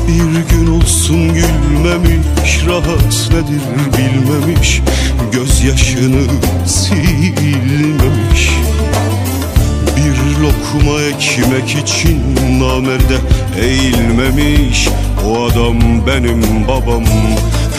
Bir 0.08 0.56
gün 0.56 0.66
olsun 0.66 1.34
gülmemiş 1.34 2.64
Rahat 2.68 3.30
nedir 3.30 3.62
bilmemiş. 3.98 4.80
Gözyaşını 5.32 6.26
silmemiş 6.66 8.63
lokma 10.44 11.00
ekmek 11.00 11.70
için 11.70 12.20
namerde 12.60 13.16
eğilmemiş 13.60 14.88
O 15.26 15.44
adam 15.44 16.06
benim 16.06 16.68
babam. 16.68 17.04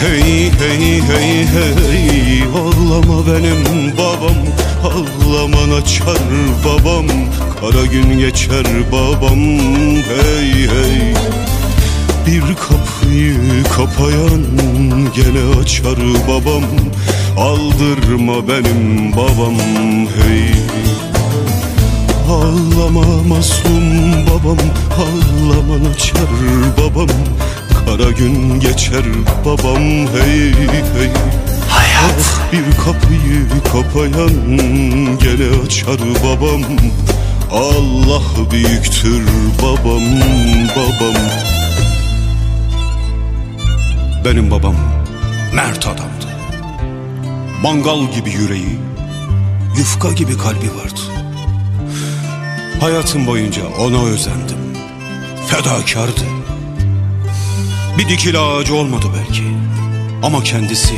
Hey 0.00 0.50
hey 0.58 1.00
hey 1.00 1.46
hey 1.46 2.42
Ağlama 2.42 3.26
benim 3.26 3.92
babam. 3.98 4.36
Ağlaman 4.84 5.80
açar 5.80 6.18
babam 6.64 7.06
Kara 7.60 7.86
gün 7.86 8.18
geçer 8.18 8.64
babam. 8.92 9.40
Hey 10.02 10.52
hey. 10.52 11.14
Bir 12.26 12.42
kapıyı 12.54 13.36
kapayan 13.76 14.42
gene 15.16 15.60
açar 15.60 15.98
babam. 16.28 16.64
Aldırma 17.38 18.48
benim 18.48 19.12
babam 19.12 19.54
hey 20.16 20.52
Ağlama 22.28 23.22
mazlum 23.28 24.26
babam 24.26 24.58
Ağlaman 24.98 25.90
açar 25.90 26.28
babam. 26.78 27.08
Kara 27.86 28.10
gün 28.10 28.60
geçer 28.60 29.02
babam 29.44 29.82
hey 29.82 30.54
hey. 30.96 31.10
Hayat. 31.68 32.14
Ah, 32.20 32.52
bir 32.52 32.76
kapıyı 32.84 33.46
kapayan 33.72 34.58
gene 35.22 35.64
açar 35.66 35.98
babam. 36.24 36.62
Allah 37.52 38.50
büyüktür 38.50 39.22
babam 39.62 40.02
babam. 40.76 41.22
Benim 44.24 44.50
babam 44.50 44.76
mert 45.54 45.86
adamdı. 45.86 46.26
Mangal 47.62 48.12
gibi 48.12 48.30
yüreği, 48.30 48.78
yufka 49.78 50.12
gibi 50.12 50.38
kalbi 50.38 50.70
vardı. 50.82 51.00
Hayatım 52.80 53.26
boyunca 53.26 53.62
ona 53.80 54.04
özendim. 54.04 54.58
Fedakardı. 55.48 56.24
Bir 57.98 58.08
dikili 58.08 58.38
ağacı 58.38 58.74
olmadı 58.74 59.06
belki. 59.18 59.42
Ama 60.22 60.42
kendisi 60.42 60.94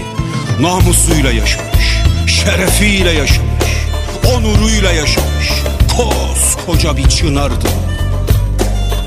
namusuyla 0.60 1.32
yaşamış, 1.32 2.02
şerefiyle 2.26 3.10
yaşamış, 3.10 3.64
onuruyla 4.34 4.92
yaşamış. 4.92 5.52
Koskoca 5.96 6.96
bir 6.96 7.08
çınardı. 7.08 7.68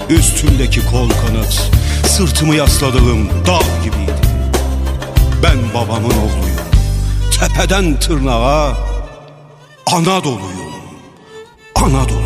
Üstümdeki 0.09 0.85
kol 0.85 1.09
kanat, 1.09 1.71
sırtımı 2.07 2.55
yasladığım 2.55 3.29
dağ 3.29 3.59
gibiydi. 3.83 4.21
Ben 5.43 5.57
babamın 5.73 6.11
oğluyum. 6.11 6.61
Tepeden 7.39 7.99
tırnağa 7.99 8.77
Anadolu'yum. 9.85 10.71
Anadolu'yum. 11.75 12.20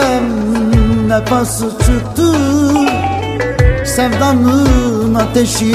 Dediysem 0.00 1.08
nefası 1.08 1.70
çıktı? 1.70 2.32
Sevdanın 3.84 5.14
ateşi 5.14 5.74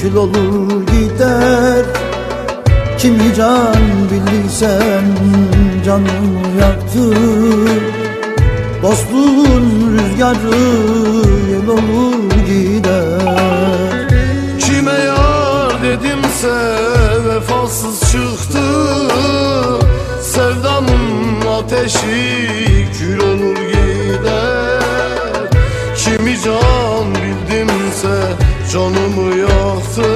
kül 0.00 0.14
olur 0.14 0.82
gider. 0.86 1.84
Kimi 2.98 3.34
can 3.36 3.76
bildiysem 4.10 5.14
canımı 5.84 6.60
yaktı. 6.60 7.16
Dostluğun 8.82 9.92
rüzgarı 9.92 10.56
yel 11.50 11.68
olur 11.68 12.30
gider. 12.46 14.08
Kime 14.60 14.92
yar 14.92 15.82
dedimse 15.82 16.56
vefasız 17.28 18.00
çıktı. 18.00 18.62
Sevdanın 20.22 21.46
ateşi 21.58 22.65
kül 22.98 23.20
olur 23.20 23.56
gider. 23.56 24.80
Kimi 25.96 26.40
can 26.44 27.14
bildimse 27.14 28.16
canımı 28.72 29.36
yaktı 29.36 30.10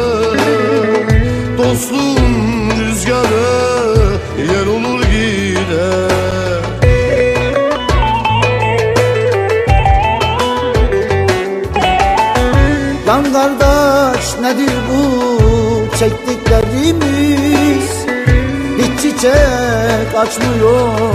Dostluğun 1.59 2.71
rüzgarı 2.81 4.17
yer 4.39 4.67
olur 4.67 5.03
gider. 5.03 6.11
Lan 13.07 13.33
kardeş 13.33 14.39
nedir 14.41 14.73
bu? 14.91 15.01
Çektiklerimiz 15.99 17.91
Hiç 18.79 19.03
çiçek 19.03 20.15
açmıyor 20.17 21.15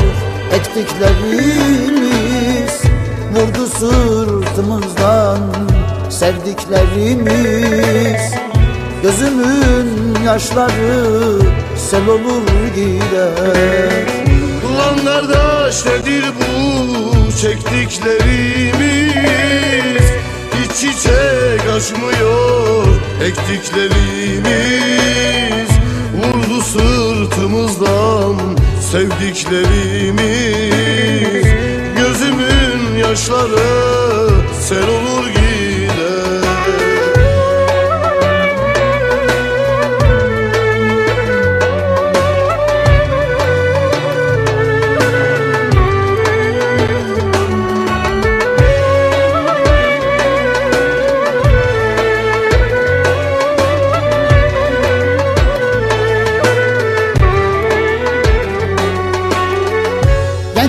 ektiklerimiz 0.78 2.74
Vurdu 3.34 3.68
sırtımızdan 3.68 5.40
sevdiklerimiz 6.10 8.34
Gözümün 9.04 10.16
yaşları 10.26 11.40
sel 11.78 12.08
olur 12.08 12.42
gider 12.76 14.06
Ulan 14.70 15.06
nedir 15.86 16.26
bu 16.40 16.52
çektiklerimiz. 17.42 20.06
Hiç 20.54 20.72
çiçek 20.72 21.62
açmıyor 21.76 22.88
ektiklerimiz. 23.24 25.70
Vurdu 26.16 26.62
sırtımızdan 26.62 28.36
sevdiklerimiz. 28.86 31.46
Gözümün 31.98 32.98
yaşları 32.98 34.30
sel 34.62 34.88
olur 34.88 35.25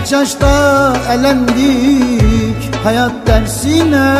Genç 0.06 0.12
yaşta 0.12 0.96
elendik 1.12 2.74
hayat 2.84 3.12
dersine? 3.26 4.18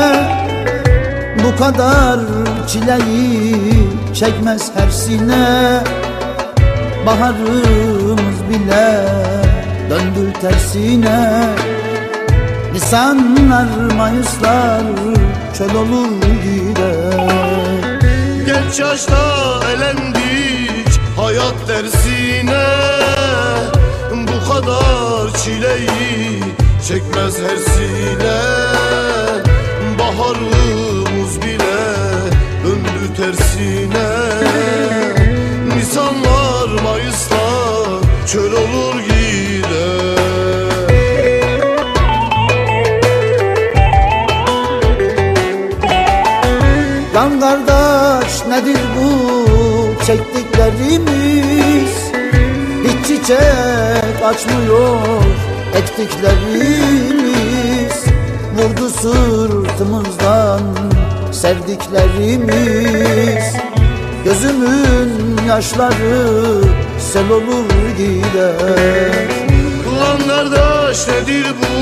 Bu 1.44 1.56
kadar 1.58 2.20
çileyi 2.68 3.88
çekmez 4.14 4.70
her 4.76 4.90
sine 4.90 5.80
Baharımız 7.06 8.38
bile 8.50 9.06
döndü 9.90 10.32
tersine. 10.40 11.54
Nisanlar, 12.72 13.94
Mayıslar 13.96 14.82
çöl 15.58 15.74
olur 15.74 16.22
gider. 16.42 18.00
Genç 18.46 18.80
yaşta 18.80 19.16
elendik 19.76 21.00
hayat 21.16 21.68
dersine 21.68 22.95
kadar 24.56 25.32
çileyi 25.44 26.42
çekmez 26.88 27.38
her 27.38 27.56
sine 27.56 28.40
Baharımız 29.98 31.42
bile 31.42 31.86
döndü 32.64 33.14
tersine. 33.16 34.08
Nisanlar, 35.76 36.82
Mayıslar 36.82 38.02
çöl 38.26 38.52
olur 38.52 39.00
gider 39.00 40.16
Lan 47.14 47.40
kardeş 47.40 48.46
nedir 48.48 48.80
bu 48.96 49.08
çektiklerimiz? 50.06 51.96
Hiç 52.84 53.06
çiçek 53.06 54.05
açmıyor 54.26 55.22
ektiklerimiz 55.74 58.04
Vurdu 58.56 58.90
sırtımızdan 58.90 60.60
sevdiklerimiz. 61.32 63.56
Gözümün 64.24 65.36
yaşları 65.48 66.62
sel 66.98 67.30
olur 67.30 67.64
gider. 67.98 69.28
Ulan 69.92 70.18
kardeş 70.28 71.08
nedir 71.08 71.46
bu 71.60 71.72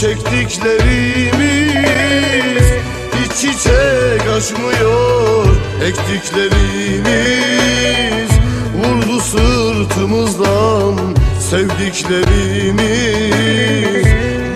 çektiklerimiz. 0.00 2.66
Hiç 3.14 3.32
çiçek 3.32 4.22
açmıyor 4.36 5.46
ektiklerimiz. 5.84 8.30
Vurdu 8.76 9.20
sırtımızdan 9.20 11.13
sevdiklerimiz 11.54 12.74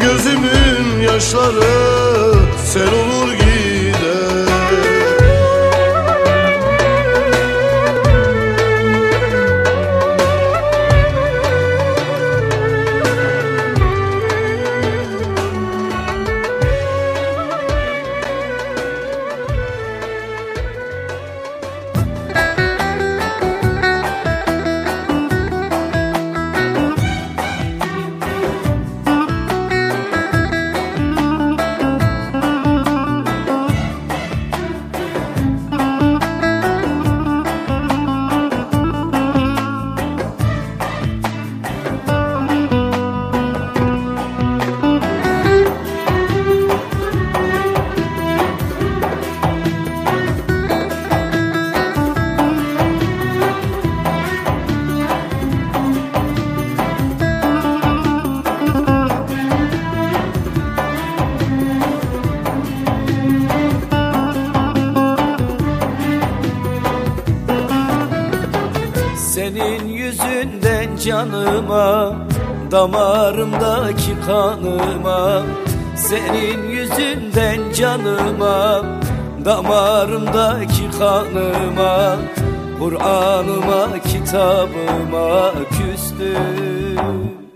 Gözümün 0.01 1.01
yaşları 1.01 2.35
sel 2.65 2.89
olur 2.93 3.33
gider 3.33 3.48
kanıma 74.27 75.43
Senin 75.97 76.69
yüzünden 76.70 77.73
canıma 77.73 78.85
Damarımdaki 79.45 80.99
kanıma 80.99 82.16
Kur'an'ıma 82.78 83.99
kitabıma 84.03 85.53
küstüm 85.70 87.48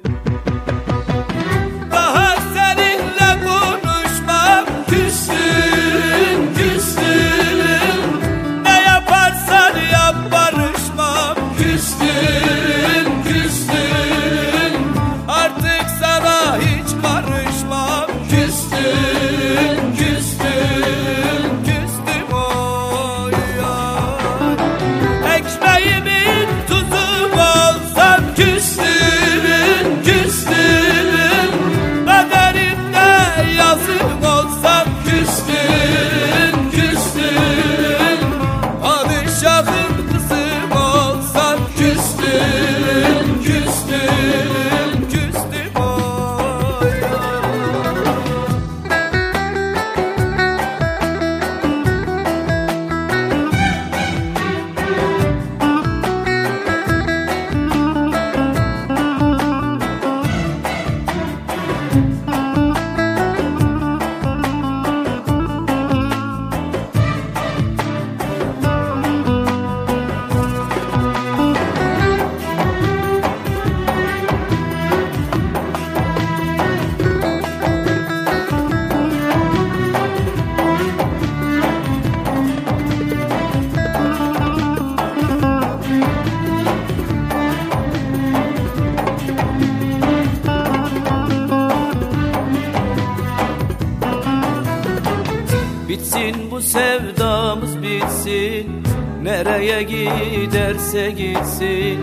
giderse 100.93 101.11
gitsin. 101.11 102.01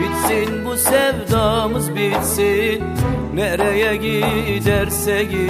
Bitsin 0.00 0.64
bu 0.64 0.76
sevdamız 0.76 1.94
bitsin. 1.96 2.82
Nereye 3.34 3.96
giderse 3.96 5.24
gitsin 5.24 5.43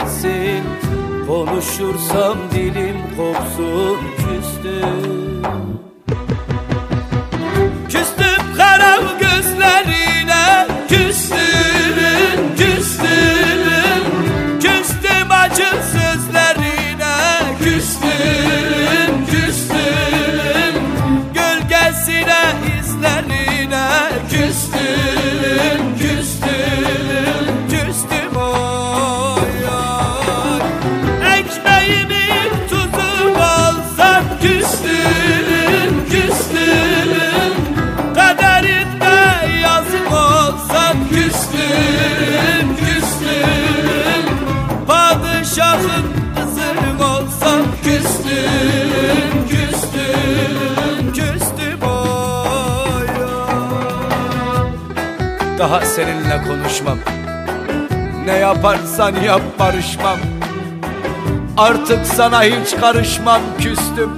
Artık 61.56 62.06
sana 62.06 62.42
hiç 62.42 62.76
karışmam 62.80 63.40
küstüm. 63.58 64.10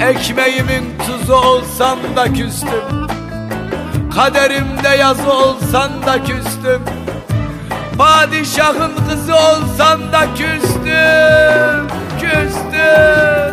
Ekmeğimin 0.00 0.98
tuzu 1.06 1.34
olsan 1.34 1.98
da 2.16 2.32
küstüm. 2.32 3.08
Kaderimde 4.14 4.88
yazı 4.88 5.32
olsan 5.32 5.90
da 6.06 6.24
küstüm. 6.24 6.82
Padişahın 7.98 8.92
kızı 9.10 9.34
olsan 9.34 10.12
da 10.12 10.34
küstüm 10.34 11.88
Küstüm. 12.20 13.51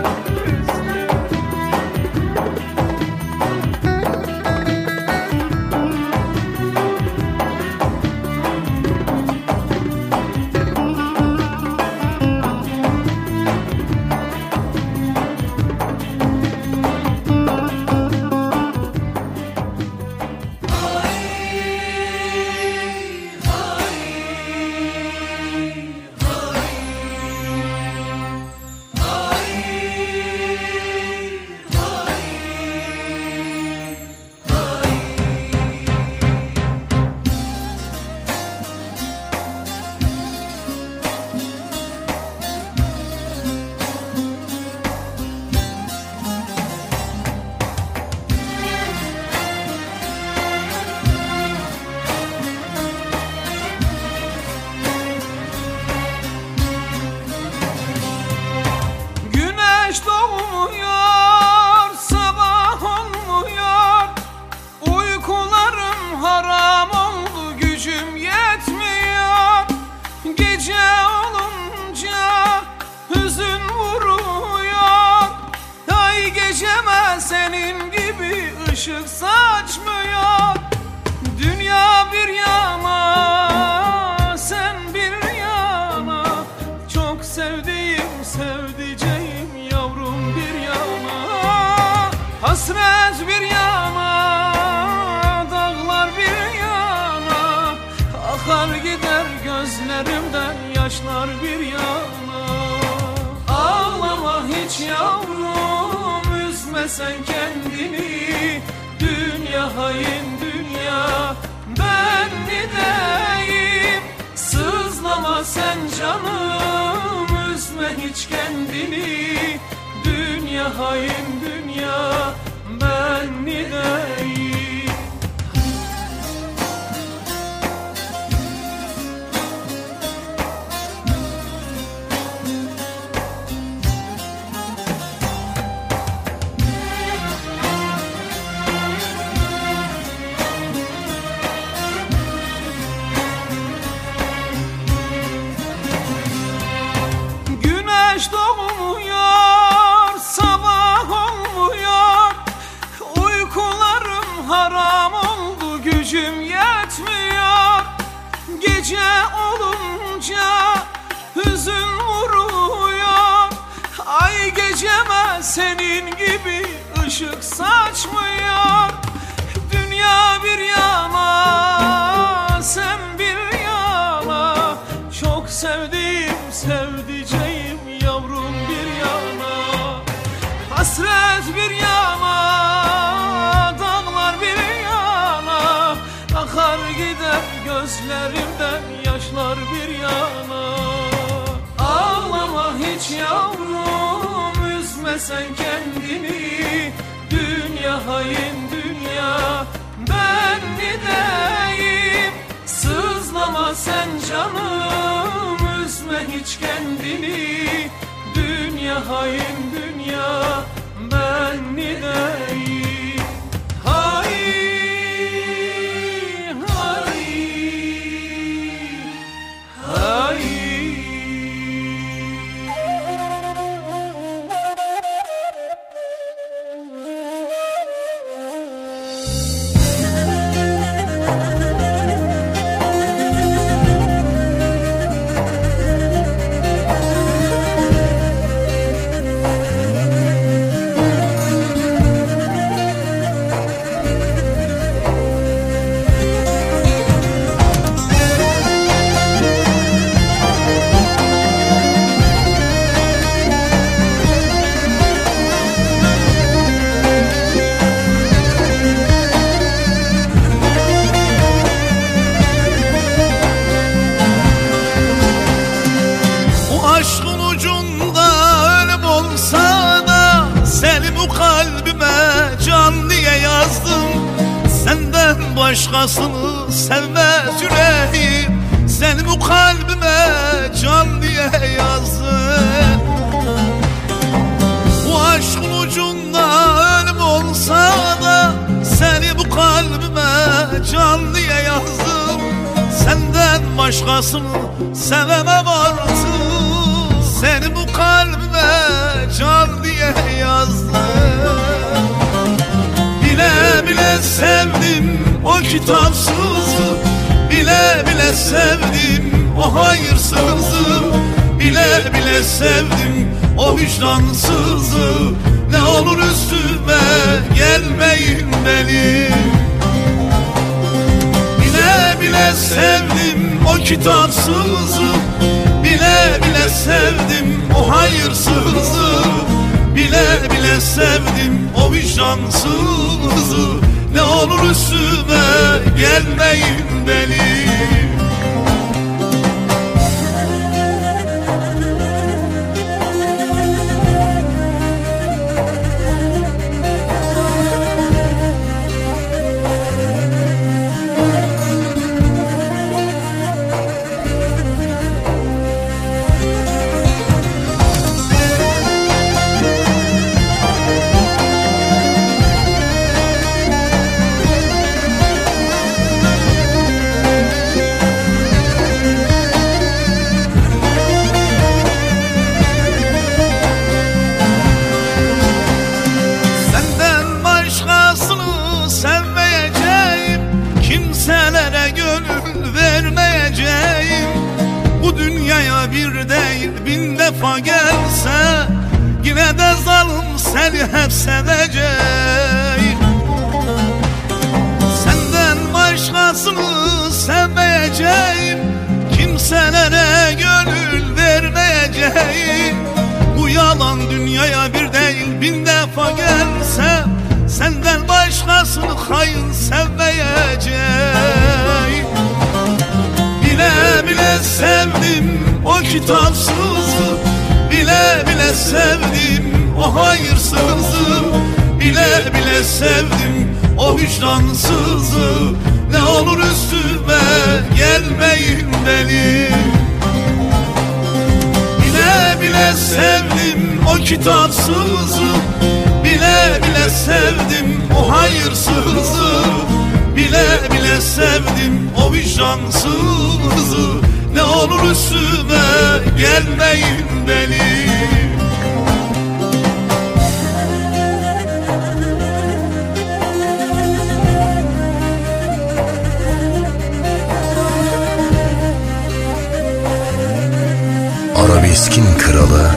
Arabeskin 461.69 462.05
kralı 462.17 462.71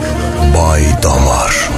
Bay 0.55 1.03
Damar 1.03 1.69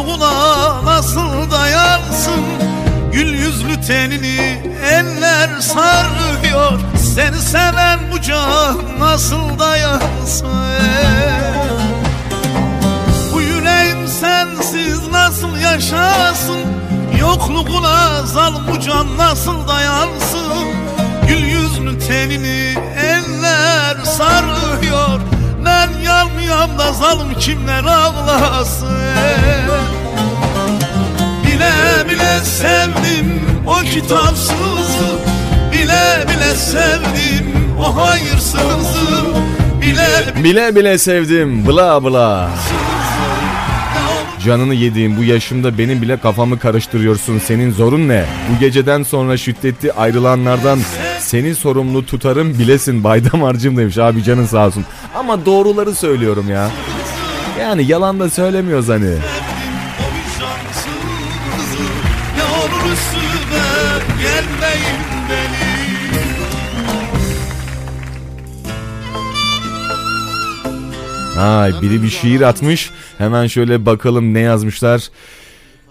Senin 0.00 0.06
yokluğuna 0.06 0.84
nasıl 0.84 1.50
dayansın? 1.50 2.44
Gül 3.12 3.32
yüzlü 3.32 3.80
tenini 3.80 4.62
eller 4.82 5.60
sarıyor. 5.60 6.80
Seni 7.14 7.38
seven 7.40 7.98
bu 8.12 8.20
can 8.20 8.76
nasıl 9.00 9.58
dayansın? 9.58 10.48
Bu 13.32 13.40
yüreğim 13.40 14.08
sensiz 14.08 15.08
nasıl 15.08 15.56
yaşasın? 15.56 16.60
Yokluğuna 17.20 18.22
zalim 18.26 18.62
bu 18.72 18.80
can 18.80 19.18
nasıl 19.18 19.68
dayansın? 19.68 20.68
Gül 21.28 21.44
yüzlü 21.44 21.98
tenini 21.98 22.74
eller 22.96 24.04
sarıyor 24.04 24.49
yanmıyorum 26.50 26.78
da 26.78 26.92
zalim 26.92 27.34
kimler 27.38 27.84
ağlasın 27.84 28.88
Bile 31.46 32.10
bile 32.10 32.44
sevdim 32.44 33.42
o 33.66 33.74
kitapsızı 33.74 35.18
Bile 35.72 36.24
bile 36.28 36.54
sevdim 36.54 37.74
o 37.80 37.96
hayırsızı 37.96 39.24
Bile 39.82 40.44
Bile 40.44 40.76
bile 40.76 40.98
sevdim 40.98 41.66
bla 41.66 42.04
bla. 42.04 42.50
Canını 44.44 44.74
yediğim 44.74 45.16
bu 45.16 45.24
yaşımda 45.24 45.78
benim 45.78 46.02
bile 46.02 46.16
kafamı 46.16 46.58
karıştırıyorsun. 46.58 47.38
Senin 47.38 47.72
zorun 47.72 48.08
ne? 48.08 48.24
Bu 48.50 48.60
geceden 48.60 49.02
sonra 49.02 49.36
şiddetli 49.36 49.92
ayrılanlardan 49.92 50.78
seni 51.30 51.54
sorumlu 51.54 52.06
tutarım 52.06 52.58
bilesin 52.58 53.04
Baydamarcım 53.04 53.76
demiş. 53.76 53.98
Abi 53.98 54.22
canın 54.24 54.46
sağ 54.46 54.66
olsun. 54.66 54.84
Ama 55.14 55.46
doğruları 55.46 55.94
söylüyorum 55.94 56.50
ya. 56.50 56.70
Yani 57.60 57.86
yalan 57.86 58.20
da 58.20 58.30
söylemiyoruz 58.30 58.88
hani. 58.88 59.14
Ay 71.38 71.72
biri 71.82 72.02
bir 72.02 72.10
şiir 72.10 72.40
atmış. 72.40 72.90
Hemen 73.18 73.46
şöyle 73.46 73.86
bakalım 73.86 74.34
ne 74.34 74.40
yazmışlar. 74.40 75.08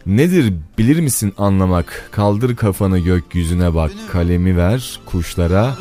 Nedir 0.06 0.54
bilir 0.78 1.00
misin 1.00 1.34
anlamak? 1.38 2.10
Kaldır 2.12 2.56
kafanı 2.56 3.00
gökyüzüne 3.00 3.76
bak. 3.76 3.92
Kalemi 4.12 4.58
ver 4.58 5.00
kuşlara. 5.06 5.78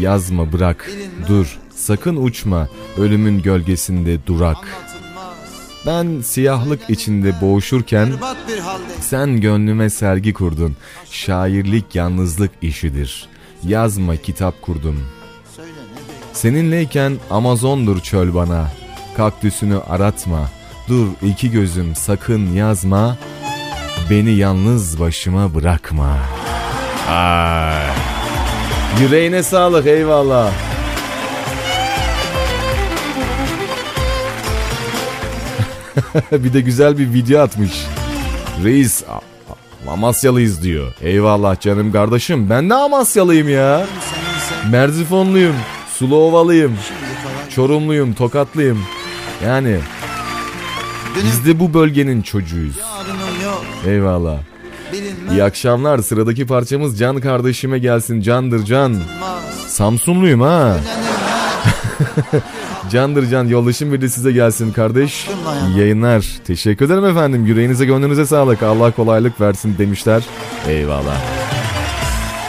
Yazma 0.00 0.52
bırak, 0.52 0.90
dur, 1.28 1.58
sakın 1.74 2.16
uçma, 2.16 2.68
ölümün 2.98 3.42
gölgesinde 3.42 4.26
durak. 4.26 4.58
Ben 5.86 6.20
siyahlık 6.20 6.90
içinde 6.90 7.40
boğuşurken 7.40 8.12
sen 9.00 9.40
gönlüme 9.40 9.90
sergi 9.90 10.32
kurdun. 10.32 10.76
Şairlik 11.10 11.94
yalnızlık 11.94 12.50
işidir. 12.62 13.28
Yazma 13.64 14.16
kitap 14.16 14.62
kurdum. 14.62 15.00
Seninleyken 16.32 17.16
Amazondur 17.30 18.00
çöl 18.00 18.34
bana. 18.34 18.72
Kaktüsünü 19.16 19.78
aratma. 19.78 20.50
Dur 20.88 21.06
iki 21.22 21.50
gözüm 21.50 21.94
sakın 21.94 22.52
yazma. 22.52 23.16
Beni 24.10 24.30
yalnız 24.30 25.00
başıma 25.00 25.54
bırakma. 25.54 26.18
Ay. 27.08 27.86
Yüreğine 29.00 29.42
sağlık 29.42 29.86
eyvallah. 29.86 30.52
bir 36.32 36.52
de 36.52 36.60
güzel 36.60 36.98
bir 36.98 37.12
video 37.12 37.42
atmış. 37.42 37.86
Reis 38.64 39.04
Amasyalıyız 39.88 40.62
diyor. 40.62 40.92
Eyvallah 41.02 41.60
canım 41.60 41.92
kardeşim. 41.92 42.50
Ben 42.50 42.70
de 42.70 42.74
Amasyalıyım 42.74 43.48
ya. 43.48 43.86
Merzifonluyum. 44.70 45.56
Suluovalıyım. 45.98 46.78
Çorumluyum. 47.54 48.14
Tokatlıyım. 48.14 48.84
Yani 49.44 49.78
biz 51.24 51.46
de 51.46 51.60
bu 51.60 51.74
bölgenin 51.74 52.22
çocuğuyuz. 52.22 52.78
Eyvallah. 53.86 54.38
İyi 55.30 55.44
akşamlar. 55.44 55.98
Sıradaki 55.98 56.46
parçamız 56.46 56.98
Can 56.98 57.20
kardeşime 57.20 57.78
gelsin. 57.78 58.20
Candır 58.20 58.64
Can. 58.64 58.96
Samsunluyum 59.66 60.40
ha. 60.40 60.76
Candır 62.90 63.30
Can 63.30 63.44
yoldaşım 63.44 63.92
bir 63.92 64.00
de 64.00 64.08
size 64.08 64.32
gelsin 64.32 64.72
kardeş. 64.72 65.28
İyi 65.68 65.78
yayınlar. 65.78 66.26
Teşekkür 66.46 66.86
ederim 66.86 67.04
efendim. 67.04 67.46
Yüreğinize 67.46 67.84
gönlünüze 67.84 68.26
sağlık. 68.26 68.62
Allah 68.62 68.90
kolaylık 68.90 69.40
versin 69.40 69.74
demişler. 69.78 70.22
Eyvallah. 70.68 71.41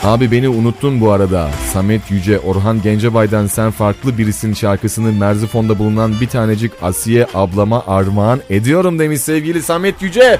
Abi 0.04 0.32
beni 0.32 0.50
unuttun 0.50 1.02
bu 1.02 1.12
arada. 1.12 1.50
Samet 1.74 2.12
Yüce, 2.12 2.40
Orhan 2.40 2.82
Gencebay'dan 2.82 3.48
Sen 3.48 3.72
Farklı 3.72 4.18
Birisin 4.18 4.54
şarkısını 4.54 5.12
Merzifon'da 5.12 5.80
bulunan 5.80 6.22
bir 6.22 6.28
tanecik 6.28 6.72
Asiye 6.82 7.28
ablama 7.34 7.84
armağan 7.88 8.42
ediyorum 8.50 9.00
demiş 9.00 9.22
sevgili 9.22 9.62
Samet 9.62 10.02
Yüce. 10.02 10.40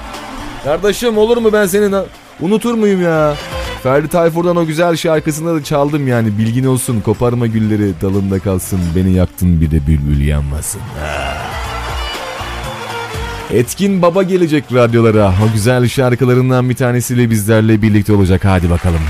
Kardeşim 0.64 1.18
olur 1.18 1.36
mu 1.36 1.52
ben 1.52 1.66
senin 1.66 1.94
unutur 2.40 2.74
muyum 2.74 3.02
ya? 3.02 3.34
Ferdi 3.82 4.08
Tayfur'dan 4.08 4.56
o 4.56 4.66
güzel 4.66 4.96
şarkısını 4.96 5.54
da 5.54 5.64
çaldım 5.64 6.08
yani 6.08 6.38
bilgin 6.38 6.64
olsun 6.64 7.00
koparma 7.00 7.46
gülleri 7.46 7.92
dalında 8.00 8.38
kalsın 8.38 8.80
beni 8.96 9.12
yaktın 9.12 9.60
bir 9.60 9.70
de 9.70 9.86
bülbül 9.86 10.26
yanmasın. 10.26 10.80
Ha. 11.00 11.34
Etkin 13.52 14.02
Baba 14.02 14.22
gelecek 14.22 14.64
radyolara 14.72 15.28
o 15.28 15.52
güzel 15.52 15.88
şarkılarından 15.88 16.70
bir 16.70 16.74
tanesiyle 16.74 17.30
bizlerle 17.30 17.82
birlikte 17.82 18.12
olacak 18.12 18.44
hadi 18.44 18.70
bakalım. 18.70 19.00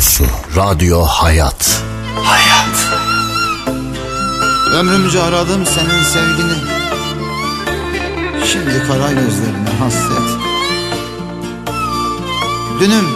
Radyosu, 0.00 0.24
radyo 0.56 1.02
hayat. 1.02 1.82
Hayat. 2.24 2.76
Ömrümce 4.74 5.22
aradım 5.22 5.66
senin 5.66 6.02
sevgini. 6.02 6.54
Şimdi 8.46 8.86
kara 8.88 9.12
gözlerine 9.12 9.70
hasret. 9.80 10.40
Dünüm 12.80 13.06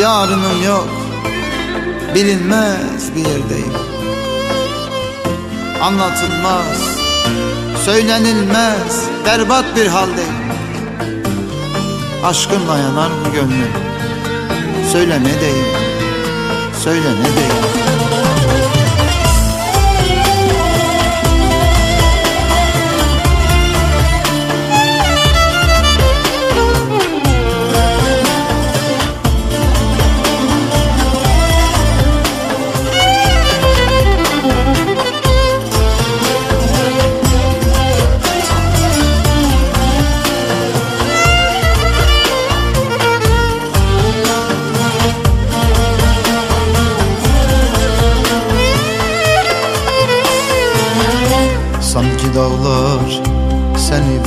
Yarınım 0.00 0.62
yok. 0.66 0.88
Bilinmez 2.14 3.14
bir 3.16 3.20
yerdeyim. 3.20 3.74
Anlatılmaz 5.82 6.98
Söylenilmez 7.84 9.04
Berbat 9.26 9.76
bir 9.76 9.86
haldeyim. 9.86 10.38
Aşkımla 12.24 12.78
yanar 12.78 13.10
mı 13.10 13.32
gönlüm 13.34 13.97
Söyle 14.92 15.20
ne 15.20 15.40
deyim 15.40 15.66
Söyle 16.84 17.10
ne 17.20 17.36
deyim 17.36 17.87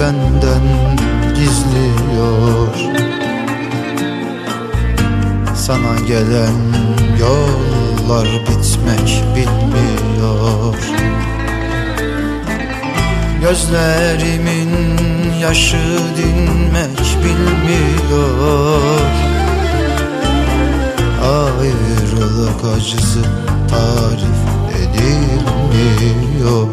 benden 0.02 0.66
gizliyor. 1.36 2.76
Sana 5.56 6.08
gelen 6.08 6.58
yollar 7.20 8.28
bitmek 8.28 9.24
bilmiyor. 9.36 10.76
Gözlerimin 13.42 14.72
yaşı 15.42 15.78
dinmek 16.18 17.00
bilmiyor. 17.24 18.82
Ayrılık 21.24 22.66
acısı 22.76 23.22
tarif 23.70 24.42
edilmiyor 24.78 26.68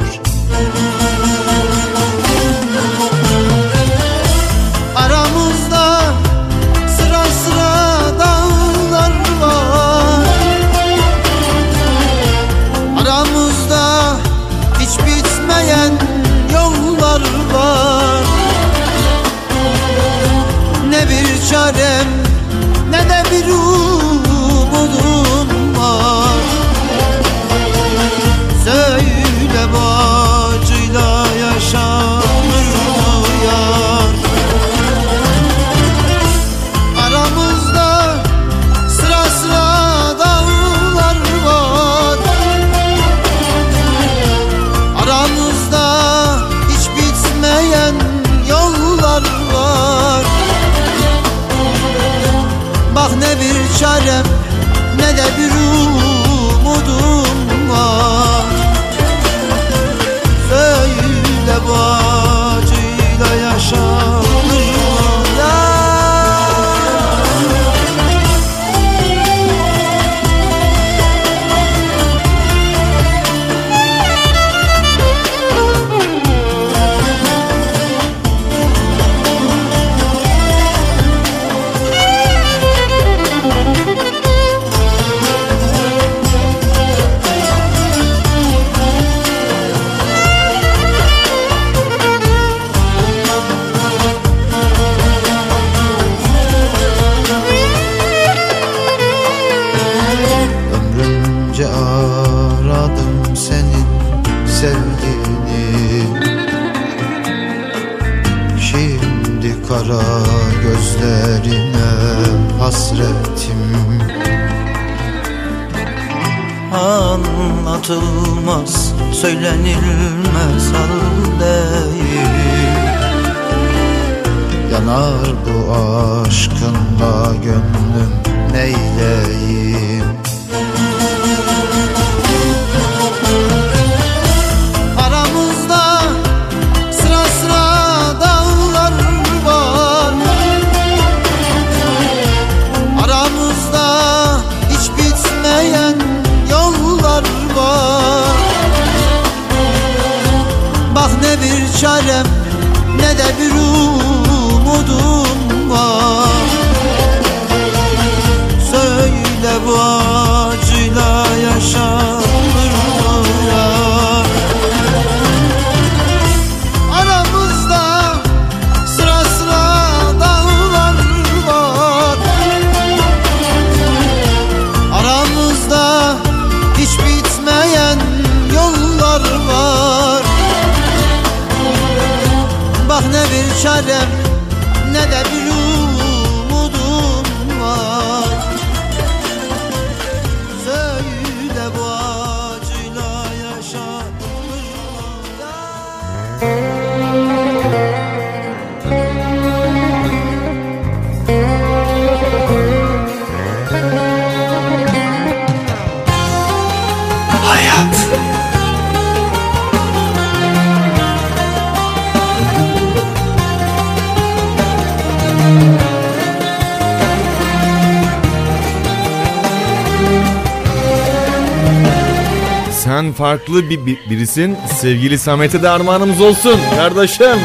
Farklı 223.58 223.70
bir, 223.70 223.86
bir- 223.86 224.10
birisin. 224.10 224.56
Sevgili 224.80 225.18
Samet'e 225.18 225.62
de 225.62 225.68
armağanımız 225.68 226.20
olsun 226.20 226.60
kardeşim. 226.76 227.38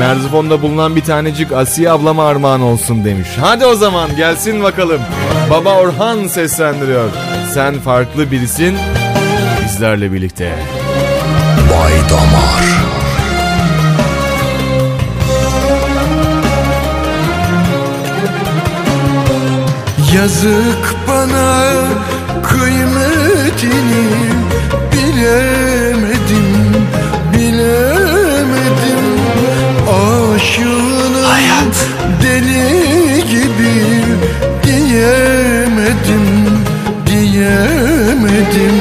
Merzifon'da 0.00 0.62
bulunan 0.62 0.96
bir 0.96 1.00
tanecik 1.04 1.52
Asiye 1.52 1.90
ablama 1.90 2.28
armağan 2.28 2.60
olsun 2.60 3.04
demiş. 3.04 3.28
Hadi 3.40 3.66
o 3.66 3.74
zaman 3.74 4.16
gelsin 4.16 4.62
bakalım. 4.62 5.00
Baba 5.50 5.74
Orhan 5.74 6.26
seslendiriyor. 6.26 7.08
Sen 7.54 7.80
farklı 7.80 8.30
birisin. 8.30 8.76
Bizlerle 9.64 10.12
birlikte. 10.12 10.52
Bay 11.70 11.92
Damar 12.10 12.64
Yazık 20.14 20.94
bana 21.08 21.72
kıymetini 23.60 24.06
bilemedim, 24.92 26.46
bilemedim. 27.34 29.04
Aşığını 29.88 31.22
deli 32.22 33.24
gibi 33.30 34.04
diyemedim, 34.64 36.26
diyemedim. 37.06 38.76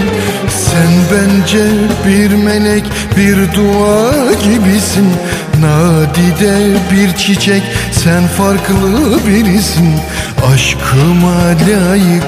Sen 0.49 0.91
bence 1.11 1.65
bir 2.07 2.35
melek, 2.35 2.83
bir 3.17 3.35
dua 3.35 4.33
gibisin. 4.43 5.07
Nadide 5.61 6.55
bir 6.91 7.15
çiçek, 7.17 7.63
sen 7.91 8.27
farklı 8.27 9.19
birisin. 9.27 9.93
Aşkıma 10.53 11.37
layık, 11.67 12.23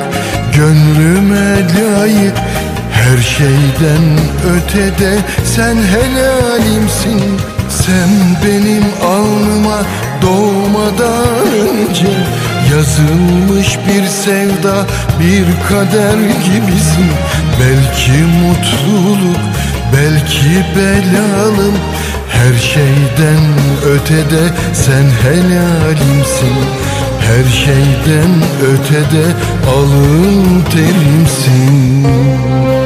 gönlüme 0.60 1.57
layık 1.76 2.38
Her 2.91 3.18
şeyden 3.23 4.03
ötede. 4.56 5.18
Sen 5.44 5.76
helalimsin 5.76 7.22
Sen 7.69 8.10
benim 8.45 8.84
alnıma 9.03 9.81
doğmadan 10.22 11.48
önce. 11.61 12.07
Yazılmış 12.72 13.77
bir 13.88 14.07
sevda, 14.07 14.86
bir 15.19 15.45
kader 15.69 16.18
gibisin. 16.45 17.11
Belki 17.60 18.11
mutluluk, 18.11 19.40
belki 19.94 20.65
belalım 20.76 21.76
Her 22.30 22.60
şeyden 22.60 23.44
ötede. 23.86 24.44
Sen 24.73 25.06
helalimsin 25.23 26.89
her 27.30 27.44
şeyden 27.44 28.32
ötede 28.62 29.26
alın 29.78 30.64
terimsin 30.72 32.79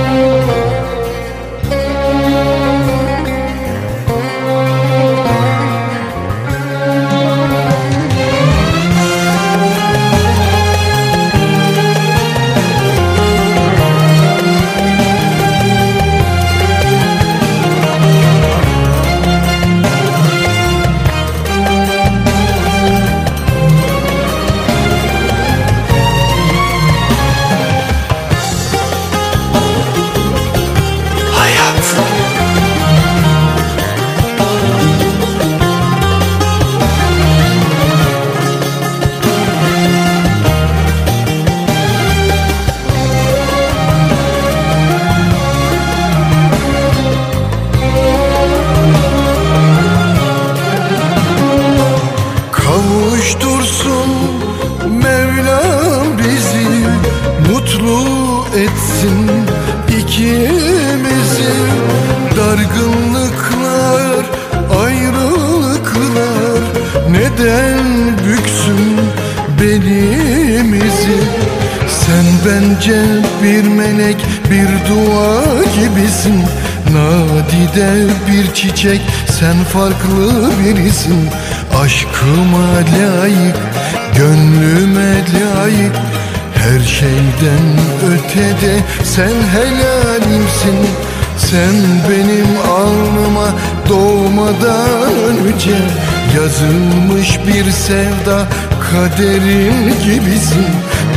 bir 97.48 97.72
sevda 97.72 98.48
kaderim 98.92 99.94
gibisin. 100.04 100.68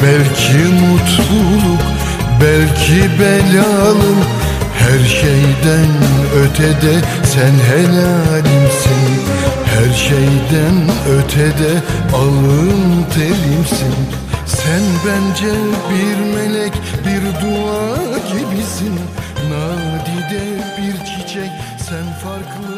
Belki 0.02 0.58
mutluluk, 0.58 1.82
belki 2.40 3.20
belalım 3.20 4.24
Her 4.78 5.08
şeyden 5.08 5.90
ötede 6.42 6.94
sen 7.24 7.52
helalimsin. 7.70 9.26
Her 9.64 9.94
şeyden 9.94 10.76
ötede 11.10 11.72
alın 12.14 13.04
terimsin. 13.14 13.96
Sen 14.46 14.82
bence 15.06 15.52
bir 15.90 16.34
melek, 16.34 16.72
bir 17.06 17.22
dua 17.40 17.96
gibisin. 18.32 19.00
Nadide 19.50 20.44
bir 20.78 21.06
çiçek, 21.06 21.50
sen 21.78 22.04
farklı 22.22 22.75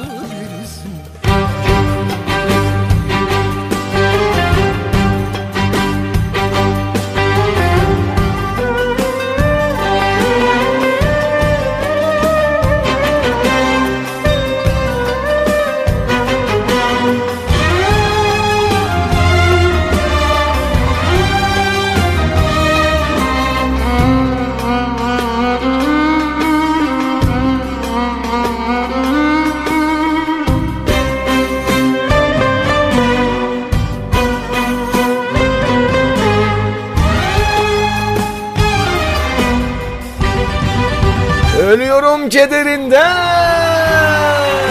kederinden. 42.38 43.16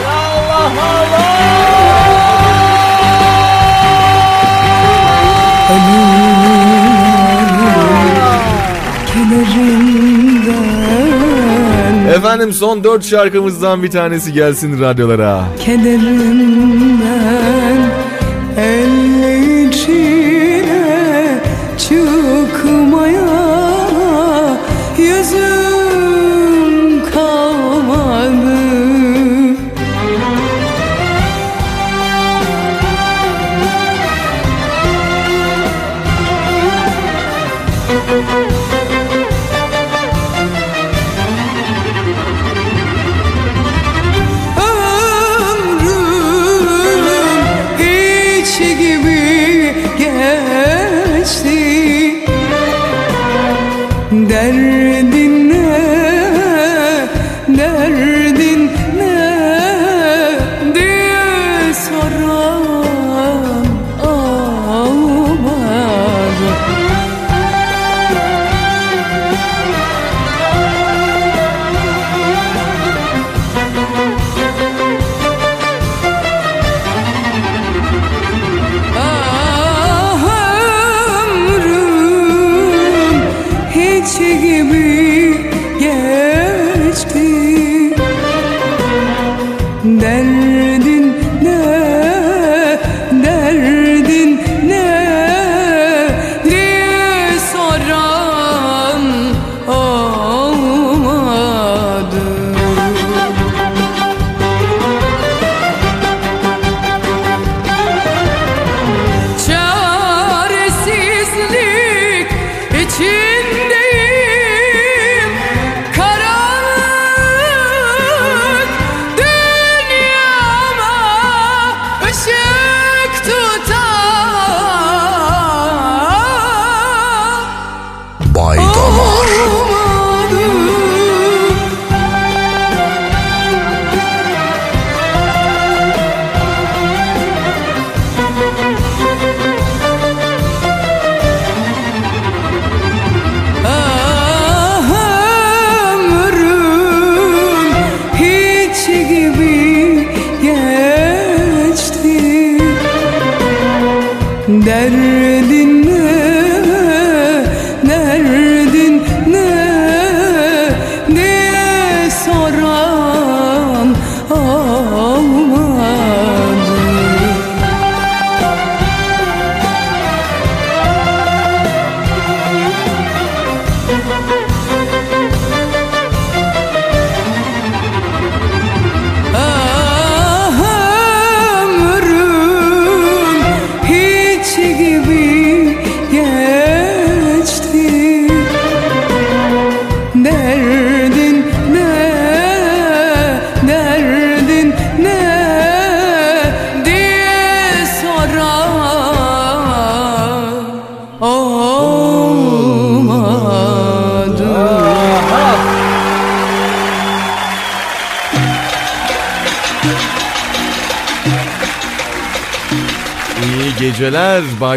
Allah 0.08 0.72
Allah. 0.90 1.28
Efendim 12.16 12.54
son 12.54 12.84
dört 12.84 13.06
şarkımızdan 13.06 13.84
bir 13.84 13.92
tanesi 13.92 14.34
gelsin 14.34 14.82
radyolara. 14.82 15.44
Kederinden 15.66 16.98
El 18.58 19.68
içine 19.68 20.68
çıkmaya 21.78 22.47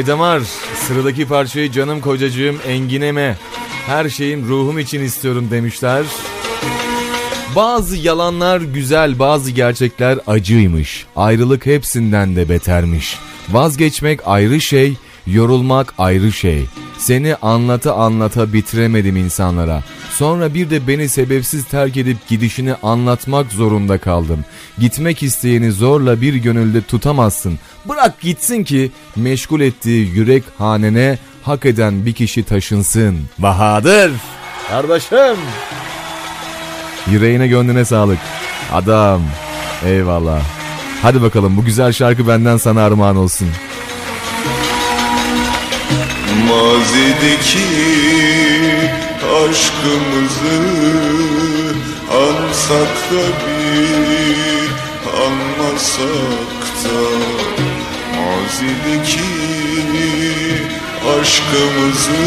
Baydamar. 0.01 0.43
Sıradaki 0.75 1.29
parçayı 1.29 1.73
canım 1.73 2.01
kocacığım 2.01 2.59
Engineme. 2.67 3.37
Her 3.87 4.09
şeyim 4.09 4.49
ruhum 4.49 4.79
için 4.79 5.01
istiyorum 5.01 5.49
demişler. 5.51 6.05
Bazı 7.57 7.97
yalanlar 7.97 8.61
güzel, 8.61 9.19
bazı 9.19 9.51
gerçekler 9.51 10.19
acıymış. 10.27 11.07
Ayrılık 11.17 11.67
hepsinden 11.67 12.37
de 12.37 12.49
betermiş. 12.49 13.19
Vazgeçmek 13.51 14.21
ayrı 14.27 14.61
şey, 14.61 14.95
yorulmak 15.27 15.95
ayrı 15.99 16.33
şey. 16.33 16.65
Seni 16.99 17.37
anlata 17.43 17.95
anlata 17.95 18.53
bitiremedim 18.53 19.17
insanlara. 19.17 19.83
Sonra 20.21 20.55
bir 20.55 20.71
de 20.71 20.87
beni 20.87 21.09
sebepsiz 21.09 21.65
terk 21.65 21.97
edip 21.97 22.29
gidişini 22.29 22.75
anlatmak 22.75 23.53
zorunda 23.53 23.99
kaldım. 23.99 24.45
Gitmek 24.79 25.23
isteyeni 25.23 25.73
zorla 25.73 26.21
bir 26.21 26.35
gönülde 26.35 26.83
tutamazsın. 26.83 27.59
Bırak 27.85 28.21
gitsin 28.21 28.65
ki 28.65 28.91
meşgul 29.17 29.61
ettiği 29.61 30.09
yürek 30.09 30.45
hanene 30.59 31.19
hak 31.43 31.67
eden 31.67 32.07
bir 32.07 32.13
kişi 32.13 32.43
taşınsın. 32.43 33.19
Bahadır! 33.39 34.13
Kardeşim! 34.69 35.37
Yüreğine 37.11 37.47
gönlüne 37.47 37.85
sağlık. 37.85 38.19
Adam. 38.73 39.23
Eyvallah. 39.87 40.43
Hadi 41.03 41.23
bakalım 41.23 41.57
bu 41.57 41.65
güzel 41.65 41.93
şarkı 41.93 42.29
benden 42.29 42.57
sana 42.57 42.83
armağan 42.83 43.17
olsun. 43.17 43.49
Mazideki 46.49 47.61
aşkımızı 49.39 50.59
ansak 52.11 52.95
da 53.11 53.25
bir 53.43 54.71
anmasak 55.25 56.61
da 56.85 57.01
Mazideki 58.17 59.31
aşkımızı 61.21 62.27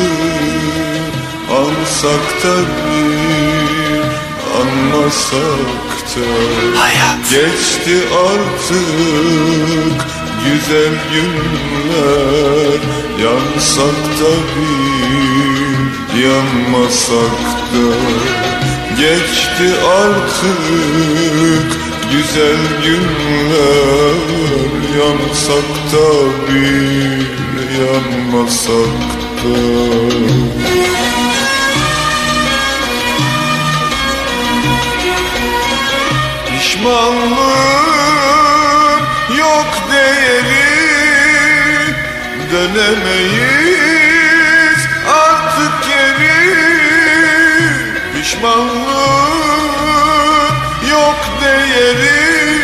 ansak 1.51 2.43
da 2.43 2.55
bir 2.61 4.03
anmasak 4.61 5.93
da 6.15 6.80
Hayat. 6.80 7.30
Geçti 7.30 7.97
artık 8.30 8.73
güzel 10.45 10.93
günler 11.13 12.80
Yansak 13.23 14.19
da 14.19 14.34
bir 14.55 15.73
yanmasak 16.22 17.40
da 17.73 17.88
Geçti 18.98 19.68
artık 20.03 20.61
güzel 22.11 22.57
günler. 22.84 24.18
Yansak 24.99 25.69
da 25.94 26.07
bir 26.48 27.27
yanmasak 27.80 28.94
da 29.44 29.57
Pişmanlığın 36.60 37.84
yok 39.38 39.72
değeri. 39.91 40.73
Dönemeyiz 42.52 44.02
Pişmanlığın 48.44 49.74
yok 50.91 51.20
değeri. 51.41 52.61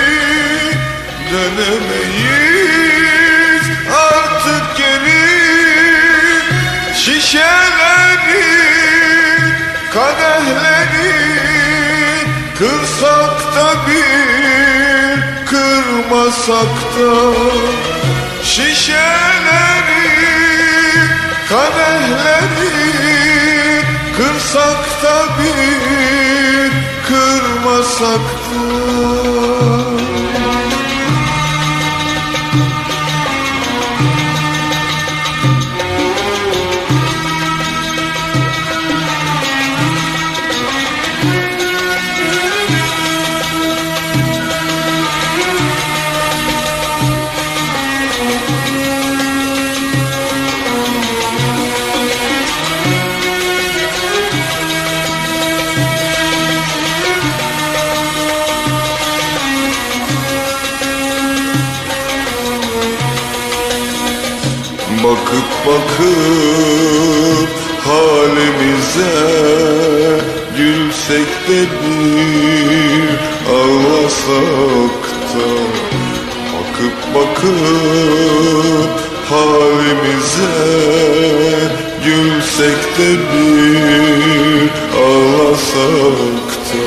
Dönemeyiz 1.31 2.85
artık 3.93 4.77
geri. 4.77 5.29
Şişeleri, 6.95 8.45
kadehleri 9.93 11.13
Kırsak 12.57 13.37
da 13.55 13.67
bir, 13.87 15.19
kırmasak 15.45 16.75
da. 16.99 17.13
Şişeleri, 18.43 20.09
kadehleri 21.49 22.69
Kırsak 24.17 24.78
da 25.03 25.23
bir, 25.39 26.71
kırmasak 27.07 28.21
Bakıp 65.99 67.49
halimize 67.85 69.15
Gülsek 70.57 71.29
de 71.47 71.61
bir 71.79 73.09
ağlasak 73.53 75.01
da 75.31 75.49
Bakıp 76.53 76.97
bakıp 77.15 78.89
halimize 79.29 80.57
Gülsek 82.05 82.81
de 82.97 83.09
bir 83.31 84.69
ağlasak 84.99 86.49
da 86.69 86.83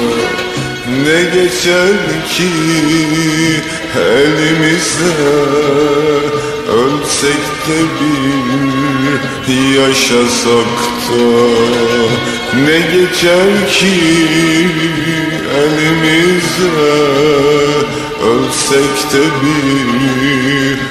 Ne 1.04 1.20
geçer 1.24 1.96
ki 2.30 2.52
elimize 3.96 5.14
Ölsek 6.68 7.44
de 7.68 7.78
bir 8.00 8.71
yaşasak 9.78 10.78
da 11.08 11.22
Ne 12.64 12.78
geçer 12.80 13.70
ki 13.70 14.00
elimize 15.56 16.92
Ölsek 18.24 19.12
de 19.12 19.24
bir 19.42 20.82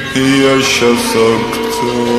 yaşasak 0.44 1.52
da 1.82 2.12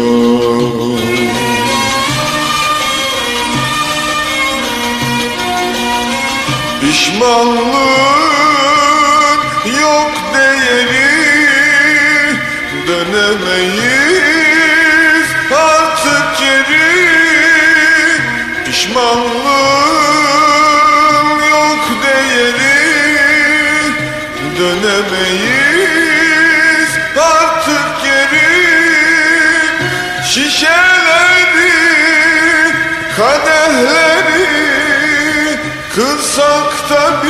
Pişmanlığın 6.81 8.22
kadehleri 33.83 35.59
Kırsak 35.95 36.91
da 36.91 37.23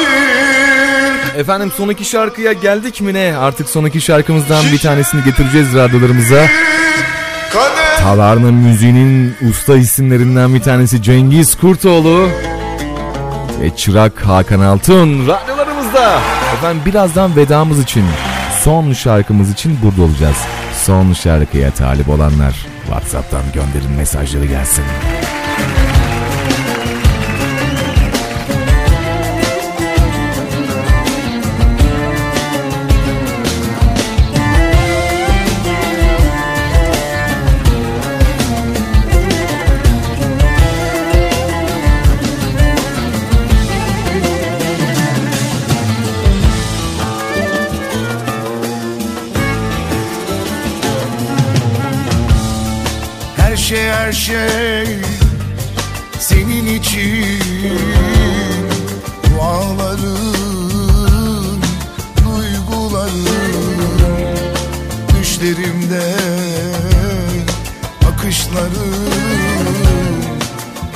Efendim 1.36 1.72
son 1.76 1.88
iki 1.88 2.04
şarkıya 2.04 2.52
geldik 2.52 3.00
mi 3.00 3.14
ne? 3.14 3.36
Artık 3.36 3.68
son 3.68 3.84
iki 3.84 4.00
şarkımızdan 4.00 4.64
bir 4.72 4.78
tanesini 4.78 5.24
getireceğiz 5.24 5.74
radyolarımıza. 5.74 6.46
Talarnın 7.98 8.54
müziğinin 8.54 9.36
usta 9.50 9.76
isimlerinden 9.76 10.54
bir 10.54 10.60
tanesi 10.60 11.02
Cengiz 11.02 11.54
Kurtoğlu. 11.54 12.28
Ve 13.60 13.76
Çırak 13.76 14.26
Hakan 14.26 14.60
Altun 14.60 15.28
radyolarımızda. 15.28 16.18
Efendim 16.54 16.82
birazdan 16.86 17.36
vedamız 17.36 17.80
için, 17.80 18.04
son 18.64 18.92
şarkımız 18.92 19.50
için 19.50 19.78
burada 19.82 20.02
olacağız. 20.02 20.36
Son 20.84 21.12
şarkıya 21.12 21.70
talip 21.70 22.08
olanlar 22.08 22.66
WhatsApp'tan 22.86 23.42
gönderin 23.54 23.96
mesajları 23.96 24.46
gelsin. 24.46 24.84
Şey 54.22 54.86
senin 56.18 56.66
için. 56.66 57.42
Dualarım, 59.24 60.40
duygularım 62.24 63.26
Düşlerimde 65.20 66.14
bakışlarım 68.04 69.10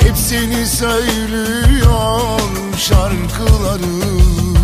Hep 0.03 0.17
seni 0.17 0.67
söylüyor 0.67 2.41
şarkılarım. 2.79 4.57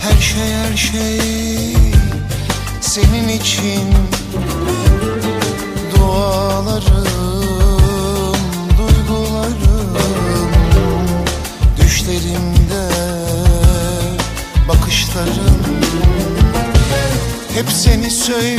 Her 0.00 0.20
şey 0.20 0.52
her 0.52 0.76
şey 0.76 1.20
senin 2.80 3.28
için 3.28 3.91
Hep 17.62 17.72
seni 17.72 18.10
söylüyor 18.10 18.58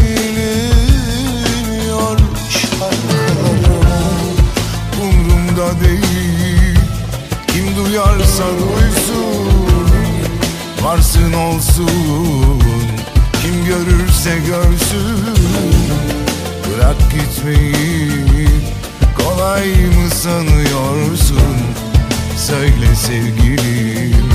şarkılarım 2.50 3.64
Umrumda 5.02 5.80
değil. 5.82 6.78
Kim 7.48 7.76
duyarsa 7.76 8.44
duysun. 8.44 9.48
Varsın 10.82 11.34
olsun. 11.34 12.62
Kim 13.42 13.66
görürse 13.66 14.38
görsün. 14.48 15.18
Bırak 16.68 16.98
gitmeyi. 17.12 18.48
Kolay 19.18 19.68
mı 19.68 20.10
sanıyorsun? 20.10 21.58
Söyle 22.38 22.96
sevgilim. 22.96 24.30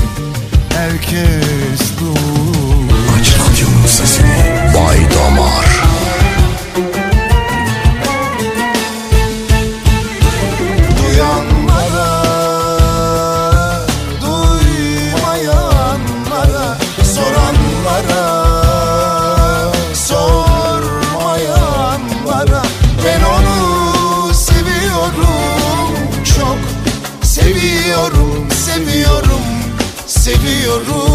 Herkes 0.69 1.89
radyonun 3.19 3.48
sesini. 3.87 4.39
Bay 4.73 4.99
Damar. 5.11 5.67
Duyanlara, 10.97 12.09
duymayanlara, 14.21 16.67
soranlara, 17.03 18.25
sormayanlara. 19.93 22.63
Ben 23.05 23.21
onu 23.23 23.57
seviyorum, 24.33 25.93
çok. 26.35 26.57
Seviyorum, 27.23 28.47
seviyorum, 28.51 29.43
seviyorum 30.07 31.08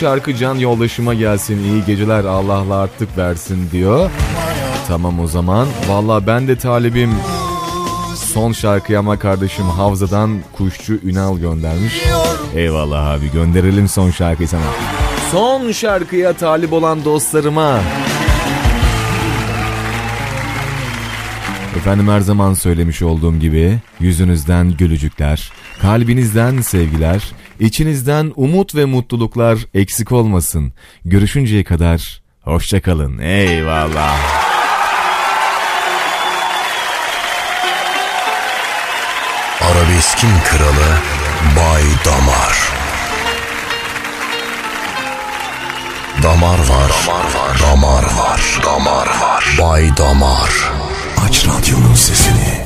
şarkı 0.00 0.34
can 0.34 0.54
yoldaşıma 0.54 1.14
gelsin. 1.14 1.64
İyi 1.64 1.84
geceler. 1.84 2.24
Allah'la 2.24 2.74
artık 2.74 3.18
versin 3.18 3.68
diyor. 3.72 4.10
Tamam 4.88 5.20
o 5.20 5.26
zaman. 5.26 5.66
Valla 5.88 6.26
ben 6.26 6.48
de 6.48 6.58
talibim. 6.58 7.14
Son 8.16 8.52
şarkıyı 8.52 8.98
ama 8.98 9.18
kardeşim 9.18 9.64
Havza'dan 9.64 10.38
Kuşçu 10.56 10.98
Ünal 11.04 11.38
göndermiş. 11.38 12.02
Eyvallah 12.54 13.06
abi 13.06 13.30
gönderelim 13.30 13.88
son 13.88 14.10
şarkıyı 14.10 14.48
sana. 14.48 14.62
Son 15.32 15.72
şarkıya 15.72 16.32
talip 16.32 16.72
olan 16.72 17.04
dostlarıma. 17.04 17.80
Efendim 21.76 22.08
her 22.08 22.20
zaman 22.20 22.54
söylemiş 22.54 23.02
olduğum 23.02 23.38
gibi 23.38 23.78
yüzünüzden 24.00 24.70
gülücükler, 24.70 25.52
kalbinizden 25.80 26.60
sevgiler, 26.60 27.22
içinizden 27.60 28.32
umut 28.36 28.74
ve 28.74 28.84
mutluluklar 28.84 29.58
eksik 29.74 30.12
olmasın. 30.12 30.72
Görüşünceye 31.04 31.64
kadar 31.64 32.22
hoşçakalın. 32.42 33.18
Eyvallah. 33.18 34.18
Arabeskin 39.60 40.30
kralı 40.44 40.98
Bay 41.56 41.82
Damar 42.04 42.78
Damar 46.22 46.58
var, 46.58 46.90
damar 47.06 47.24
var, 47.34 47.58
damar 47.62 48.02
var, 48.02 48.60
damar 48.64 49.06
var. 49.06 49.56
Bay 49.58 49.96
Damar. 49.96 50.72
Aç 51.26 51.46
radyonun 51.46 51.94
sesini. 51.94 52.64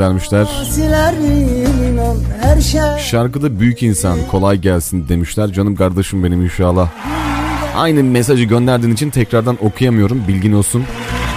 Göndermişler. 0.00 0.46
Şey 2.60 3.04
Şarkıda 3.10 3.60
büyük 3.60 3.82
insan 3.82 4.18
kolay 4.30 4.58
gelsin 4.58 5.08
demişler. 5.08 5.52
Canım 5.52 5.76
kardeşim 5.76 6.24
benim 6.24 6.42
inşallah. 6.42 6.90
Aynı 7.76 8.04
mesajı 8.04 8.44
gönderdiğin 8.44 8.94
için 8.94 9.10
tekrardan 9.10 9.58
okuyamıyorum 9.60 10.22
bilgin 10.28 10.52
olsun. 10.52 10.84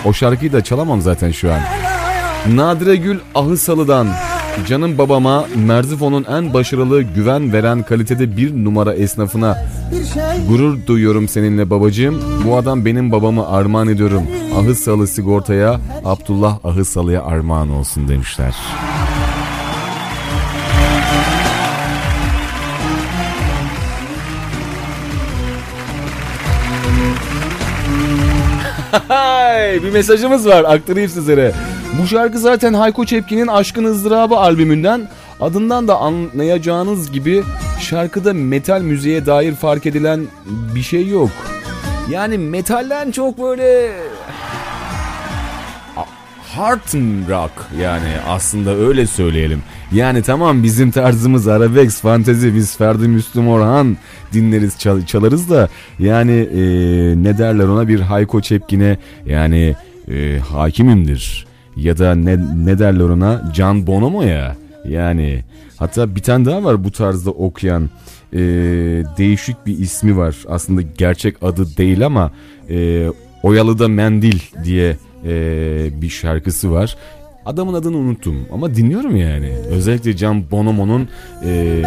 O 0.06 0.14
şarkıyı 0.14 0.53
da 0.53 0.64
çalamam 0.64 1.02
zaten 1.02 1.31
şu 1.31 1.53
an. 1.53 1.60
Nadire 2.56 2.95
Gül 2.95 3.19
Ahısalı'dan 3.35 4.07
Canım 4.68 4.98
babama 4.98 5.46
Merzifon'un 5.56 6.24
en 6.24 6.54
başarılı 6.54 7.02
güven 7.02 7.54
veren 7.54 7.84
kalitede 7.84 8.38
bir 8.38 8.66
numara 8.66 8.94
esnafına 8.94 9.58
Gurur 10.50 10.78
duyuyorum 10.88 11.28
seninle 11.28 11.70
babacığım. 11.70 12.22
Bu 12.46 12.58
adam 12.58 12.86
benim 12.86 13.12
babamı 13.12 13.48
armağan 13.50 13.88
ediyorum. 13.88 14.24
Ahısalı 14.56 15.08
sigortaya 15.08 15.80
Abdullah 16.06 16.60
Ahısalı'ya 16.64 17.24
armağan 17.24 17.70
olsun 17.70 18.08
demişler. 18.08 18.56
bir 29.84 29.92
mesajımız 29.92 30.48
var 30.48 30.64
aktarayım 30.64 31.10
sizlere. 31.10 31.54
Bu 32.02 32.07
şarkı 32.07 32.40
zaten 32.40 32.74
Hayko 32.74 33.06
Cepkin'in 33.06 33.48
Aşkın 33.48 33.84
Izdırabı 33.94 34.36
albümünden 34.38 35.10
adından 35.41 35.88
da 35.88 35.98
anlayacağınız 35.98 37.11
gibi 37.11 37.44
şarkıda 37.80 38.34
metal 38.34 38.82
müziğe 38.82 39.26
dair 39.26 39.56
fark 39.56 39.86
edilen 39.86 40.22
bir 40.76 40.82
şey 40.82 41.07
yok. 41.07 41.30
Yani 42.10 42.38
metalden 42.38 43.11
çok 43.11 43.41
böyle 43.41 43.91
hard 46.56 46.94
rock 47.30 47.52
yani 47.82 48.10
aslında 48.28 48.76
öyle 48.76 49.07
söyleyelim. 49.07 49.64
Yani 49.91 50.22
tamam 50.22 50.64
bizim 50.64 50.91
tarzımız 50.91 51.48
arabesk, 51.48 52.02
fantezi 52.02 52.56
biz 52.56 52.78
Ferdi 52.78 53.07
Müslüm 53.07 53.48
Orhan 53.48 53.98
dinleriz 54.34 54.80
çal- 54.80 55.06
çalarız 55.06 55.49
da 55.49 55.70
yani 55.99 56.32
e, 56.32 56.60
ne 57.24 57.38
derler 57.38 57.64
ona 57.65 57.88
bir 57.88 57.99
Hayko 57.99 58.41
Çepkin'e 58.41 58.98
yani 59.26 59.76
e, 60.11 60.40
hakimimdir 60.40 61.53
ya 61.76 61.98
da 61.98 62.16
ne, 62.16 62.38
ne 62.66 62.80
derler 62.80 63.04
ona 63.04 63.52
Can 63.54 63.88
Bonomo 63.88 64.24
ya 64.24 64.56
yani 64.86 65.44
hatta 65.78 66.16
bir 66.16 66.22
tane 66.22 66.45
daha 66.45 66.64
var 66.64 66.84
bu 66.84 66.91
tarzda 66.91 67.32
okuyan 67.32 67.90
e, 68.34 68.40
değişik 69.18 69.66
bir 69.66 69.80
ismi 69.80 70.18
var 70.18 70.36
aslında 70.48 70.82
gerçek 70.82 71.44
adı 71.44 71.78
değil 71.78 72.06
ama 72.06 72.32
e, 72.70 73.08
Oyalı'da 73.44 73.88
Mendil 73.88 74.40
diye 74.64 74.98
e, 75.26 76.02
bir 76.02 76.10
şarkısı 76.10 76.72
var. 76.72 76.98
Adamın 77.45 77.74
adını 77.74 77.98
unuttum 77.98 78.48
ama 78.54 78.76
dinliyorum 78.76 79.16
yani. 79.16 79.54
Özellikle 79.70 80.16
Can 80.16 80.52
Bonomo'nun 80.52 81.10
e, 81.45 81.84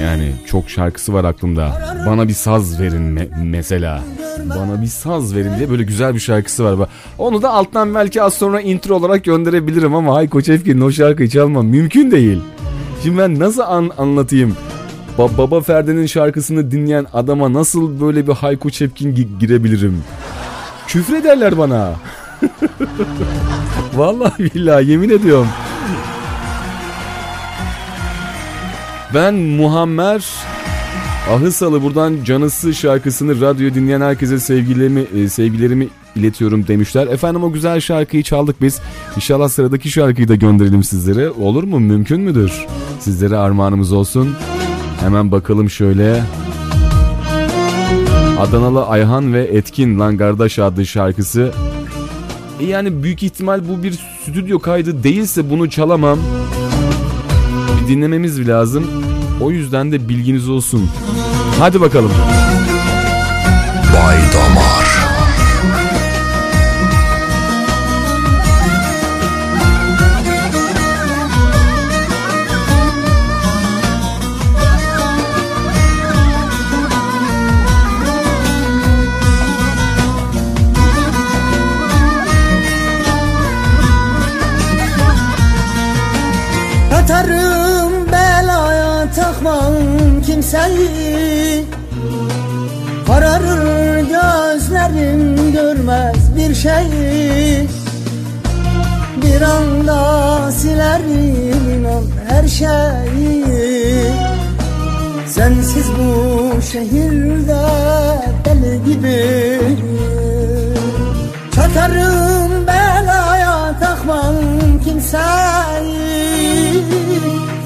yani 0.00 0.32
çok 0.46 0.70
şarkısı 0.70 1.12
var 1.14 1.24
aklımda. 1.24 1.96
Bana 2.06 2.28
bir 2.28 2.32
saz 2.32 2.80
verin 2.80 3.16
me- 3.16 3.44
mesela. 3.44 4.00
Bana 4.44 4.82
bir 4.82 4.86
saz 4.86 5.34
verin 5.34 5.58
diye 5.58 5.70
böyle 5.70 5.82
güzel 5.82 6.14
bir 6.14 6.20
şarkısı 6.20 6.64
var. 6.78 6.88
Onu 7.18 7.42
da 7.42 7.50
alttan 7.50 7.94
belki 7.94 8.22
az 8.22 8.34
sonra 8.34 8.60
intro 8.60 8.94
olarak 8.94 9.24
gönderebilirim 9.24 9.94
ama 9.94 10.14
Hayko 10.14 10.42
Cepkin'in 10.42 10.80
o 10.80 10.90
şarkıyı 10.90 11.28
çalmam 11.28 11.66
mümkün 11.66 12.10
değil. 12.10 12.40
Şimdi 13.02 13.18
ben 13.18 13.38
nasıl 13.38 13.60
an- 13.60 13.90
anlatayım? 13.98 14.56
Ba- 15.18 15.38
Baba 15.38 15.60
Ferdi'nin 15.60 16.06
şarkısını 16.06 16.70
dinleyen 16.70 17.06
adama 17.12 17.52
nasıl 17.52 18.00
böyle 18.00 18.26
bir 18.26 18.32
Hayko 18.32 18.70
Cepkin 18.70 19.14
gi- 19.14 19.38
girebilirim? 19.40 20.02
Küfrederler 20.86 21.58
bana. 21.58 21.92
Vallahi 23.96 24.44
billahi 24.54 24.90
yemin 24.90 25.08
ediyorum. 25.10 25.48
Ben 29.16 29.34
Muhammer 29.34 30.24
Ahısalı 31.30 31.82
buradan 31.82 32.24
Canısı 32.24 32.74
şarkısını 32.74 33.40
radyo 33.40 33.74
dinleyen 33.74 34.00
herkese 34.00 34.38
sevgilerimi 34.38 35.00
e, 35.00 35.28
sevgilerimi 35.28 35.88
iletiyorum 36.16 36.66
demişler. 36.66 37.06
Efendim 37.06 37.44
o 37.44 37.52
güzel 37.52 37.80
şarkıyı 37.80 38.22
çaldık 38.22 38.62
biz. 38.62 38.80
İnşallah 39.16 39.48
sıradaki 39.48 39.90
şarkıyı 39.90 40.28
da 40.28 40.34
gönderelim 40.34 40.84
sizlere. 40.84 41.30
Olur 41.30 41.64
mu? 41.64 41.80
Mümkün 41.80 42.20
müdür? 42.20 42.66
Sizlere 43.00 43.36
armağanımız 43.36 43.92
olsun. 43.92 44.36
Hemen 45.00 45.32
bakalım 45.32 45.70
şöyle. 45.70 46.22
Adanalı 48.40 48.86
Ayhan 48.86 49.34
ve 49.34 49.44
Etkin 49.44 50.00
Lan 50.00 50.16
Kardeş 50.16 50.58
adlı 50.58 50.86
şarkısı. 50.86 51.52
E 52.60 52.64
yani 52.64 53.02
büyük 53.02 53.22
ihtimal 53.22 53.68
bu 53.68 53.82
bir 53.82 53.98
stüdyo 54.22 54.58
kaydı 54.58 55.02
değilse 55.02 55.50
bunu 55.50 55.70
çalamam. 55.70 56.18
Bir 57.82 57.88
dinlememiz 57.88 58.48
lazım. 58.48 59.05
O 59.40 59.50
yüzden 59.50 59.92
de 59.92 60.08
bilginiz 60.08 60.48
olsun. 60.48 60.90
Hadi 61.58 61.80
bakalım. 61.80 62.10
Bay 63.94 64.16
Damar. 64.34 64.95
Şeyi 96.62 97.68
Bir 99.22 99.42
anda 99.42 100.52
silerim 100.52 101.80
inan 101.80 102.04
her 102.28 102.48
şeyi. 102.48 103.44
Sensiz 105.26 105.86
bu 105.98 106.62
şehirde 106.62 107.62
deli 108.44 108.84
gibi. 108.84 109.60
Çatarım 111.54 112.66
belaya 112.66 113.78
takmam 113.80 114.34
kimseyi. 114.84 116.04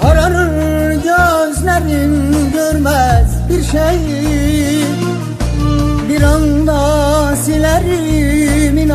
Kararır 0.03 0.93
gözlerim 0.93 2.33
görmez 2.53 3.31
bir 3.49 3.63
şeyi. 3.63 4.85
Bir 6.09 6.23
anda 6.23 7.37
silerim 7.37 8.30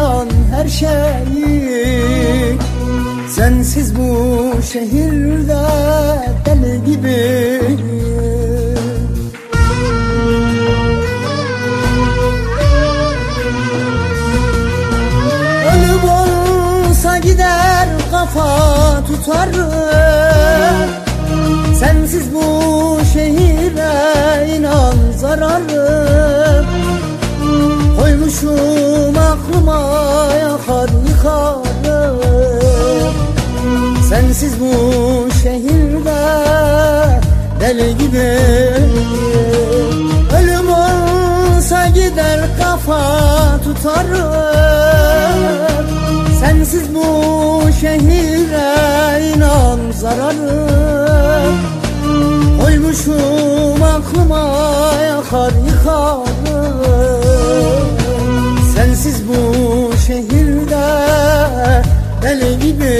inan 0.06 0.28
her 0.52 0.68
şeyi 0.68 2.58
Sensiz 3.30 3.96
bu 3.96 4.62
şehirde 4.62 5.66
deli 6.46 6.84
gibi. 6.86 7.62
Ölüm 15.74 16.10
olsa 16.10 17.18
gider 17.18 17.88
kafa 18.12 19.04
tutarım 19.08 20.90
Sensiz 21.80 22.34
bu 22.34 23.00
şehire 23.14 24.56
inan 24.58 24.96
zararım 25.18 26.45
Koymuşum 28.42 29.16
aklıma 29.18 29.80
yakar 30.34 30.90
yıkarım. 31.10 32.20
Sensiz 34.10 34.54
bu 34.60 34.72
şehirde 35.44 36.22
deli 37.60 37.98
gibi 37.98 38.40
Ölüm 40.38 40.70
olsa 40.70 41.88
gider 41.88 42.40
kafa 42.60 43.02
tutarım. 43.64 44.34
Sensiz 46.40 46.96
bu 46.96 47.06
şehire 47.82 49.34
inan 49.36 49.80
zararım. 49.92 51.60
Koymuşum 52.62 53.84
aklıma 53.84 54.64
yakar 55.08 55.52
yıkarım 55.68 57.05
Sensiz 58.76 59.22
bu 59.28 59.98
şehirde 59.98 60.86
deli 62.22 62.60
gibi 62.60 63.00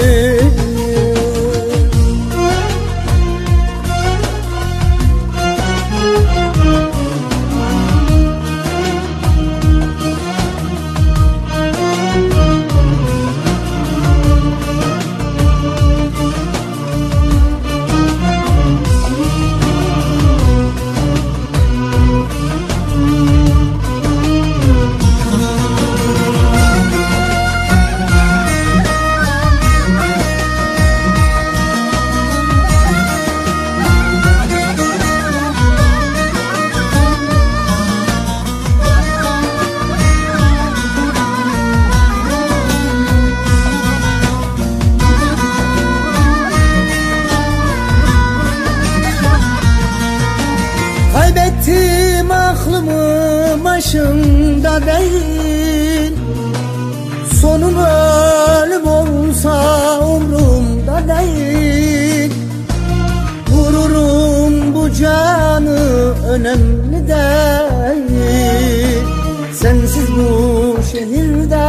önemli 66.46 67.08
değil 67.08 69.04
Sensiz 69.52 70.08
bu 70.16 70.78
şehirde 70.92 71.66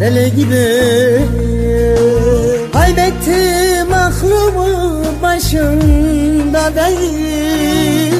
deli 0.00 0.36
gibi 0.36 0.68
Kaybettim 2.72 3.92
aklımı 3.94 5.02
başımda 5.22 6.74
değil 6.74 8.14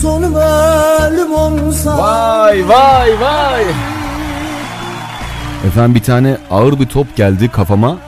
Sonum 0.00 0.34
ölüm 0.34 1.34
olsa 1.34 1.98
Vay 1.98 2.68
vay 2.68 3.20
vay. 3.20 3.64
Efendim 5.66 5.94
bir 5.94 6.02
tane 6.02 6.36
ağır 6.50 6.80
bir 6.80 6.86
top 6.86 7.16
geldi 7.16 7.50
kafama. 7.50 7.98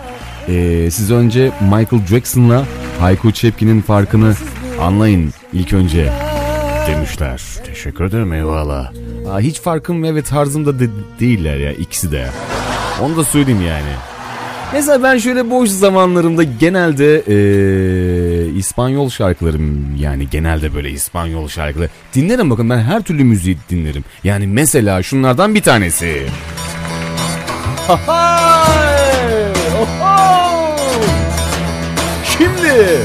Ee, 0.48 0.90
siz 0.90 1.10
önce 1.10 1.50
Michael 1.60 2.06
Jackson'la 2.06 2.64
Hayko 3.00 3.32
Cepkin'in 3.32 3.80
farkını 3.80 4.34
anlayın 4.80 5.32
ilk 5.52 5.72
önce 5.72 6.12
demişler. 6.88 7.42
Teşekkür 7.66 8.05
ederim 8.05 8.32
eyvallah. 8.32 8.92
Aa, 9.30 9.40
hiç 9.40 9.60
farkım 9.60 10.02
ve 10.02 10.22
tarzım 10.22 10.66
da 10.66 10.80
de- 10.80 10.88
değiller 11.20 11.56
ya 11.56 11.72
ikisi 11.72 12.12
de. 12.12 12.28
Onu 13.02 13.16
da 13.16 13.24
söyleyeyim 13.24 13.62
yani. 13.68 13.90
Mesela 14.72 15.02
ben 15.02 15.18
şöyle 15.18 15.50
boş 15.50 15.68
zamanlarımda 15.70 16.42
genelde 16.42 17.22
eee, 17.26 18.59
İspanyol 18.59 19.10
şarkılarım 19.10 19.96
yani 19.96 20.30
genelde 20.30 20.74
böyle 20.74 20.90
İspanyol 20.90 21.48
şarkıları 21.48 21.88
dinlerim 22.14 22.50
bakın 22.50 22.70
ben 22.70 22.78
her 22.78 23.02
türlü 23.02 23.24
müziği 23.24 23.59
dinlerim. 23.70 24.05
Yani 24.24 24.46
mesela 24.46 25.02
şunlardan 25.02 25.55
bir 25.55 25.62
tanesi. 25.62 26.22
Şimdi. 32.24 32.98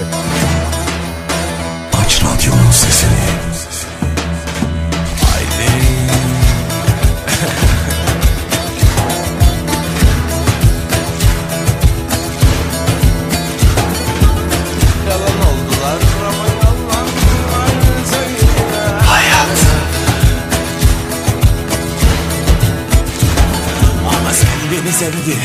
Sevdi. 25.04 25.38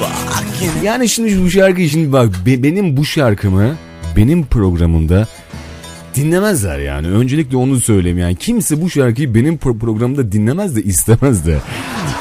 Bak 0.00 0.44
yine. 0.62 0.86
Yani 0.86 1.08
şimdi 1.08 1.42
bu 1.42 1.50
şarkıyı 1.50 1.88
şimdi 1.90 2.12
bak 2.12 2.28
be- 2.46 2.62
benim 2.62 2.96
bu 2.96 3.04
şarkımı 3.04 3.76
benim 4.16 4.46
programımda 4.46 5.26
dinlemezler 6.14 6.78
yani. 6.78 7.08
Öncelikle 7.08 7.56
onu 7.56 7.80
söyleyeyim 7.80 8.18
yani. 8.18 8.36
Kimse 8.36 8.82
bu 8.82 8.90
şarkıyı 8.90 9.34
benim 9.34 9.54
pro- 9.56 9.78
programımda 9.78 10.32
dinlemez 10.32 10.76
de 10.76 10.82
istemez 10.82 11.46
de. 11.46 11.58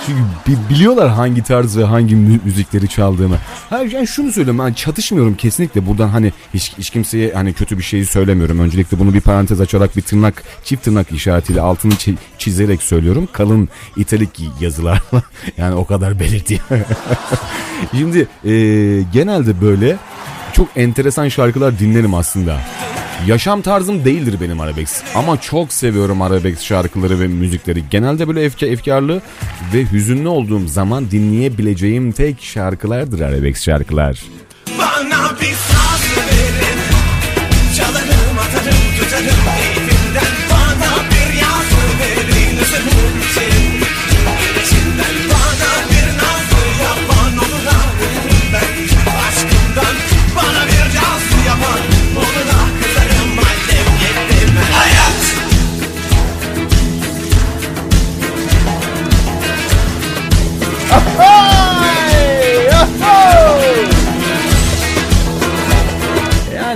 Çünkü 0.06 0.22
bi- 0.48 0.70
biliyorlar 0.74 1.10
hangi 1.10 1.44
tarz 1.44 1.78
ve 1.78 1.84
hangi 1.84 2.16
mü- 2.16 2.40
müzikleri 2.46 2.88
çaldığımı. 2.88 3.38
Hayır 3.70 3.92
yani 3.92 4.08
şunu 4.08 4.32
söylüyorum 4.32 4.66
ben 4.68 4.74
çatışmıyorum 4.74 5.36
kesinlikle 5.36 5.86
buradan 5.88 6.08
hani 6.08 6.34
hiç, 6.54 6.74
hiç 6.78 6.90
kimseye 6.90 7.34
hani 7.34 7.54
kötü 7.54 7.78
bir 7.78 7.84
şeyi 7.84 8.06
söylemiyorum. 8.06 8.60
Öncelikle 8.60 9.00
bunu 9.00 9.14
bir 9.14 9.22
parantez 9.22 9.62
açarak 9.62 9.98
bir 9.98 10.02
tırnak 10.02 10.44
çift 10.64 10.84
tırnak 10.84 11.12
işaretiyle 11.12 11.62
altını 11.62 11.94
çi- 11.94 12.16
çizerek 12.38 12.84
söylüyorum. 12.84 13.28
Kalın 13.34 13.70
italik 13.98 14.30
yazılarla 14.62 15.24
yani 15.58 15.76
o 15.76 15.86
kadar 15.86 16.20
belirteyim. 16.20 16.64
Şimdi 17.92 18.28
e, 18.46 18.52
genelde 19.14 19.62
böyle 19.62 19.98
çok 20.54 20.68
enteresan 20.76 21.30
şarkılar 21.30 21.80
dinlerim 21.80 22.14
aslında. 22.14 22.60
Yaşam 23.28 23.62
tarzım 23.62 24.06
değildir 24.06 24.36
benim 24.42 24.60
arabesk 24.60 25.04
ama 25.16 25.42
çok 25.42 25.74
seviyorum 25.74 26.22
arabesk 26.22 26.64
şarkıları 26.64 27.20
ve 27.20 27.28
müzikleri. 27.28 27.84
Genelde 27.90 28.28
böyle 28.28 28.44
efka, 28.44 28.66
efkarlı 28.66 29.22
ve 29.74 29.92
hüzünlü 29.92 30.28
olduğum 30.28 30.68
zaman 30.68 31.12
dinleyebileceğim 31.12 32.12
tek 32.12 32.44
şarkılardır 32.44 33.20
arabesk 33.20 33.64
şarkılar. 33.64 34.24
Bana 34.80 35.32
bir 35.42 35.73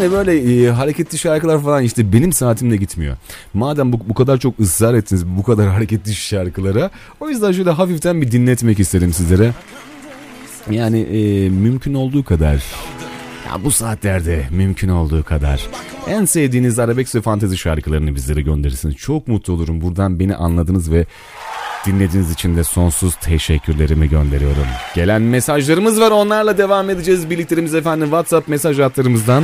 Yani 0.07 0.17
böyle 0.17 0.65
e, 0.65 0.69
hareketli 0.69 1.17
şarkılar 1.17 1.61
falan 1.61 1.83
işte 1.83 2.13
benim 2.13 2.33
saatimle 2.33 2.75
gitmiyor. 2.75 3.17
Madem 3.53 3.93
bu, 3.93 3.99
bu 4.09 4.13
kadar 4.13 4.37
çok 4.37 4.59
ısrar 4.59 4.93
ettiniz 4.93 5.27
bu 5.27 5.43
kadar 5.43 5.67
hareketli 5.73 6.15
şarkılara 6.15 6.89
o 7.19 7.29
yüzden 7.29 7.51
şöyle 7.51 7.69
hafiften 7.69 8.21
bir 8.21 8.31
dinletmek 8.31 8.79
istedim 8.79 9.13
sizlere. 9.13 9.51
Yani 10.71 10.99
e, 10.99 11.49
mümkün 11.49 11.93
olduğu 11.93 12.23
kadar 12.23 12.53
ya 13.47 13.63
bu 13.63 13.71
saatlerde 13.71 14.45
mümkün 14.51 14.89
olduğu 14.89 15.23
kadar 15.23 15.67
en 16.09 16.25
sevdiğiniz 16.25 16.79
arabesk 16.79 17.15
ve 17.15 17.21
fantezi 17.21 17.57
şarkılarını 17.57 18.15
bizlere 18.15 18.41
gönderirsiniz. 18.41 18.95
Çok 18.95 19.27
mutlu 19.27 19.53
olurum. 19.53 19.81
Buradan 19.81 20.19
beni 20.19 20.35
anladınız 20.35 20.91
ve 20.91 21.05
dinlediğiniz 21.85 22.31
için 22.31 22.55
de 22.57 22.63
sonsuz 22.63 23.15
teşekkürlerimi 23.15 24.09
gönderiyorum. 24.09 24.65
Gelen 24.95 25.21
mesajlarımız 25.21 26.01
var 26.01 26.11
onlarla 26.11 26.57
devam 26.57 26.89
edeceğiz 26.89 27.29
birliklerimiz 27.29 27.75
efendim 27.75 28.05
WhatsApp 28.05 28.47
mesaj 28.47 28.79
hatlarımızdan 28.79 29.43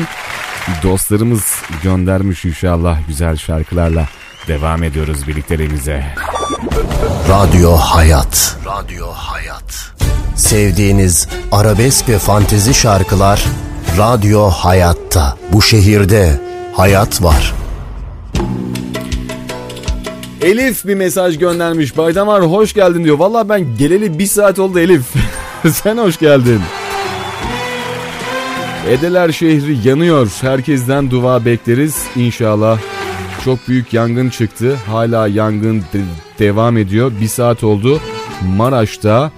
dostlarımız 0.84 1.56
göndermiş 1.84 2.46
inşallah 2.46 2.98
güzel 3.08 3.38
şarkılarla. 3.38 4.08
devam 4.48 4.84
ediyoruz 4.84 5.28
birlikteliğimize. 5.28 6.06
Radyo 7.30 7.72
Hayat. 7.72 8.58
Radyo 8.66 9.08
Hayat. 9.08 9.92
Sevdiğiniz 10.36 11.28
arabesk 11.52 12.10
ve 12.10 12.20
fantezi 12.20 12.74
şarkılar 12.74 13.46
Radyo 13.98 14.50
Hayat'ta. 14.50 15.38
Bu 15.54 15.62
şehirde 15.62 16.40
hayat 16.76 17.24
var. 17.24 17.54
Elif 20.42 20.86
bir 20.86 20.96
mesaj 20.96 21.38
göndermiş. 21.38 21.98
Baydamar 21.98 22.42
hoş 22.44 22.74
geldin 22.74 23.04
diyor. 23.04 23.20
Valla 23.20 23.50
ben 23.50 23.78
geleli 23.78 24.20
bir 24.20 24.28
saat 24.28 24.60
oldu 24.60 24.80
Elif. 24.80 25.06
Sen 25.72 25.98
hoş 25.98 26.18
geldin. 26.20 26.62
Edeler 28.90 29.32
şehri 29.32 29.88
yanıyor. 29.88 30.38
Herkesten 30.42 31.12
dua 31.12 31.46
bekleriz. 31.46 32.06
İnşallah 32.16 32.80
çok 33.46 33.68
büyük 33.68 33.94
yangın 33.94 34.30
çıktı. 34.30 34.76
Hala 34.88 35.28
yangın 35.28 35.80
de- 35.82 36.40
devam 36.40 36.78
ediyor. 36.78 37.12
Bir 37.22 37.28
saat 37.28 37.64
oldu. 37.64 38.00
Maraş'ta 38.58 39.32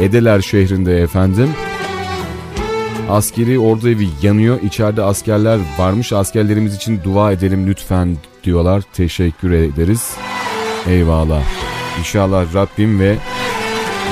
Edeler 0.00 0.40
şehrinde 0.40 0.98
efendim. 1.02 1.50
Askeri 3.10 3.58
ordu 3.58 3.88
evi 3.88 4.08
yanıyor. 4.22 4.58
İçeride 4.62 5.02
askerler 5.02 5.58
varmış. 5.78 6.12
Askerlerimiz 6.12 6.74
için 6.74 7.00
dua 7.04 7.32
edelim 7.32 7.66
lütfen 7.66 8.16
diyorlar. 8.44 8.82
Teşekkür 8.92 9.50
ederiz. 9.50 10.14
Eyvallah. 10.88 11.42
İnşallah 11.98 12.54
Rabbim 12.54 13.00
ve 13.00 13.16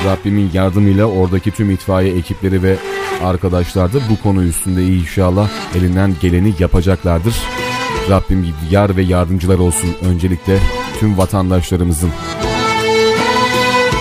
Rabbimin 0.06 0.50
yardımıyla 0.54 1.04
oradaki 1.04 1.50
tüm 1.50 1.70
itfaiye 1.70 2.16
ekipleri 2.16 2.62
ve 2.62 2.76
arkadaşlar 3.24 3.92
da 3.92 3.98
bu 4.10 4.22
konu 4.22 4.44
üstünde 4.44 4.84
inşallah 4.84 5.48
elinden 5.74 6.14
geleni 6.20 6.54
yapacaklardır. 6.58 7.34
Rabbim 8.10 8.54
yar 8.70 8.96
ve 8.96 9.02
yardımcılar 9.02 9.58
olsun 9.58 9.90
öncelikle 10.02 10.58
tüm 11.00 11.18
vatandaşlarımızın. 11.18 12.10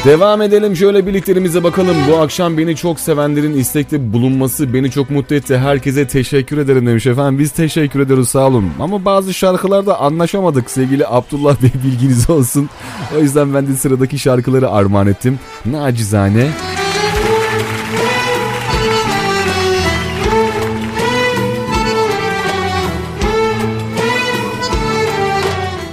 Devam 0.06 0.42
edelim 0.42 0.76
şöyle 0.76 1.08
birliklerimize 1.08 1.64
bakalım. 1.64 1.96
Bu 2.12 2.18
akşam 2.18 2.58
beni 2.58 2.76
çok 2.76 3.00
sevenlerin 3.00 3.58
istekte 3.58 4.14
bulunması 4.14 4.74
beni 4.74 4.92
çok 4.92 5.10
mutlu 5.10 5.36
etti. 5.36 5.58
Herkese 5.58 6.08
teşekkür 6.08 6.58
ederim 6.58 6.88
demiş 6.88 7.08
efendim. 7.08 7.40
Biz 7.40 7.52
teşekkür 7.52 8.00
ederiz 8.00 8.30
sağ 8.30 8.48
olun. 8.48 8.72
Ama 8.80 9.06
bazı 9.06 9.34
şarkılarda 9.34 10.00
anlaşamadık 10.00 10.72
sevgili 10.72 11.08
Abdullah 11.08 11.62
Bey 11.62 11.72
bilginiz 11.84 12.30
olsun. 12.30 12.70
O 13.18 13.20
yüzden 13.20 13.54
ben 13.54 13.68
de 13.68 13.74
sıradaki 13.76 14.20
şarkıları 14.20 14.70
armağan 14.70 15.08
ettim. 15.08 15.40
Nacizane. 15.66 16.48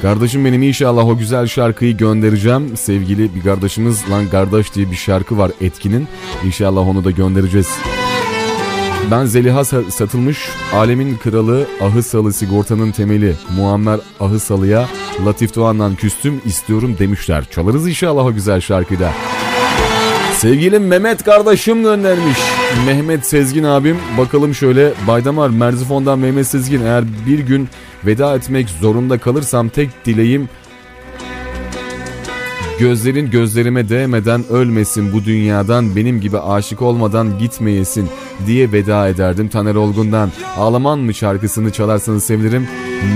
Kardeşim 0.02 0.44
benim 0.44 0.62
inşallah 0.62 1.08
o 1.08 1.18
güzel 1.18 1.46
şarkıyı 1.46 1.96
göndereceğim. 1.96 2.76
Sevgili 2.76 3.34
bir 3.34 3.40
kardeşimiz 3.42 4.10
lan 4.10 4.28
kardeş 4.30 4.74
diye 4.74 4.90
bir 4.90 4.96
şarkı 4.96 5.38
var 5.38 5.50
Etkin'in. 5.60 6.08
İnşallah 6.44 6.88
onu 6.88 7.04
da 7.04 7.10
göndereceğiz. 7.10 7.68
Ben 9.10 9.24
Zeliha 9.24 9.60
sa- 9.60 9.90
satılmış 9.90 10.38
alemin 10.74 11.16
kralı 11.16 11.66
Ahısalı 11.80 12.32
sigortanın 12.32 12.90
temeli 12.90 13.34
Muammer 13.56 14.00
Ahısalı'ya 14.20 14.88
Latif 15.26 15.56
Doğan'dan 15.56 15.94
küstüm 15.94 16.40
istiyorum 16.44 16.96
demişler. 16.98 17.44
Çalarız 17.50 17.88
inşallah 17.88 18.24
o 18.24 18.32
güzel 18.34 18.60
şarkıyı 18.60 19.00
da. 19.00 19.12
Sevgili 20.40 20.78
Mehmet 20.78 21.24
kardeşim 21.24 21.82
göndermiş. 21.82 22.38
Mehmet 22.86 23.26
Sezgin 23.26 23.64
abim 23.64 23.98
bakalım 24.18 24.54
şöyle 24.54 24.92
Baydamar 25.06 25.50
Merzifon'dan 25.50 26.18
Mehmet 26.18 26.46
Sezgin 26.46 26.82
eğer 26.82 27.04
bir 27.26 27.38
gün 27.38 27.68
veda 28.06 28.36
etmek 28.36 28.68
zorunda 28.68 29.18
kalırsam 29.18 29.68
tek 29.68 29.90
dileğim 30.04 30.48
Gözlerin 32.80 33.30
gözlerime 33.30 33.88
değmeden 33.88 34.44
ölmesin 34.50 35.12
bu 35.12 35.24
dünyadan 35.24 35.96
benim 35.96 36.20
gibi 36.20 36.38
aşık 36.38 36.82
olmadan 36.82 37.38
gitmeyesin 37.38 38.08
diye 38.46 38.72
veda 38.72 39.08
ederdim 39.08 39.48
Taner 39.48 39.74
Olgun'dan. 39.74 40.30
Ağlaman 40.56 40.98
mı 40.98 41.14
şarkısını 41.14 41.72
çalarsanız 41.72 42.24
sevinirim. 42.24 42.68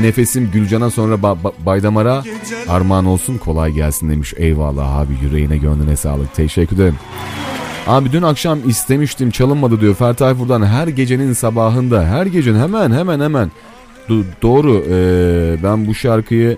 Nefesim 0.02 0.50
Gülcan'a 0.52 0.90
sonra 0.90 1.14
ba- 1.14 1.42
ba- 1.42 1.52
Baydamar'a 1.66 2.22
armağan 2.68 3.06
olsun 3.06 3.38
kolay 3.38 3.72
gelsin 3.72 4.10
demiş. 4.10 4.34
Eyvallah 4.36 4.96
abi 4.96 5.12
yüreğine 5.22 5.56
gönlüne 5.56 5.96
sağlık 5.96 6.34
teşekkür 6.34 6.76
ederim. 6.76 6.96
Abi 7.86 8.12
dün 8.12 8.22
akşam 8.22 8.68
istemiştim 8.68 9.30
çalınmadı 9.30 9.80
diyor 9.80 9.94
Ferdi 9.94 10.16
Tayfur'dan 10.16 10.62
her 10.66 10.88
gecenin 10.88 11.32
sabahında 11.32 12.04
her 12.04 12.26
gecenin 12.26 12.60
hemen 12.60 12.92
hemen 12.92 13.20
hemen 13.20 13.50
Do- 14.08 14.24
doğru 14.42 14.84
ee, 14.90 15.62
ben 15.62 15.86
bu 15.86 15.94
şarkıyı 15.94 16.56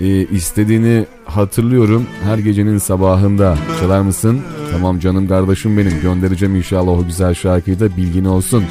e, 0.00 0.06
istediğini 0.26 1.06
hatırlıyorum. 1.24 2.06
Her 2.24 2.38
gecenin 2.38 2.78
sabahında 2.78 3.58
çalar 3.80 4.00
mısın? 4.00 4.40
Tamam 4.72 4.98
canım 4.98 5.28
kardeşim 5.28 5.78
benim 5.78 6.00
göndereceğim 6.00 6.56
inşallah 6.56 6.92
o 6.92 7.04
güzel 7.06 7.34
şarkıyı 7.34 7.80
da 7.80 7.96
bilgin 7.96 8.24
olsun. 8.24 8.64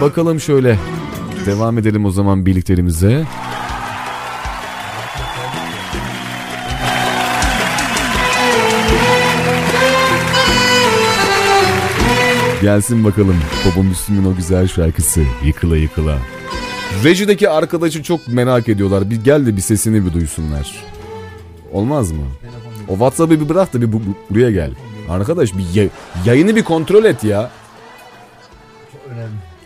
Bakalım 0.00 0.40
şöyle 0.40 0.78
devam 1.46 1.78
edelim 1.78 2.04
o 2.04 2.10
zaman 2.10 2.46
birliklerimize. 2.46 3.24
Gelsin 12.62 13.04
bakalım 13.04 13.36
Baba 13.66 13.82
Müslüm'ün 13.82 14.24
o 14.24 14.36
güzel 14.36 14.68
şarkısı 14.68 15.22
Yıkıla 15.44 15.76
Yıkıla. 15.76 16.18
Reji'deki 17.04 17.48
arkadaşı 17.50 18.02
çok 18.02 18.28
merak 18.28 18.68
ediyorlar. 18.68 19.10
Bir 19.10 19.24
gel 19.24 19.46
de 19.46 19.56
bir 19.56 19.60
sesini 19.60 20.06
bir 20.06 20.12
duysunlar. 20.12 20.84
Olmaz 21.72 22.12
mı? 22.12 22.24
O 22.88 22.92
WhatsApp'ı 22.92 23.40
bir 23.40 23.48
bırak 23.48 23.74
da 23.74 23.80
bir 23.80 23.92
bu- 23.92 24.00
bu- 24.00 24.34
buraya 24.34 24.50
gel. 24.50 24.70
Arkadaş 25.08 25.50
bir 25.54 25.74
ya- 25.82 25.88
yayını 26.24 26.56
bir 26.56 26.62
kontrol 26.64 27.04
et 27.04 27.24
ya. 27.24 27.50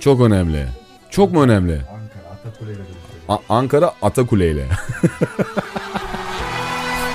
Çok 0.01 0.20
önemli. 0.20 0.66
Çok 1.11 1.32
mu 1.32 1.43
önemli? 1.43 1.81
A- 3.28 3.39
Ankara 3.49 3.93
Atakule 4.03 4.51
ile. 4.51 4.66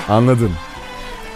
Anladım. 0.10 0.52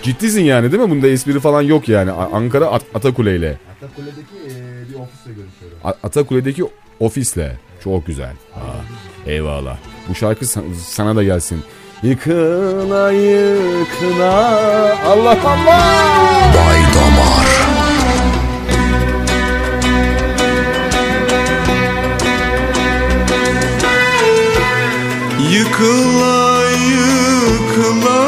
Ciddisin 0.04 0.44
yani 0.44 0.72
değil 0.72 0.84
mi? 0.84 0.90
Bunda 0.90 1.08
espri 1.08 1.40
falan 1.40 1.62
yok 1.62 1.90
yani. 1.90 2.12
A- 2.12 2.30
Ankara 2.38 2.66
At- 2.68 2.86
Atakule 2.94 3.36
ile. 3.38 3.58
Atakule'deki 3.78 4.56
bir 4.90 4.96
ofisle 5.00 5.34
görüşüyorum. 5.34 5.78
A- 5.84 6.08
Atakule'deki 6.08 6.64
ofisle. 7.00 7.60
Çok 7.84 8.06
güzel. 8.06 8.34
Aa, 8.56 9.30
eyvallah. 9.30 9.78
Bu 10.10 10.16
şarkı 10.16 10.46
sa- 10.46 10.76
sana 10.76 11.16
da 11.16 11.24
gelsin. 11.24 11.64
Yıkıla 12.04 13.12
yıkıla 13.12 14.36
Allah 15.06 15.38
Allah. 15.46 16.08
Bay 16.56 16.80
Damar. 16.96 17.52
Yıkıla 25.52 26.64
yıkıla 26.70 28.22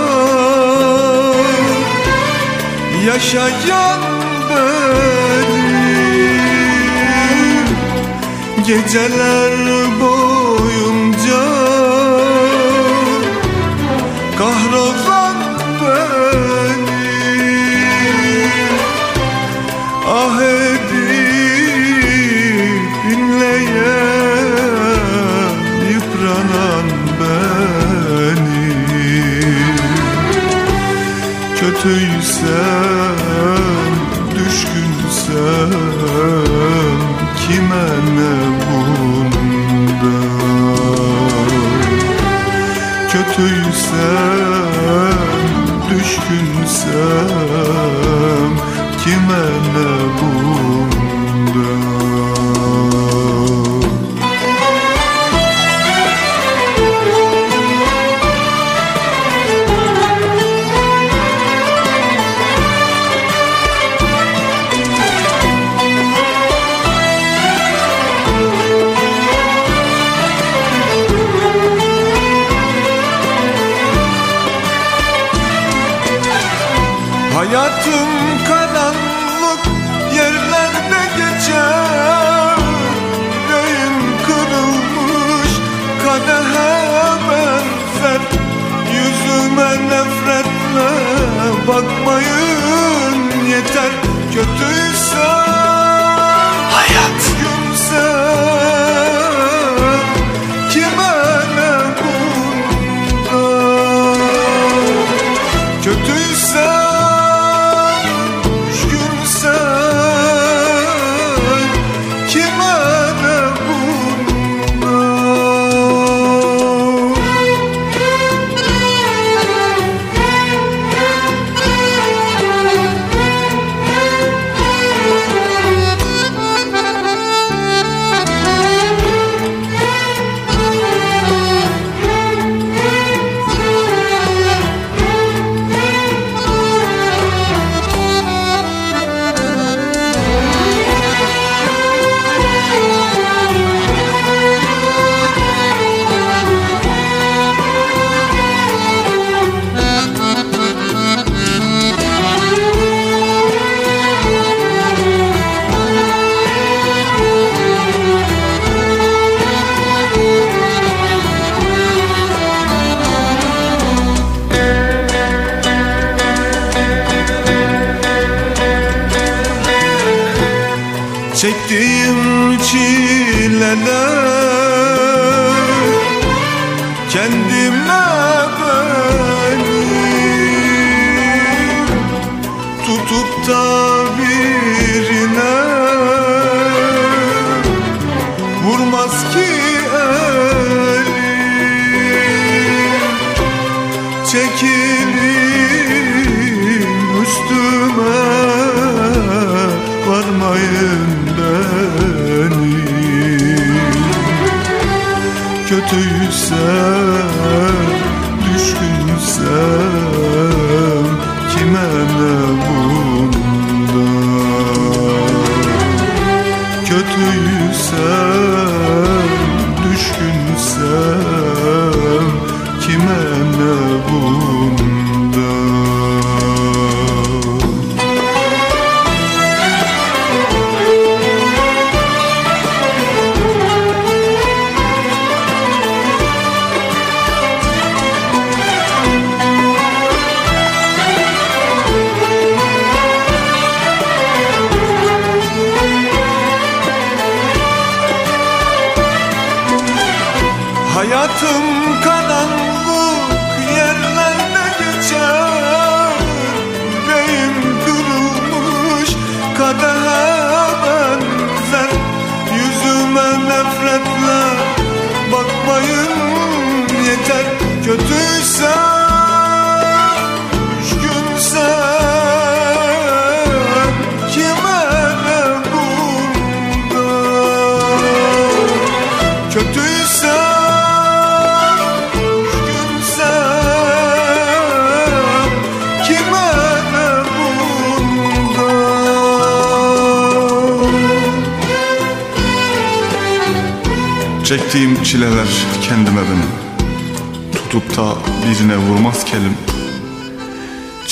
Yaşayan 3.08 4.00
benim 4.50 5.13
Geceler 8.66 9.52
Kime 49.02 49.44
ne 49.74 49.93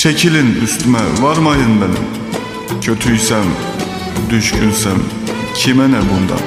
Çekilin 0.02 0.60
üstüme 0.62 0.98
varmayın 1.20 1.80
benim. 1.80 2.06
Kötüysem, 2.80 3.44
düşkünsem 4.30 4.98
kime 5.54 5.90
ne 5.90 5.98
bundan? 6.00 6.40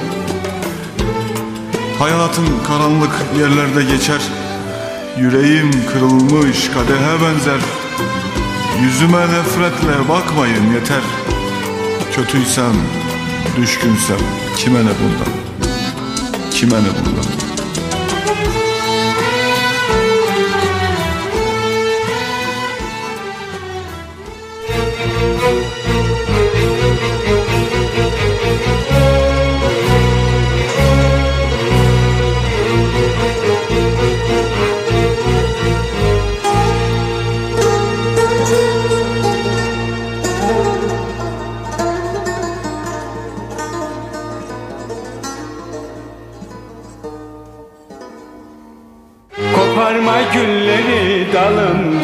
Hayatım 1.98 2.44
karanlık 2.66 3.12
yerlerde 3.38 3.82
geçer. 3.92 4.20
Yüreğim 5.18 5.70
kırılmış 5.92 6.68
kadehe 6.68 7.22
benzer. 7.22 7.60
Yüzüme 8.82 9.20
nefretle 9.20 10.08
bakmayın 10.08 10.74
yeter. 10.74 11.02
Kötüysem, 12.16 12.74
düşkünsem 13.56 14.20
kime 14.56 14.78
ne 14.78 14.82
bundan? 14.82 15.32
Kime 16.50 16.76
ne 16.76 17.06
bundan 17.06 17.36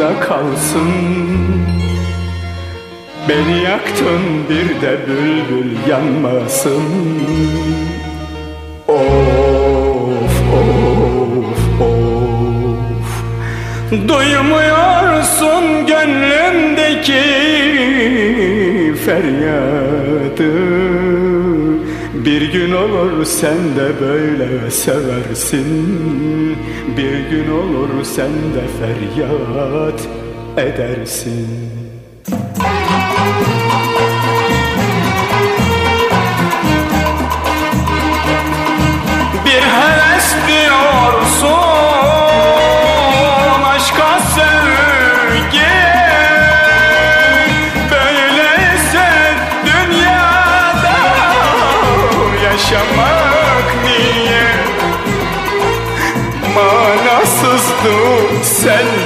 başımda 0.03 0.20
kalsın. 0.20 0.91
Beni 3.29 3.62
yaktın 3.62 4.23
bir 4.51 4.81
de 4.81 4.99
bülbül 5.07 5.70
yanmasın. 5.91 6.83
Of 8.89 8.99
of 10.53 11.62
of. 11.81 12.12
Duymuyorsun 14.09 15.65
gönlümdeki 15.87 17.23
feryadı. 19.05 20.53
Bir 22.15 22.53
gün 22.53 22.73
olur 22.73 23.24
sen 23.24 23.57
de 23.77 24.01
böyle 24.01 24.70
seversin. 24.70 26.41
Bir 26.97 27.31
gün 27.31 27.51
olur 27.51 28.05
sen 28.05 28.31
de 28.31 28.66
feryat 28.81 30.09
edersin 30.56 31.61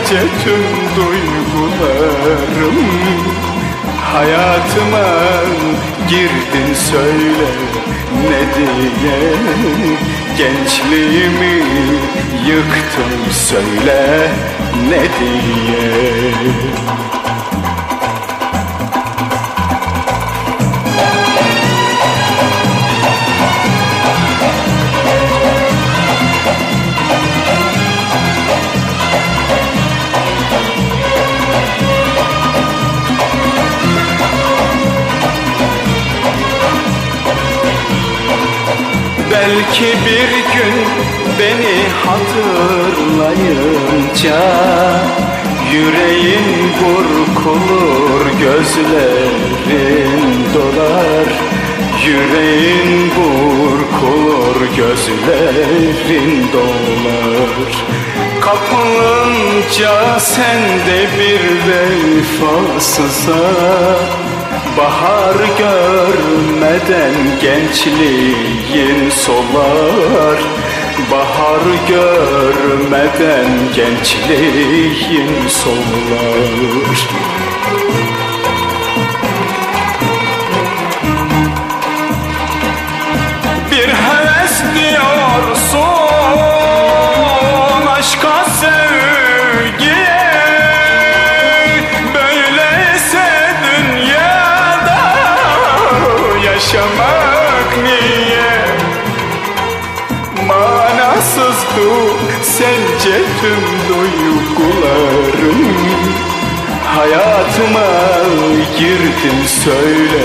sence 0.09 0.23
tüm 0.45 0.65
duygularım 0.97 2.77
Hayatıma 4.13 5.09
girdin 6.09 6.75
söyle 6.75 7.51
ne 8.23 8.55
diye? 8.55 9.33
Gençliğimi 10.39 11.63
yıktın 12.47 13.31
söyle 13.33 14.29
ne 14.89 15.01
diye 15.01 15.93
Belki 39.47 39.91
bir 40.07 40.31
gün 40.55 40.77
beni 41.39 41.77
hatırlayınca 42.07 44.41
Yüreğin 45.73 46.49
burkulur, 46.81 48.23
gözlerin 48.41 50.25
dolar. 50.55 51.29
Yüreğin 52.07 52.93
burkulur, 53.17 54.57
gözlerin 54.77 56.33
dolar. 56.53 57.71
Kapılınca 58.41 59.95
sen 60.21 60.63
de 60.87 61.01
bir 61.19 61.43
vefasıza 61.69 63.45
Bahar 64.77 65.37
görmeden 65.59 67.15
gençliğin 67.41 69.11
solar. 69.11 70.39
Bahar 71.11 71.61
görmeden 71.89 73.49
gençliğin 73.75 75.49
solar 75.49 76.87
Hayatıma 107.57 107.87
girdin 108.79 109.47
söyle 109.47 110.25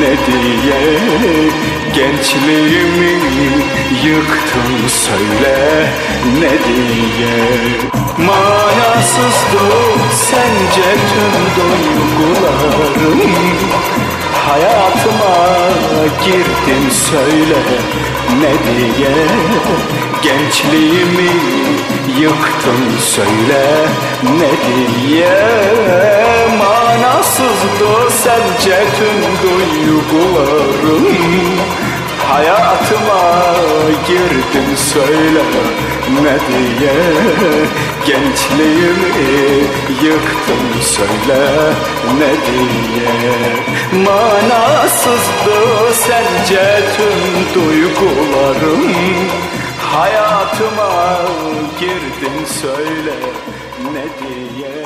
ne 0.00 0.26
diye? 0.26 0.98
Gençliğimi 1.94 3.18
yıktın 4.04 4.88
söyle 4.88 5.86
ne 6.40 6.50
diye? 6.50 7.38
Manasızdı 8.26 9.64
sence 10.12 10.88
tüm 11.08 11.64
duygularım 11.64 13.20
Hayatıma 14.46 15.36
girdin 16.24 16.90
söyle 16.90 17.62
ne 18.40 18.52
diye? 18.64 19.16
Gençliğimi 20.22 21.30
yıktın 22.20 22.98
söyle 23.00 23.86
ne 24.22 24.50
diye? 24.66 25.38
Manasızdı 26.58 28.10
sence 28.10 28.84
tüm 28.98 29.20
duygularım 29.42 31.06
Hayatıma 32.28 33.44
girdin 34.08 34.74
söyle 34.76 35.42
ne 36.22 36.38
diye. 36.48 36.94
Gençliğimi 38.06 39.28
yıktın 40.02 40.80
söyle 40.80 41.72
ne 42.18 42.32
diye. 42.46 43.14
Manasızdı 44.04 45.58
sence 45.94 46.80
tüm 46.96 47.54
duygularım. 47.54 48.92
Hayatıma 49.92 51.18
girdin 51.80 52.44
söyle 52.62 53.14
ne 53.92 54.04
diye 54.20 54.77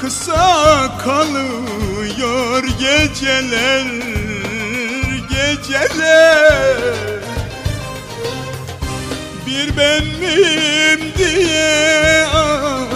Kısa 0.00 0.98
kalıyor 0.98 2.64
geceler 2.64 3.84
Geceler. 5.28 6.76
Bir 9.46 9.76
ben 9.76 10.04
miyim 10.04 11.12
diye 11.18 12.26
ah, 12.34 12.86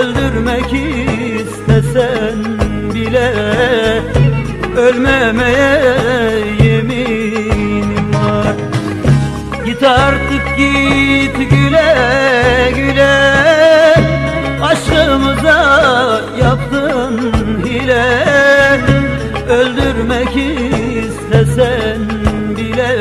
Öldürmek 0.07 0.73
istesen 0.73 2.45
bile 2.95 3.33
Ölmemeye 4.77 5.87
yeminim 6.63 8.15
var. 8.15 8.55
Git 9.67 9.83
artık 9.83 10.57
git 10.57 11.51
güle 11.51 11.97
güle 12.77 13.17
Aşkımıza 14.63 16.21
yaptın 16.43 17.33
hile. 17.65 18.05
Öldürmek 19.49 20.37
istesen 20.97 22.01
bile 22.57 22.97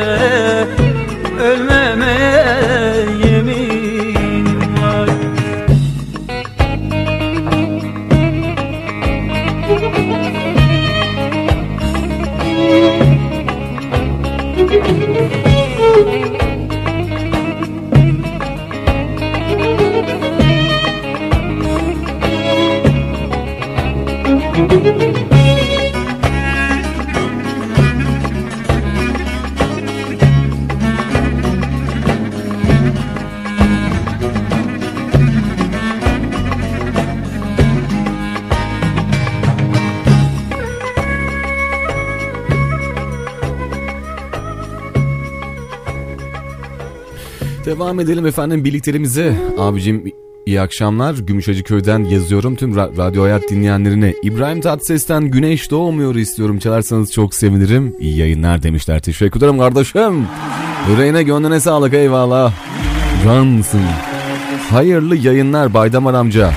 Devam 47.95 48.05
edelim 48.07 48.25
efendim 48.25 48.63
birliklerimize. 48.63 49.35
Abicim 49.57 50.11
iyi 50.45 50.61
akşamlar. 50.61 51.13
Gümüşhacı 51.13 51.63
Köy'den 51.63 51.99
yazıyorum 52.03 52.55
tüm 52.55 52.73
Ra- 52.75 52.97
Radyo 52.97 53.23
Hayat 53.23 53.49
dinleyenlerine. 53.49 54.13
İbrahim 54.23 54.61
Tatlıses'ten 54.61 55.23
Güneş 55.31 55.71
Doğmuyor 55.71 56.15
istiyorum. 56.15 56.59
Çalarsanız 56.59 57.11
çok 57.11 57.35
sevinirim. 57.35 57.95
İyi 57.99 58.17
yayınlar 58.17 58.63
demişler. 58.63 58.99
Teşekkür 59.01 59.39
ederim 59.39 59.57
kardeşim. 59.59 60.27
Yüreğine 60.89 61.23
gönlüne 61.23 61.59
sağlık 61.59 61.93
eyvallah. 61.93 62.53
Cansın. 63.23 63.81
Hayırlı 64.71 65.15
yayınlar 65.15 65.73
Baydamar 65.73 66.13
amca. 66.13 66.51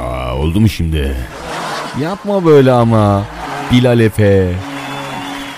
Aa, 0.00 0.36
oldu 0.36 0.60
mu 0.60 0.68
şimdi? 0.68 1.16
Yapma 2.02 2.44
böyle 2.44 2.72
ama. 2.72 3.24
Bilal 3.72 4.00
Efe. 4.00 4.50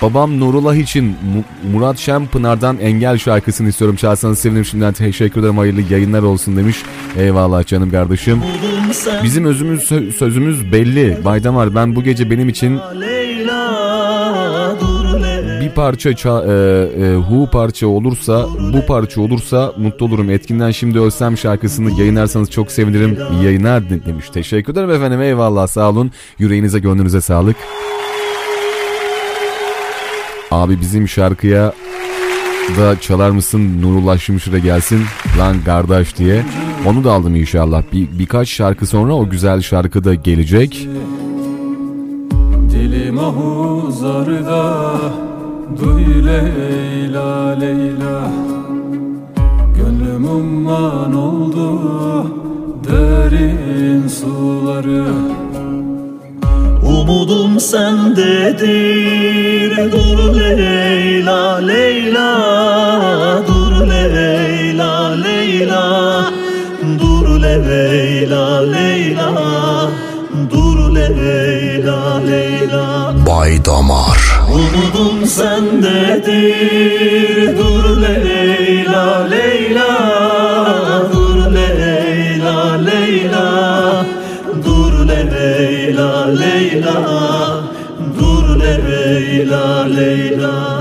Babam 0.01 0.39
Nurullah 0.39 0.75
için 0.75 1.05
Mu- 1.05 1.43
Murat 1.73 1.97
Şempınar'dan 1.97 2.77
Engel 2.79 3.17
şarkısını 3.17 3.69
istiyorum. 3.69 3.95
Çalsanız 3.95 4.39
sevinirim 4.39 4.65
şimdiden 4.65 4.93
teşekkür 4.93 5.39
ederim. 5.41 5.57
Hayırlı 5.57 5.93
yayınlar 5.93 6.21
olsun 6.21 6.57
demiş. 6.57 6.77
Eyvallah 7.17 7.65
canım 7.65 7.91
kardeşim. 7.91 8.41
Bizim 9.23 9.45
özümüz 9.45 9.83
sö- 9.91 10.11
sözümüz 10.11 10.71
belli. 10.71 11.17
Baydamar 11.25 11.75
ben 11.75 11.95
bu 11.95 12.03
gece 12.03 12.29
benim 12.31 12.49
için 12.49 12.79
bir 15.61 15.69
parça 15.69 16.09
ça- 16.11 16.45
e, 16.47 17.05
e, 17.05 17.15
hu 17.15 17.49
parça 17.51 17.87
olursa 17.87 18.45
bu 18.73 18.85
parça 18.85 19.21
olursa 19.21 19.73
mutlu 19.77 20.05
olurum. 20.05 20.29
Etkinden 20.29 20.71
şimdi 20.71 20.99
ölsem 20.99 21.37
şarkısını 21.37 21.99
yayınlarsanız 21.99 22.51
çok 22.51 22.71
sevinirim. 22.71 23.17
Yayınlar 23.43 23.89
de- 23.89 24.05
demiş. 24.05 24.29
Teşekkür 24.29 24.73
ederim 24.73 24.91
efendim. 24.91 25.21
Eyvallah 25.21 25.67
sağ 25.67 25.89
olun. 25.89 26.11
Yüreğinize 26.39 26.79
gönlünüze 26.79 27.21
sağlık. 27.21 27.55
Abi 30.57 30.81
bizim 30.81 31.07
şarkıya 31.07 31.73
da 32.77 32.99
çalar 32.99 33.29
mısın 33.29 33.81
Nurullah 33.81 34.17
Şimşir'e 34.17 34.59
gelsin 34.59 35.01
lan 35.39 35.55
kardeş 35.65 36.17
diye. 36.17 36.43
Onu 36.85 37.03
da 37.03 37.11
aldım 37.11 37.35
inşallah. 37.35 37.83
Bir, 37.93 38.07
birkaç 38.19 38.49
şarkı 38.49 38.85
sonra 38.85 39.13
o 39.13 39.29
güzel 39.29 39.61
şarkı 39.61 40.03
da 40.03 40.13
gelecek. 40.13 40.87
Dilim 42.69 43.19
ahuzarda 43.19 44.95
Duy 45.81 46.25
Leyla 46.25 47.59
Leyla 47.59 48.31
Gönlüm 49.75 50.25
umman 50.25 51.13
oldu 51.13 51.81
Derin 52.89 54.07
suları 54.07 55.05
Umudum 56.97 57.59
sendedir. 57.59 58.67
Dur 59.91 60.19
Leyla 60.39 61.57
Leyla. 61.67 62.29
Dur 63.47 63.73
Leyla 63.89 64.93
Leyla. 65.25 65.83
Dur 66.99 67.27
Leyla 67.41 68.45
Leyla. 68.73 69.29
Dur 70.51 70.79
Leyla 70.95 71.99
Leyla. 72.29 72.85
Bay 73.27 73.65
Damar. 73.65 74.19
Umudum 74.51 75.25
sendedir. 75.27 76.37
Dur 77.57 77.83
Leyla 78.01 79.27
Leyla 79.31 80.06
Leyla 89.37 89.85
Leyla 89.85 90.76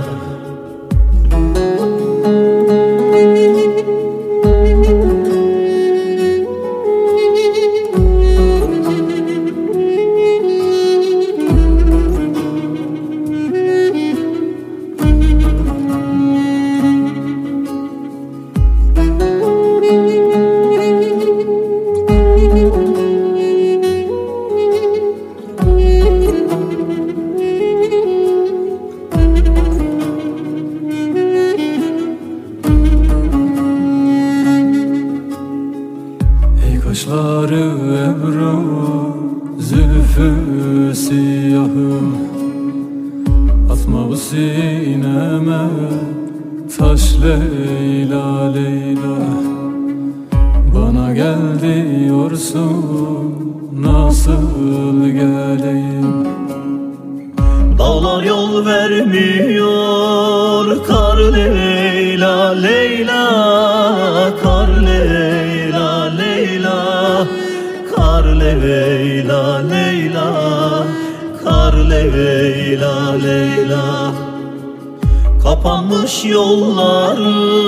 Kapanmış 75.97 76.25
yollarım 76.25 77.67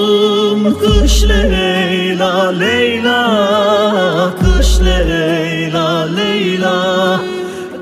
Kış 0.78 1.24
Leyla 1.24 2.48
Leyla 2.48 4.30
Kış 4.40 4.80
Leyla 4.80 6.04
Leyla 6.04 7.20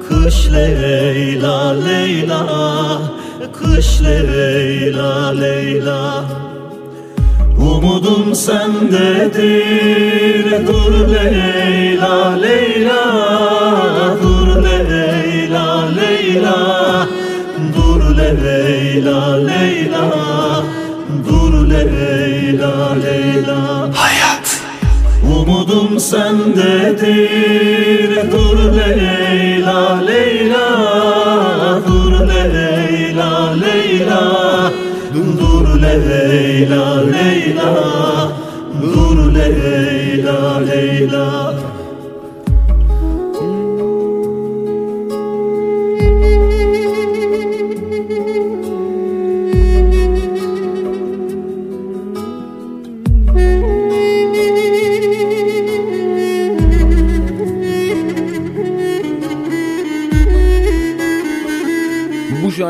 Kış 0.08 0.52
Leyla 0.52 1.70
Leyla 1.70 2.46
Kış 3.52 4.02
Leyla 4.02 5.28
Leyla. 5.28 6.24
Umudum 7.58 8.34
sendedir 8.34 9.46
Dur 10.66 11.08
Leyla 11.08 12.30
Leyla 12.30 13.02
Dur 14.22 14.62
Leyla 14.64 15.88
Leyla 15.88 16.56
Dur 17.76 18.02
Leyla 18.16 19.36
Leyla 19.36 19.85
Leyla 21.84 22.94
Leyla. 23.04 23.90
Hayat. 23.94 24.62
Umudum 25.22 26.00
sendedir 26.00 27.12
Dur 28.32 28.58
Leyla 28.78 30.00
Leyla. 30.08 30.66
Dur 31.86 32.12
Leyla 32.28 33.30
Leyla. 33.64 34.22
Dur 35.14 35.66
Leyla 35.82 36.86
Leyla. 37.14 37.70
Dur 38.82 39.18
Leyla 39.34 40.38
Leyla 40.68 41.65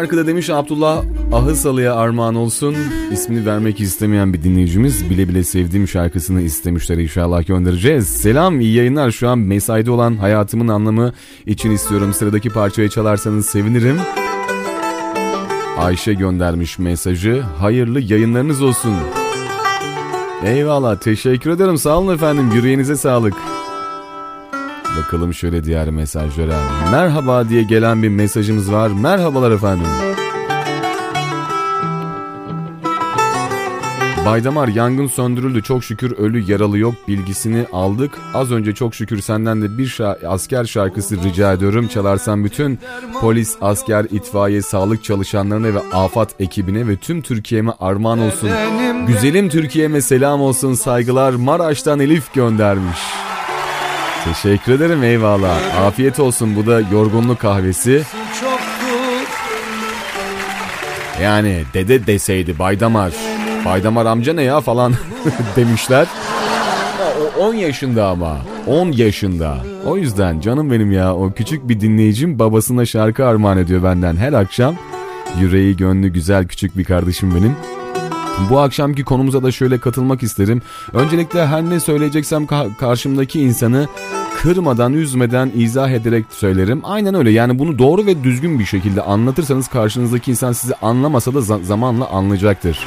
şarkıda 0.07 0.27
demiş 0.27 0.51
Abdullah 0.51 1.05
Ahısalı'ya 1.33 1.95
armağan 1.95 2.35
olsun. 2.35 2.77
İsmini 3.13 3.47
vermek 3.47 3.81
istemeyen 3.81 4.33
bir 4.33 4.43
dinleyicimiz 4.43 5.11
bile 5.11 5.29
bile 5.29 5.45
sevdiğim 5.45 5.89
şarkısını 5.89 6.43
istemişler 6.43 6.99
inşallah 6.99 7.47
göndereceğiz. 7.47 8.09
Selam 8.09 8.61
iyi 8.61 8.75
yayınlar 8.75 9.11
şu 9.11 9.29
an 9.29 9.39
mesaide 9.39 9.91
olan 9.91 10.17
hayatımın 10.17 10.69
anlamı 10.69 11.13
için 11.47 11.71
istiyorum. 11.71 12.13
Sıradaki 12.13 12.51
parçayı 12.51 12.89
çalarsanız 12.89 13.47
sevinirim. 13.47 13.97
Ayşe 15.79 16.15
göndermiş 16.15 16.79
mesajı. 16.79 17.41
Hayırlı 17.41 18.01
yayınlarınız 18.01 18.63
olsun. 18.63 18.95
Eyvallah 20.45 21.01
teşekkür 21.01 21.51
ederim 21.51 21.79
sağ 21.79 21.99
olun 21.99 22.15
efendim 22.15 22.53
yüreğinize 22.55 22.97
sağlık. 22.97 23.35
Bakalım 24.99 25.35
şöyle 25.35 25.65
diğer 25.65 25.91
mesajlara. 25.91 26.57
Merhaba 26.93 27.49
diye 27.49 27.63
gelen 27.63 28.03
bir 28.03 28.09
mesajımız 28.09 28.73
var. 28.73 28.89
Merhabalar 28.89 29.51
efendim. 29.51 29.87
Baydamar 34.27 34.69
yangın 34.69 35.07
söndürüldü 35.07 35.63
çok 35.63 35.85
şükür 35.85 36.19
ölü 36.19 36.53
yaralı 36.53 36.79
yok 36.79 36.95
bilgisini 37.09 37.67
aldık. 37.73 38.11
Az 38.35 38.53
önce 38.53 38.75
çok 38.75 38.95
şükür 38.95 39.21
senden 39.21 39.63
de 39.63 39.79
bir 39.79 39.87
şa- 39.87 40.27
asker 40.27 40.65
şarkısı 40.65 41.23
rica 41.23 41.53
ediyorum. 41.53 41.89
Çalarsan 41.89 42.45
bütün 42.45 42.79
polis, 43.21 43.57
asker, 43.61 44.07
itfaiye, 44.11 44.63
sağlık 44.63 45.05
çalışanlarına 45.05 45.75
ve 45.75 45.79
afat 45.93 46.35
ekibine 46.41 46.89
ve 46.89 46.97
tüm 46.97 47.23
Türkiye'me 47.23 47.73
armağan 47.81 48.19
olsun. 48.19 48.51
Güzelim 49.07 49.49
Türkiye'me 49.49 50.01
selam 50.01 50.41
olsun 50.41 50.75
saygılar 50.75 51.33
Maraş'tan 51.33 52.01
Elif 52.01 52.35
göndermiş. 52.35 52.99
Teşekkür 54.33 54.73
ederim 54.73 55.03
eyvallah. 55.05 55.81
Afiyet 55.87 56.21
olsun 56.21 56.57
bu 56.57 56.67
da 56.67 56.81
yorgunluk 56.81 57.39
kahvesi. 57.39 58.03
Yani 61.23 61.63
dede 61.75 62.07
deseydi 62.07 62.59
Baydamar. 62.59 63.13
Baydamar 63.65 64.07
amca 64.07 64.33
ne 64.33 64.43
ya 64.43 64.61
falan 64.61 64.93
demişler. 65.57 66.07
O 67.39 67.41
10 67.41 67.55
yaşında 67.55 68.09
ama. 68.09 68.37
10 68.67 68.93
yaşında. 68.93 69.57
O 69.87 69.97
yüzden 69.97 70.41
canım 70.41 70.71
benim 70.71 70.93
ya 70.93 71.15
o 71.15 71.33
küçük 71.33 71.69
bir 71.69 71.81
dinleyicim 71.81 72.39
babasına 72.39 72.87
şarkı 72.87 73.27
armağan 73.27 73.59
ediyor 73.59 73.83
benden 73.83 74.17
her 74.17 74.33
akşam. 74.33 74.77
Yüreği 75.41 75.77
gönlü 75.77 76.09
güzel 76.09 76.47
küçük 76.49 76.79
bir 76.79 76.85
kardeşim 76.85 77.35
benim. 77.35 77.57
Bu 78.51 78.61
akşamki 78.61 79.05
konumuza 79.05 79.43
da 79.43 79.53
şöyle 79.53 79.79
katılmak 79.79 80.23
isterim. 80.23 80.63
Öncelikle 80.93 81.47
her 81.47 81.63
ne 81.63 81.81
söyleyeceksem 81.81 82.45
ka- 82.45 82.77
karşımdaki 82.77 83.41
insanı 83.41 83.89
kırmadan, 84.37 84.93
üzmeden, 84.93 85.53
izah 85.57 85.91
ederek 85.91 86.25
söylerim. 86.31 86.81
Aynen 86.85 87.15
öyle 87.15 87.31
yani 87.31 87.59
bunu 87.59 87.79
doğru 87.79 88.07
ve 88.07 88.25
düzgün 88.25 88.59
bir 88.59 88.65
şekilde 88.65 89.03
anlatırsanız 89.03 89.69
karşınızdaki 89.69 90.31
insan 90.31 90.53
sizi 90.53 90.75
anlamasa 90.83 91.35
da 91.35 91.39
za- 91.39 91.65
zamanla 91.65 92.09
anlayacaktır. 92.09 92.79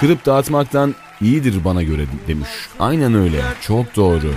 Kırıp 0.00 0.26
dağıtmaktan 0.26 0.94
iyidir 1.20 1.64
bana 1.64 1.82
göre 1.82 2.02
demiş. 2.28 2.48
Aynen 2.80 3.14
öyle. 3.14 3.40
Çok 3.60 3.96
doğru. 3.96 4.30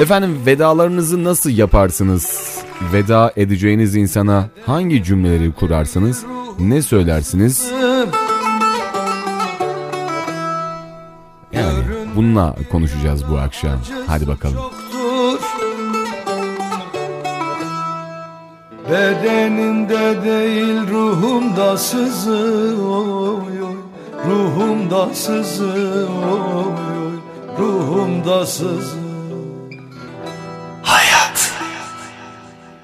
Efendim 0.00 0.38
vedalarınızı 0.46 1.24
nasıl 1.24 1.50
yaparsınız? 1.50 2.54
Veda 2.92 3.32
edeceğiniz 3.36 3.96
insana 3.96 4.48
hangi 4.66 5.04
cümleleri 5.04 5.52
kurarsınız? 5.52 6.24
Ne 6.58 6.82
söylersiniz? 6.82 7.70
Bununla 12.16 12.56
konuşacağız 12.70 13.30
bu 13.30 13.38
akşam. 13.38 13.78
Hadi 14.06 14.28
bakalım. 14.28 14.56
Bedenimde 18.90 20.22
değil 20.24 20.88
ruhumda 20.90 21.78
sızıyor 21.78 23.42
Ruhumda 24.26 25.14
sızıyor 25.14 26.08
Ruhumda 27.58 28.46
sızıyor 28.46 29.08
Hayat. 30.82 31.52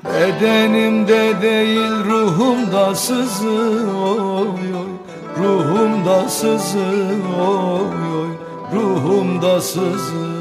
Bedenimde 0.05 1.43
değil 1.43 2.05
ruhumda 2.05 2.95
sızı 2.95 3.87
oy 3.97 4.75
oy 4.75 4.95
Ruhumda 5.39 6.29
sızı 6.29 6.79
oy 7.41 8.21
oy 8.21 8.44
Ruhumda 8.75 9.61
sızı. 9.61 10.35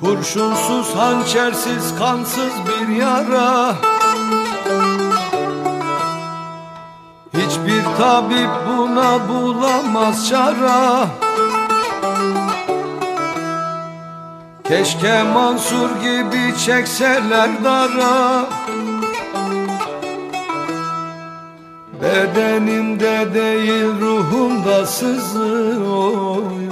Kurşunsuz, 0.00 0.94
hançersiz, 0.96 1.98
kansız 1.98 2.52
bir 2.66 2.96
yara 2.96 3.89
Hiçbir 7.60 7.84
tabip 7.98 8.50
buna 8.68 9.28
bulamaz 9.28 10.28
çara 10.28 11.06
Keşke 14.68 15.22
Mansur 15.22 15.90
gibi 16.00 16.58
çekseler 16.66 17.64
dara. 17.64 18.44
Bedenimde 22.02 23.34
değil 23.34 24.00
ruhumda 24.00 24.86
sızı 24.86 25.78
oy 25.84 26.40
oy 26.40 26.68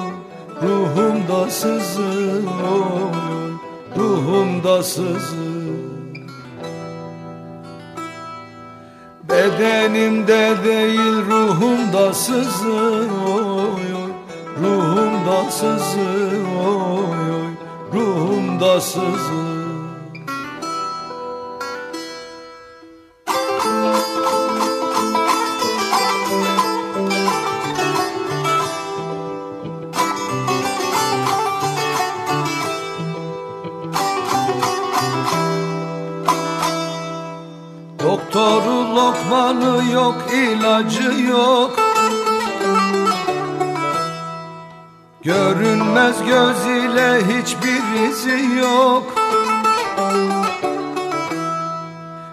Ruhumda 0.63 1.51
sızı 1.51 2.43
oy 2.65 3.53
Ruhumda 3.97 4.83
sızı 4.83 5.48
Bedenimde 9.39 10.57
değil 10.65 11.17
ruhumda 11.31 12.15
sızı 12.15 12.73
oy 13.27 13.95
oy 13.95 14.11
Ruhumda 14.63 15.51
sızı 15.51 16.01
oy 16.61 17.31
oy 17.31 17.53
Ruhumda 17.93 18.81
sızı 18.81 19.58
göz 46.39 46.67
ile 46.67 47.19
hiçbir 47.19 48.09
izi 48.09 48.59
yok. 48.59 49.15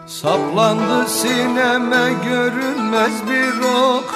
Saplandı 0.06 1.09
sineme 1.09 2.14
görünmez 2.25 3.11
bir 3.30 3.59
ok. 3.59 4.16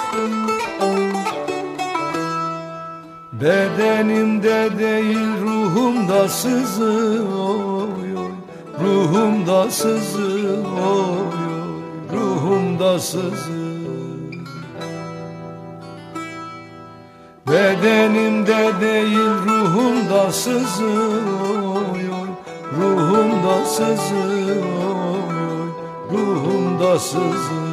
Bedenimde 3.33 4.69
değil 4.79 5.41
ruhumda 5.41 6.29
sızı 6.29 7.23
oy 7.37 8.17
oy. 8.17 8.31
Ruhumda 8.83 9.71
sızı 9.71 10.63
oy 10.85 10.97
oy. 10.97 12.19
Ruhumda 12.19 12.99
sızı 12.99 13.58
Bedenimde 17.51 18.81
değil 18.81 19.29
ruhumda 19.45 20.31
sızı 20.31 20.85
oy 20.85 22.09
oy 22.11 22.29
Ruhumda 22.77 23.65
sızı 23.65 24.15
oy 24.15 24.51
oy 24.51 25.69
Ruhumda 26.11 26.99
sızı 26.99 27.68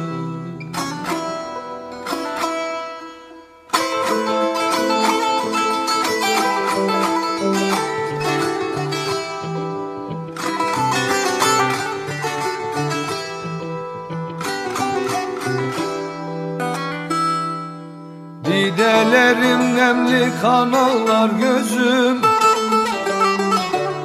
nemli 20.37 20.41
kanallar 20.41 21.29
gözüm. 21.29 22.21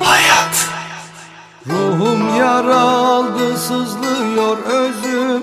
Hayat. 0.00 0.68
Ruhum 1.66 2.36
yara 2.38 2.80
aldı 2.80 3.56
sızlıyor 3.58 4.58
özüm. 4.58 5.42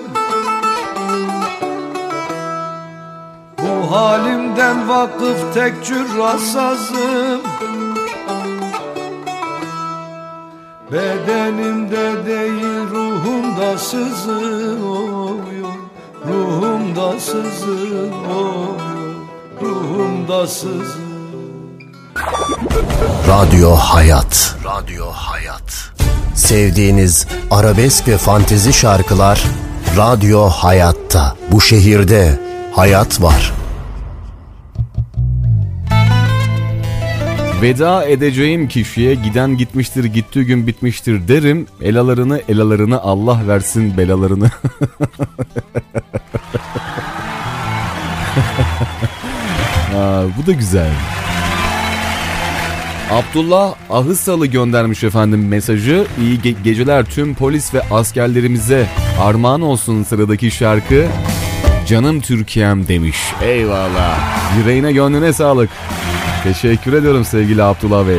Bu 3.58 3.96
halimden 3.96 4.88
vakıf 4.88 5.54
tek 5.54 5.84
cürrasazım 5.84 7.40
Bedenimde 10.92 12.26
değil 12.26 12.90
ruhumda 12.90 13.78
sızı 13.78 14.76
oy 14.84 15.64
oy 15.64 15.78
Ruhumda 16.28 17.20
sızı 17.20 18.10
oy 18.30 18.80
oy 18.84 18.89
Ruhumda 19.62 20.46
sızı 20.46 20.98
Radyo 23.28 23.70
Hayat. 23.70 24.56
Radyo 24.64 25.06
Hayat. 25.06 25.92
Sevdiğiniz 26.34 27.26
arabesk 27.50 28.08
ve 28.08 28.18
fantezi 28.18 28.72
şarkılar 28.72 29.44
Radyo 29.96 30.48
Hayat'ta. 30.48 31.36
Bu 31.52 31.60
şehirde 31.60 32.40
hayat 32.74 33.22
var. 33.22 33.52
Veda 37.62 38.04
edeceğim 38.04 38.68
kişiye 38.68 39.14
giden 39.14 39.56
gitmiştir 39.56 40.04
gittiği 40.04 40.44
gün 40.44 40.66
bitmiştir 40.66 41.28
derim. 41.28 41.66
Elalarını 41.82 42.40
elalarını 42.48 43.02
Allah 43.02 43.40
versin 43.48 43.96
belalarını. 43.96 44.50
Aa, 49.96 50.22
bu 50.38 50.46
da 50.46 50.52
güzel. 50.52 50.90
Abdullah 53.10 53.74
Ahısalı 53.90 54.46
göndermiş 54.46 55.04
efendim 55.04 55.48
mesajı. 55.48 56.06
İyi 56.20 56.40
ge- 56.40 56.62
geceler 56.64 57.04
tüm 57.04 57.34
polis 57.34 57.74
ve 57.74 57.82
askerlerimize 57.90 58.86
armağan 59.20 59.60
olsun 59.60 60.02
sıradaki 60.02 60.50
şarkı. 60.50 61.06
Canım 61.88 62.20
Türkiye'm 62.20 62.88
demiş. 62.88 63.16
Eyvallah. 63.42 64.18
Yüreğine 64.58 64.92
gönlüne 64.92 65.32
sağlık. 65.32 65.70
Teşekkür 66.44 66.92
ediyorum 66.92 67.24
sevgili 67.24 67.62
Abdullah 67.62 68.08
Bey. 68.08 68.18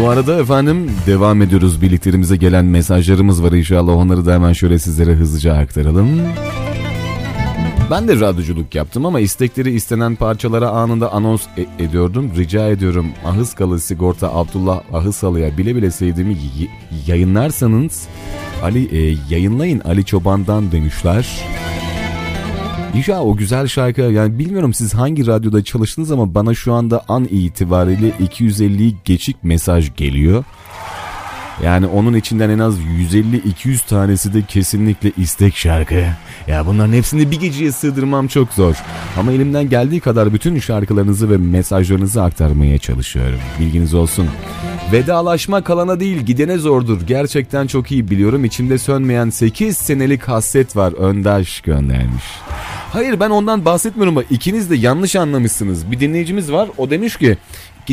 Bu 0.00 0.08
arada 0.08 0.40
efendim 0.40 0.90
devam 1.06 1.42
ediyoruz. 1.42 1.82
Birliklerimize 1.82 2.36
gelen 2.36 2.64
mesajlarımız 2.64 3.42
var 3.42 3.52
inşallah. 3.52 3.92
Onları 3.96 4.26
da 4.26 4.34
hemen 4.34 4.52
şöyle 4.52 4.78
sizlere 4.78 5.12
hızlıca 5.14 5.54
aktaralım. 5.54 6.08
Ben 7.90 8.08
de 8.08 8.20
radyoculuk 8.20 8.74
yaptım 8.74 9.06
ama 9.06 9.20
istekleri 9.20 9.74
istenen 9.74 10.14
parçalara 10.16 10.68
anında 10.68 11.12
anons 11.12 11.42
e- 11.58 11.84
ediyordum. 11.84 12.30
Rica 12.36 12.68
ediyorum 12.68 13.06
Ahıskalı 13.24 13.80
Sigorta 13.80 14.34
Abdullah 14.34 14.80
Ahısalı'ya 14.92 15.58
bile 15.58 15.76
bile 15.76 15.90
sevdiğimi 15.90 16.32
y- 16.34 16.68
yayınlarsanız 17.06 18.06
Ali 18.62 18.96
e, 19.12 19.16
yayınlayın 19.30 19.80
Ali 19.80 20.04
Çoban'dan 20.04 20.72
demişler. 20.72 21.26
İnşallah 22.98 23.26
o 23.26 23.36
güzel 23.36 23.66
şarkı 23.66 24.00
yani 24.00 24.38
bilmiyorum 24.38 24.74
siz 24.74 24.94
hangi 24.94 25.26
radyoda 25.26 25.64
çalıştınız 25.64 26.10
ama 26.10 26.34
bana 26.34 26.54
şu 26.54 26.72
anda 26.72 27.02
an 27.08 27.24
itibariyle 27.30 28.10
250'yi 28.10 28.96
geçik 29.04 29.44
mesaj 29.44 29.96
geliyor. 29.96 30.44
Yani 31.64 31.86
onun 31.86 32.14
içinden 32.14 32.50
en 32.50 32.58
az 32.58 32.74
150-200 32.80 33.86
tanesi 33.88 34.34
de 34.34 34.42
kesinlikle 34.42 35.12
istek 35.16 35.56
şarkı. 35.56 36.04
Ya 36.46 36.66
bunların 36.66 36.92
hepsini 36.92 37.30
bir 37.30 37.40
geceye 37.40 37.72
sığdırmam 37.72 38.28
çok 38.28 38.52
zor. 38.52 38.74
Ama 39.18 39.32
elimden 39.32 39.68
geldiği 39.68 40.00
kadar 40.00 40.32
bütün 40.34 40.58
şarkılarınızı 40.58 41.30
ve 41.30 41.36
mesajlarınızı 41.36 42.22
aktarmaya 42.22 42.78
çalışıyorum. 42.78 43.38
Bilginiz 43.60 43.94
olsun. 43.94 44.28
Vedalaşma 44.92 45.64
kalana 45.64 46.00
değil 46.00 46.16
gidene 46.20 46.58
zordur. 46.58 47.00
Gerçekten 47.06 47.66
çok 47.66 47.92
iyi 47.92 48.10
biliyorum. 48.10 48.44
İçimde 48.44 48.78
sönmeyen 48.78 49.30
8 49.30 49.76
senelik 49.76 50.22
hasret 50.28 50.76
var. 50.76 50.92
Öndaş 50.92 51.60
göndermiş. 51.60 52.24
Hayır 52.92 53.20
ben 53.20 53.30
ondan 53.30 53.64
bahsetmiyorum 53.64 54.16
ama 54.18 54.26
ikiniz 54.30 54.70
de 54.70 54.76
yanlış 54.76 55.16
anlamışsınız. 55.16 55.90
Bir 55.90 56.00
dinleyicimiz 56.00 56.52
var 56.52 56.68
o 56.76 56.90
demiş 56.90 57.16
ki 57.16 57.26
"Gi- 57.26 57.36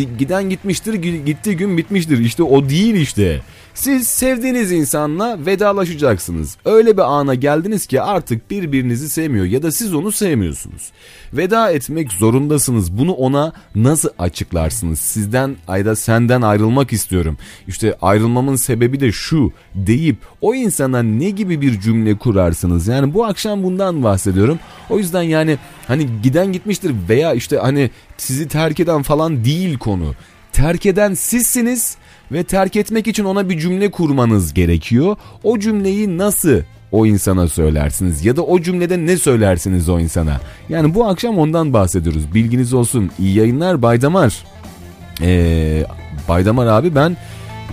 giden 0.03 0.49
gitmiştir 0.49 0.93
gi- 0.93 1.25
gittiği 1.25 1.57
gün 1.57 1.77
bitmiştir. 1.77 2.19
İşte 2.19 2.43
o 2.43 2.69
değil 2.69 2.95
işte. 2.95 3.41
Siz 3.75 4.07
sevdiğiniz 4.07 4.71
insanla 4.71 5.45
vedalaşacaksınız. 5.45 6.57
Öyle 6.65 6.97
bir 6.97 7.01
ana 7.01 7.35
geldiniz 7.35 7.85
ki 7.85 8.01
artık 8.01 8.51
birbirinizi 8.51 9.09
sevmiyor 9.09 9.45
ya 9.45 9.63
da 9.63 9.71
siz 9.71 9.93
onu 9.93 10.11
sevmiyorsunuz. 10.11 10.91
Veda 11.33 11.71
etmek 11.71 12.11
zorundasınız. 12.11 12.97
Bunu 12.97 13.13
ona 13.13 13.53
nasıl 13.75 14.09
açıklarsınız? 14.19 14.99
Sizden 14.99 15.55
ayda 15.67 15.95
senden 15.95 16.41
ayrılmak 16.41 16.93
istiyorum. 16.93 17.37
İşte 17.67 17.97
ayrılmamın 18.01 18.55
sebebi 18.55 18.99
de 18.99 19.11
şu 19.11 19.51
deyip 19.75 20.17
o 20.41 20.55
insana 20.55 21.03
ne 21.03 21.29
gibi 21.29 21.61
bir 21.61 21.79
cümle 21.79 22.17
kurarsınız? 22.17 22.87
Yani 22.87 23.13
bu 23.13 23.25
akşam 23.25 23.63
bundan 23.63 24.03
bahsediyorum. 24.03 24.59
O 24.89 24.97
yüzden 24.97 25.23
yani 25.23 25.57
hani 25.87 26.07
giden 26.23 26.51
gitmiştir 26.51 26.95
veya 27.09 27.33
işte 27.33 27.57
hani 27.57 27.89
sizi 28.17 28.47
terk 28.47 28.79
eden 28.79 29.01
falan 29.01 29.45
değil 29.45 29.77
konu. 29.77 30.15
Terk 30.53 30.85
eden 30.85 31.13
sizsiniz 31.13 31.97
ve 32.35 32.43
terk 32.43 32.75
etmek 32.75 33.07
için 33.07 33.23
ona 33.23 33.49
bir 33.49 33.59
cümle 33.59 33.91
kurmanız 33.91 34.53
gerekiyor. 34.53 35.15
O 35.43 35.59
cümleyi 35.59 36.17
nasıl 36.17 36.61
o 36.91 37.05
insana 37.05 37.47
söylersiniz 37.47 38.25
ya 38.25 38.35
da 38.35 38.41
o 38.41 38.61
cümlede 38.61 39.05
ne 39.05 39.17
söylersiniz 39.17 39.89
o 39.89 39.99
insana? 39.99 40.39
Yani 40.69 40.93
bu 40.95 41.05
akşam 41.05 41.38
ondan 41.38 41.73
bahsediyoruz. 41.73 42.33
Bilginiz 42.33 42.73
olsun. 42.73 43.11
İyi 43.19 43.38
yayınlar 43.38 43.81
Baydamar. 43.81 44.45
Ee, 45.22 45.83
Baydamar 46.27 46.67
abi 46.67 46.95
ben 46.95 47.17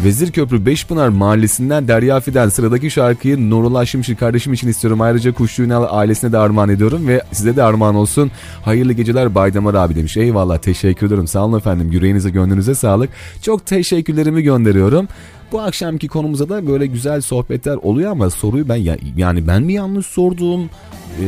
Vezirköprü 0.05 0.67
Beşpınar 0.67 1.09
Mahallesi'nden 1.09 1.89
Derya 1.89 2.21
Fiden 2.21 2.49
sıradaki 2.49 2.91
şarkıyı 2.91 3.51
Nurullah 3.51 3.85
Şimşir 3.85 4.17
kardeşim 4.17 4.53
için 4.53 4.69
istiyorum. 4.69 5.01
Ayrıca 5.01 5.33
Kuşçu 5.33 5.63
Ünal 5.63 5.87
ailesine 5.91 6.33
de 6.33 6.39
armağan 6.39 6.69
ediyorum 6.69 7.09
ve 7.09 7.23
size 7.33 7.57
de 7.57 7.63
armağan 7.63 7.95
olsun. 7.95 8.31
Hayırlı 8.65 8.93
geceler 8.93 9.35
Baydamar 9.35 9.75
abi 9.75 9.95
demiş. 9.95 10.17
Eyvallah 10.17 10.59
teşekkür 10.59 11.07
ederim. 11.07 11.27
Sağ 11.27 11.45
olun 11.45 11.59
efendim. 11.59 11.93
Yüreğinize 11.93 12.31
gönlünüze 12.31 12.75
sağlık. 12.75 13.11
Çok 13.43 13.67
teşekkürlerimi 13.67 14.43
gönderiyorum. 14.43 15.09
Bu 15.53 15.61
akşamki 15.61 16.09
konumuza 16.09 16.49
da 16.49 16.67
böyle 16.67 16.87
güzel 16.87 17.21
sohbetler 17.21 17.77
oluyor 17.77 18.11
ama 18.11 18.31
soruyu 18.31 18.69
ben 18.69 18.77
ya- 18.77 18.97
yani 19.17 19.47
ben 19.47 19.63
mi 19.63 19.73
yanlış 19.73 20.07
sordum? 20.07 20.71
Ee, 21.21 21.27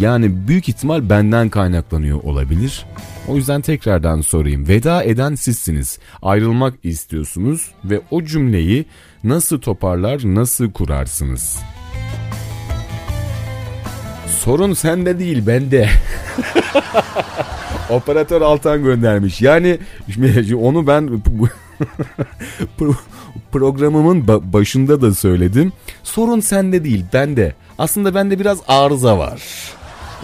yani 0.00 0.48
büyük 0.48 0.68
ihtimal 0.68 1.08
benden 1.10 1.48
kaynaklanıyor 1.48 2.22
olabilir. 2.22 2.84
O 3.28 3.36
yüzden 3.36 3.60
tekrardan 3.60 4.20
sorayım. 4.20 4.68
Veda 4.68 5.02
eden 5.02 5.34
sizsiniz. 5.34 5.98
Ayrılmak 6.22 6.74
istiyorsunuz 6.82 7.70
ve 7.84 8.00
o 8.10 8.22
cümleyi 8.22 8.86
nasıl 9.24 9.60
toparlar, 9.60 10.20
nasıl 10.24 10.72
kurarsınız? 10.72 11.58
Sorun 14.26 14.72
sende 14.74 15.18
değil 15.18 15.46
bende. 15.46 15.88
Operatör 17.90 18.40
Altan 18.40 18.84
göndermiş. 18.84 19.42
Yani 19.42 19.78
onu 20.62 20.86
ben 20.86 21.08
pro- 22.78 22.94
programımın 23.52 24.22
ba- 24.22 24.52
başında 24.52 25.00
da 25.00 25.14
söyledim. 25.14 25.72
Sorun 26.02 26.40
sende 26.40 26.84
değil 26.84 27.04
bende. 27.12 27.54
Aslında 27.78 28.14
bende 28.14 28.40
biraz 28.40 28.58
arıza 28.68 29.18
var. 29.18 29.42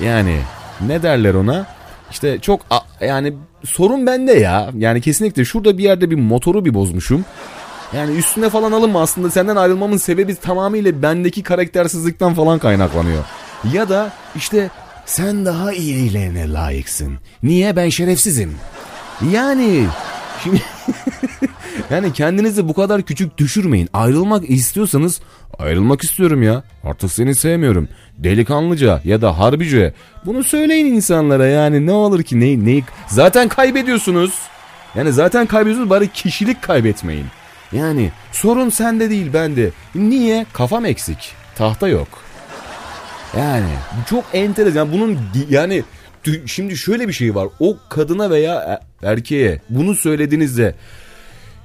Yani 0.04 0.40
ne 0.86 1.02
derler 1.02 1.34
ona? 1.34 1.66
İşte 2.12 2.38
çok 2.38 2.60
yani 3.00 3.32
sorun 3.64 4.06
bende 4.06 4.32
ya. 4.32 4.70
Yani 4.78 5.00
kesinlikle 5.00 5.44
şurada 5.44 5.78
bir 5.78 5.82
yerde 5.82 6.10
bir 6.10 6.16
motoru 6.16 6.64
bir 6.64 6.74
bozmuşum. 6.74 7.24
Yani 7.96 8.16
üstüne 8.16 8.50
falan 8.50 8.72
alınma 8.72 9.02
aslında 9.02 9.30
senden 9.30 9.56
ayrılmamın 9.56 9.96
sebebi 9.96 10.34
tamamıyla 10.34 11.02
bendeki 11.02 11.42
karaktersizlikten 11.42 12.34
falan 12.34 12.58
kaynaklanıyor. 12.58 13.24
Ya 13.72 13.88
da 13.88 14.12
işte 14.36 14.70
sen 15.06 15.46
daha 15.46 15.72
iyilerine 15.72 16.52
layıksın. 16.52 17.18
Niye 17.42 17.76
ben 17.76 17.88
şerefsizim? 17.88 18.54
Yani 19.32 19.86
şimdi 20.44 20.62
yani 21.90 22.12
kendinizi 22.12 22.68
bu 22.68 22.74
kadar 22.74 23.02
küçük 23.02 23.38
düşürmeyin. 23.38 23.88
Ayrılmak 23.92 24.50
istiyorsanız 24.50 25.20
ayrılmak 25.58 26.04
istiyorum 26.04 26.42
ya. 26.42 26.62
Artık 26.84 27.12
seni 27.12 27.34
sevmiyorum. 27.34 27.88
Delikanlıca 28.18 29.00
ya 29.04 29.22
da 29.22 29.38
harbice. 29.38 29.94
Bunu 30.26 30.44
söyleyin 30.44 30.86
insanlara 30.86 31.46
yani 31.46 31.86
ne 31.86 31.92
olur 31.92 32.22
ki 32.22 32.40
ne 32.40 32.64
neyi 32.64 32.84
zaten 33.08 33.48
kaybediyorsunuz. 33.48 34.32
Yani 34.94 35.12
zaten 35.12 35.46
kaybediyorsunuz 35.46 35.90
bari 35.90 36.08
kişilik 36.08 36.62
kaybetmeyin. 36.62 37.26
Yani 37.72 38.10
sorun 38.32 38.70
sende 38.70 39.10
değil 39.10 39.32
bende. 39.32 39.70
Niye? 39.94 40.46
Kafam 40.52 40.84
eksik. 40.84 41.34
Tahta 41.56 41.88
yok. 41.88 42.08
Yani 43.36 43.70
çok 44.10 44.24
enteresan. 44.32 44.78
Yani 44.78 44.92
bunun 44.92 45.18
yani 45.50 45.82
şimdi 46.46 46.76
şöyle 46.76 47.08
bir 47.08 47.12
şey 47.12 47.34
var. 47.34 47.48
O 47.60 47.76
kadına 47.90 48.30
veya 48.30 48.80
e- 49.02 49.06
erkeğe 49.06 49.60
bunu 49.70 49.94
söylediğinizde 49.94 50.74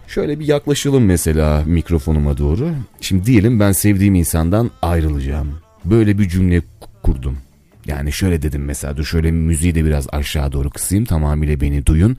şöyle 0.08 0.40
bir 0.40 0.48
yaklaşalım 0.48 1.06
mesela 1.06 1.64
mikrofonuma 1.66 2.38
doğru. 2.38 2.70
Şimdi 3.02 3.26
diyelim 3.26 3.60
ben 3.60 3.72
sevdiğim 3.72 4.16
insandan 4.16 4.72
ayrılacağım. 4.82 5.60
Böyle 5.86 6.20
bir 6.20 6.30
cümle 6.30 6.62
kurdum. 7.04 7.38
Yani 7.86 8.12
şöyle 8.12 8.42
dedim 8.42 8.66
mesela 8.66 8.98
dur 8.98 9.04
şöyle 9.04 9.32
müziği 9.32 9.76
de 9.76 9.86
biraz 9.86 10.08
aşağı 10.12 10.52
doğru 10.52 10.70
kısayım 10.70 11.06
tamamıyla 11.06 11.62
beni 11.62 11.86
duyun. 11.86 12.18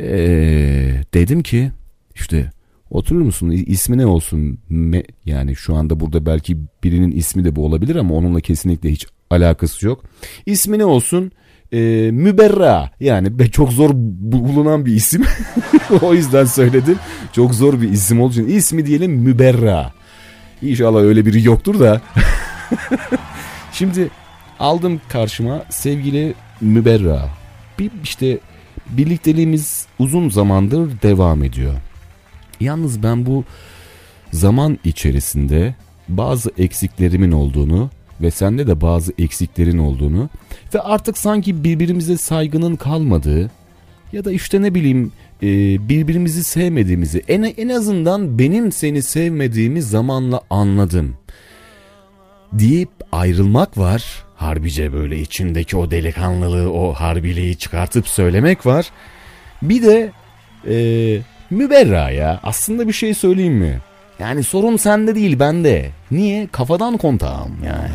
Ee, 0.00 1.00
dedim 1.14 1.42
ki 1.42 1.70
işte 2.14 2.50
oturur 2.90 3.20
musun 3.20 3.50
ismi 3.50 3.98
ne 3.98 4.06
olsun 4.06 4.58
Me- 4.70 5.06
yani 5.24 5.56
şu 5.56 5.74
anda 5.74 6.00
burada 6.00 6.26
belki 6.26 6.58
birinin 6.84 7.10
ismi 7.10 7.44
de 7.44 7.56
bu 7.56 7.64
olabilir 7.64 7.96
ama 7.96 8.14
onunla 8.14 8.40
kesinlikle 8.40 8.90
hiç 8.90 9.06
alakası 9.30 9.86
yok. 9.86 10.04
İsmi 10.46 10.78
ne 10.78 10.84
olsun? 10.84 11.32
Ee, 11.72 12.10
Müberra. 12.12 12.90
Yani 13.00 13.50
çok 13.50 13.72
zor 13.72 13.90
bu- 13.94 14.44
bulunan 14.48 14.86
bir 14.86 14.92
isim. 14.94 15.24
O 16.02 16.14
yüzden 16.14 16.44
söyledim 16.44 16.98
çok 17.32 17.54
zor 17.54 17.80
bir 17.80 17.88
isim 17.90 18.20
olduğu 18.20 18.32
için. 18.32 18.46
İsmi 18.46 18.86
diyelim 18.86 19.12
Müberra. 19.12 19.92
İnşallah 20.62 21.00
öyle 21.00 21.26
biri 21.26 21.46
yoktur 21.46 21.80
da. 21.80 22.00
Şimdi 23.72 24.10
aldım 24.60 25.00
karşıma 25.08 25.64
sevgili 25.70 26.34
Müberra. 26.60 27.28
Bir 27.78 27.90
işte 28.04 28.38
birlikteliğimiz 28.90 29.86
uzun 29.98 30.28
zamandır 30.28 31.02
devam 31.02 31.44
ediyor. 31.44 31.74
Yalnız 32.60 33.02
ben 33.02 33.26
bu 33.26 33.44
zaman 34.32 34.78
içerisinde 34.84 35.74
bazı 36.08 36.50
eksiklerimin 36.58 37.32
olduğunu 37.32 37.90
ve 38.20 38.30
sende 38.30 38.66
de 38.66 38.80
bazı 38.80 39.12
eksiklerin 39.18 39.78
olduğunu 39.78 40.28
ve 40.74 40.80
artık 40.80 41.18
sanki 41.18 41.64
birbirimize 41.64 42.16
saygının 42.16 42.76
kalmadığı 42.76 43.50
ya 44.12 44.24
da 44.24 44.32
işte 44.32 44.62
ne 44.62 44.74
bileyim 44.74 45.12
e, 45.42 45.48
birbirimizi 45.88 46.44
sevmediğimizi 46.44 47.22
en, 47.28 47.42
en 47.42 47.68
azından 47.68 48.38
benim 48.38 48.72
seni 48.72 49.02
sevmediğimi 49.02 49.82
zamanla 49.82 50.40
anladım 50.50 51.16
deyip 52.52 52.90
ayrılmak 53.12 53.78
var. 53.78 54.24
Harbice 54.36 54.92
böyle 54.92 55.20
içindeki 55.20 55.76
o 55.76 55.90
delikanlılığı, 55.90 56.72
o 56.72 56.92
harbiliği 56.92 57.56
çıkartıp 57.56 58.08
söylemek 58.08 58.66
var. 58.66 58.90
Bir 59.62 59.82
de 59.82 60.12
e, 60.68 60.76
müberra 61.50 62.10
ya. 62.10 62.40
Aslında 62.42 62.88
bir 62.88 62.92
şey 62.92 63.14
söyleyeyim 63.14 63.54
mi? 63.54 63.80
Yani 64.18 64.44
sorun 64.44 64.76
sende 64.76 65.14
değil 65.14 65.38
bende. 65.38 65.90
Niye? 66.10 66.48
Kafadan 66.52 66.96
kontağım 66.96 67.56
yani. 67.64 67.94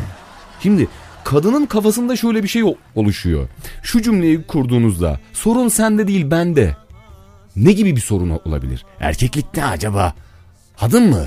Şimdi 0.60 0.88
kadının 1.24 1.66
kafasında 1.66 2.16
şöyle 2.16 2.42
bir 2.42 2.48
şey 2.48 2.76
oluşuyor. 2.94 3.48
Şu 3.82 4.02
cümleyi 4.02 4.42
kurduğunuzda 4.42 5.20
sorun 5.32 5.68
sende 5.68 6.08
değil 6.08 6.30
bende. 6.30 6.76
Ne 7.56 7.72
gibi 7.72 7.96
bir 7.96 8.00
sorun 8.00 8.40
olabilir? 8.44 8.84
Erkeklik 9.00 9.56
ne 9.56 9.64
acaba? 9.64 10.14
Kadın 10.80 11.10
mı? 11.10 11.24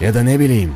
Ya 0.00 0.14
da 0.14 0.22
ne 0.22 0.40
bileyim 0.40 0.74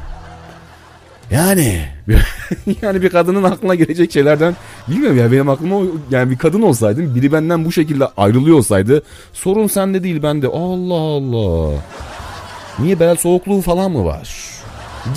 yani 1.30 1.82
yani 2.82 3.02
bir 3.02 3.08
kadının 3.08 3.42
aklına 3.42 3.74
gelecek 3.74 4.12
şeylerden 4.12 4.56
bilmiyorum 4.88 5.18
ya 5.18 5.32
benim 5.32 5.48
aklıma 5.48 5.80
yani 6.10 6.30
bir 6.30 6.38
kadın 6.38 6.62
olsaydım 6.62 7.14
biri 7.14 7.32
benden 7.32 7.64
bu 7.64 7.72
şekilde 7.72 8.06
ayrılıyor 8.16 8.56
olsaydı 8.56 9.02
sorun 9.32 9.66
sende 9.66 10.02
değil 10.02 10.22
bende 10.22 10.46
Allah 10.46 10.94
Allah 10.94 11.74
niye 12.78 13.00
bel 13.00 13.16
soğukluğu 13.16 13.60
falan 13.60 13.90
mı 13.90 14.04
var 14.04 14.28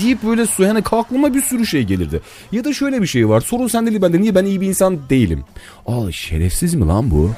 deyip 0.04 0.24
böyle 0.24 0.46
su 0.46 0.64
yani 0.64 0.84
aklıma 0.92 1.34
bir 1.34 1.42
sürü 1.42 1.66
şey 1.66 1.84
gelirdi 1.84 2.22
ya 2.52 2.64
da 2.64 2.74
şöyle 2.74 3.02
bir 3.02 3.08
şey 3.08 3.30
var 3.30 3.42
sorun 3.42 3.68
sende 3.68 3.90
değil 3.92 4.02
bende 4.02 4.22
niye 4.22 4.36
ben 4.36 4.46
iyi 4.46 4.62
bir 4.62 4.68
insan 4.68 5.00
değilim 5.10 5.44
aa 5.88 6.12
şerefsiz 6.12 6.74
mi 6.76 6.88
lan 6.88 7.12
bu 7.12 7.32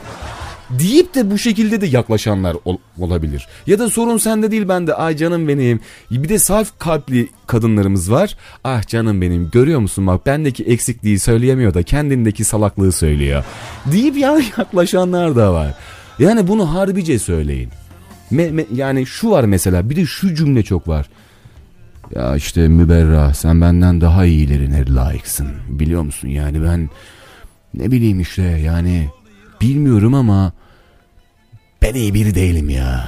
deyip 0.80 1.16
de 1.16 1.32
bu 1.32 1.38
şekilde 1.38 1.82
de 1.82 1.86
yaklaşanlar 1.88 2.58
ol- 2.66 2.78
olabilir. 3.00 3.48
Ya 3.68 3.80
da 3.80 3.90
sorun 3.90 4.18
sende 4.18 4.52
değil 4.52 4.68
bende. 4.70 4.94
Ay 4.94 5.18
canım 5.18 5.48
benim. 5.48 5.80
Bir 6.12 6.30
de 6.30 6.40
saf 6.40 6.80
kalpli 6.80 7.30
kadınlarımız 7.48 8.12
var. 8.12 8.38
Ah 8.64 8.88
canım 8.88 9.22
benim 9.22 9.50
görüyor 9.52 9.80
musun 9.80 10.08
bak 10.08 10.26
bendeki 10.26 10.64
eksikliği 10.64 11.20
söyleyemiyor 11.20 11.74
da 11.74 11.84
kendindeki 11.84 12.44
salaklığı 12.44 12.92
söylüyor. 12.92 13.44
Deyip 13.92 14.18
yani 14.18 14.44
yaklaşanlar 14.58 15.36
da 15.36 15.54
var. 15.54 15.74
Yani 16.20 16.48
bunu 16.48 16.74
harbice 16.76 17.20
söyleyin. 17.20 17.70
Me- 18.32 18.52
me- 18.52 18.76
yani 18.76 19.06
şu 19.06 19.30
var 19.32 19.44
mesela 19.44 19.90
bir 19.90 19.96
de 19.96 20.06
şu 20.06 20.36
cümle 20.36 20.64
çok 20.64 20.88
var. 20.88 21.10
Ya 22.16 22.36
işte 22.36 22.68
Müberra 22.68 23.34
sen 23.34 23.62
benden 23.62 24.02
daha 24.02 24.26
iyilerine 24.26 24.96
layıksın. 24.96 25.48
Biliyor 25.70 26.02
musun 26.02 26.28
yani 26.28 26.64
ben 26.64 26.90
ne 27.74 27.92
bileyim 27.92 28.20
işte 28.20 28.42
yani 28.42 29.10
bilmiyorum 29.62 30.14
ama 30.14 30.52
ben 31.82 31.94
iyi 31.94 32.14
biri 32.14 32.36
değilim 32.36 32.70
ya. 32.70 33.08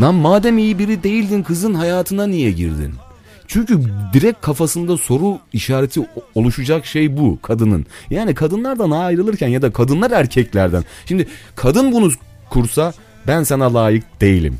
Lan 0.00 0.14
madem 0.14 0.58
iyi 0.58 0.78
biri 0.78 1.02
değildin 1.02 1.42
kızın 1.42 1.74
hayatına 1.74 2.26
niye 2.26 2.50
girdin? 2.50 2.94
Çünkü 3.46 3.80
direkt 4.12 4.40
kafasında 4.40 4.96
soru 4.96 5.38
işareti 5.52 6.00
oluşacak 6.34 6.86
şey 6.86 7.16
bu 7.16 7.38
kadının. 7.42 7.86
Yani 8.10 8.34
kadınlardan 8.34 8.90
ayrılırken 8.90 9.48
ya 9.48 9.62
da 9.62 9.72
kadınlar 9.72 10.10
erkeklerden. 10.10 10.84
Şimdi 11.06 11.26
kadın 11.56 11.92
bunu 11.92 12.10
kursa 12.50 12.92
ben 13.26 13.42
sana 13.42 13.74
layık 13.74 14.20
değilim. 14.20 14.58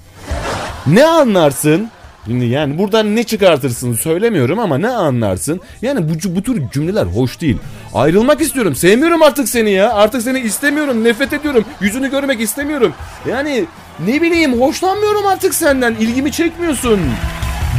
Ne 0.86 1.04
anlarsın? 1.04 1.90
Yani 2.28 2.78
buradan 2.78 3.16
ne 3.16 3.24
çıkartırsın 3.24 3.94
söylemiyorum 3.94 4.58
ama 4.58 4.78
ne 4.78 4.88
anlarsın? 4.88 5.60
Yani 5.82 6.08
bu, 6.08 6.36
bu 6.36 6.42
tür 6.42 6.62
cümleler 6.72 7.04
hoş 7.04 7.40
değil. 7.40 7.58
Ayrılmak 7.94 8.40
istiyorum. 8.40 8.74
Sevmiyorum 8.74 9.22
artık 9.22 9.48
seni 9.48 9.70
ya. 9.70 9.94
Artık 9.94 10.22
seni 10.22 10.40
istemiyorum. 10.40 11.04
Nefret 11.04 11.32
ediyorum. 11.32 11.64
Yüzünü 11.80 12.10
görmek 12.10 12.40
istemiyorum. 12.40 12.92
Yani 13.28 13.64
ne 14.06 14.22
bileyim 14.22 14.60
hoşlanmıyorum 14.60 15.26
artık 15.26 15.54
senden. 15.54 15.94
İlgimi 15.94 16.32
çekmiyorsun. 16.32 17.00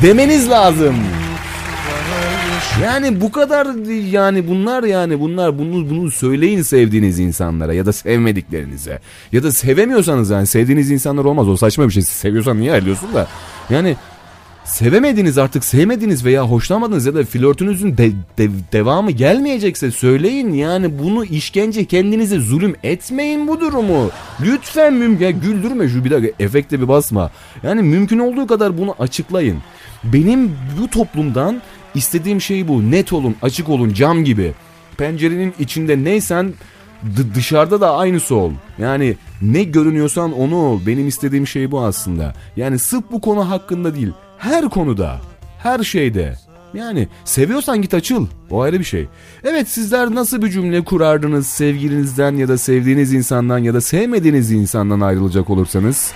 Demeniz 0.04 0.50
lazım. 0.50 0.96
Yani 2.84 3.22
bu 3.22 3.32
kadar 3.32 3.68
yani 4.12 4.48
bunlar 4.48 4.84
yani 4.84 5.20
bunlar 5.20 5.60
bunu 5.60 5.90
bunu 5.90 6.12
söyleyin 6.12 6.62
sevdiğiniz 6.62 7.20
insanlara 7.20 7.74
ya 7.74 7.86
da 7.86 7.94
sevmediklerinize. 7.94 9.00
Ya 9.32 9.44
da 9.44 9.52
sevemiyorsanız 9.52 10.30
yani 10.30 10.48
sevdiğiniz 10.48 10.92
insanlar 10.92 11.26
olmaz 11.26 11.50
o 11.50 11.58
saçma 11.58 11.88
bir 11.88 11.94
şey. 11.94 12.04
Seviyorsan 12.04 12.60
niye 12.60 12.72
ayrılıyorsun 12.72 13.14
da? 13.14 13.28
Yani 13.70 13.96
sevemediniz 14.66 15.38
artık 15.38 15.64
sevmediniz 15.66 16.26
veya 16.26 16.44
hoşlanmadınız 16.44 17.06
ya 17.06 17.16
da 17.16 17.24
flörtünüzün 17.26 17.98
de- 17.98 18.12
de- 18.38 18.50
devamı 18.74 19.12
gelmeyecekse 19.12 19.92
söyleyin 19.92 20.54
yani 20.54 21.00
bunu 21.00 21.26
işkence 21.26 21.86
kendinize 21.86 22.40
zulüm 22.40 22.76
etmeyin 22.84 23.48
bu 23.48 23.60
durumu. 23.62 24.10
Lütfen 24.42 24.94
mümkün 24.94 25.40
güldürme 25.40 25.90
şu 25.90 26.06
bir 26.06 26.12
dakika 26.12 26.44
efekte 26.44 26.82
bir 26.82 26.88
basma. 26.88 27.32
Yani 27.64 27.82
mümkün 27.82 28.20
olduğu 28.20 28.48
kadar 28.48 28.78
bunu 28.78 28.96
açıklayın. 29.00 29.58
Benim 30.04 30.52
bu 30.82 30.88
toplumdan 30.90 31.62
istediğim 31.98 32.42
şey 32.42 32.68
bu 32.68 32.92
net 32.92 33.14
olun 33.14 33.36
açık 33.42 33.70
olun 33.70 33.94
cam 33.94 34.24
gibi. 34.24 34.54
Pencerenin 34.98 35.54
içinde 35.60 36.04
neysen 36.04 36.54
d- 37.04 37.36
dışarıda 37.36 37.82
da 37.82 37.96
aynısı 37.96 38.36
ol. 38.36 38.52
Yani 38.80 39.16
ne 39.42 39.64
görünüyorsan 39.64 40.32
onu 40.40 40.56
ol. 40.56 40.80
Benim 40.88 41.08
istediğim 41.08 41.48
şey 41.48 41.72
bu 41.72 41.82
aslında. 41.82 42.34
Yani 42.56 42.80
sırf 42.80 43.04
bu 43.12 43.22
konu 43.22 43.50
hakkında 43.50 43.96
değil. 43.96 44.12
Her 44.38 44.70
konuda. 44.70 45.22
Her 45.60 45.84
şeyde. 45.84 46.36
Yani 46.74 47.08
seviyorsan 47.26 47.82
git 47.82 47.94
açıl. 47.94 48.28
O 48.50 48.62
ayrı 48.62 48.80
bir 48.80 48.84
şey. 48.84 49.08
Evet 49.44 49.70
sizler 49.70 50.16
nasıl 50.16 50.42
bir 50.42 50.50
cümle 50.50 50.84
kurardınız 50.84 51.48
sevgilinizden 51.48 52.36
ya 52.36 52.48
da 52.48 52.58
sevdiğiniz 52.58 53.14
insandan 53.14 53.58
ya 53.58 53.74
da 53.74 53.82
sevmediğiniz 53.82 54.52
insandan 54.52 55.00
ayrılacak 55.00 55.50
olursanız? 55.50 56.12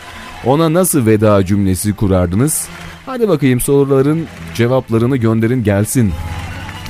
Ona 0.46 0.74
nasıl 0.74 1.06
veda 1.06 1.46
cümlesi 1.46 1.94
kurardınız? 1.96 2.68
Hadi 3.06 3.30
bakayım 3.30 3.60
soruların 3.60 4.28
cevaplarını 4.54 5.18
gönderin 5.18 5.64
gelsin. 5.64 6.12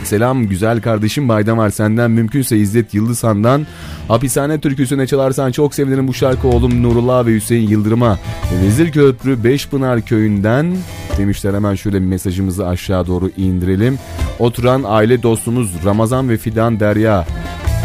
Selam 0.03 0.47
güzel 0.47 0.81
kardeşim 0.81 1.29
Baydamar 1.29 1.69
senden 1.69 2.11
mümkünse 2.11 2.57
İzzet 2.57 2.93
Yıldızhan'dan 2.93 3.67
Hapishane 4.07 4.59
türküsüne 4.59 5.07
çalarsan 5.07 5.51
çok 5.51 5.75
sevinirim 5.75 6.07
bu 6.07 6.13
şarkı 6.13 6.47
oğlum 6.47 6.83
Nurullah 6.83 7.25
ve 7.25 7.33
Hüseyin 7.33 7.69
Yıldırım'a 7.69 8.19
Vezir 8.63 8.91
Köprü 8.91 9.43
Beşpınar 9.43 10.01
köyünden 10.01 10.77
demişler 11.17 11.53
hemen 11.53 11.75
şöyle 11.75 11.99
mesajımızı 11.99 12.67
aşağı 12.67 13.07
doğru 13.07 13.29
indirelim. 13.37 13.99
Oturan 14.39 14.83
aile 14.85 15.23
dostumuz 15.23 15.71
Ramazan 15.85 16.29
ve 16.29 16.37
Fidan 16.37 16.79
Derya 16.79 17.25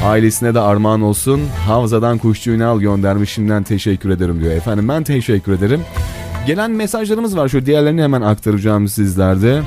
Ailesine 0.04 0.54
de 0.54 0.60
armağan 0.60 1.02
olsun. 1.02 1.40
Havzadan 1.66 2.18
Kuşçu 2.18 2.50
Ünal 2.50 2.80
göndermiş 2.80 3.30
şimdiden 3.30 3.62
teşekkür 3.62 4.10
ederim 4.10 4.40
diyor. 4.40 4.52
Efendim 4.52 4.88
ben 4.88 5.02
teşekkür 5.02 5.52
ederim. 5.52 5.80
Gelen 6.46 6.70
mesajlarımız 6.70 7.36
var. 7.36 7.48
Şu 7.48 7.66
diğerlerini 7.66 8.02
hemen 8.02 8.22
aktaracağım 8.22 8.88
sizlerde. 8.88 9.62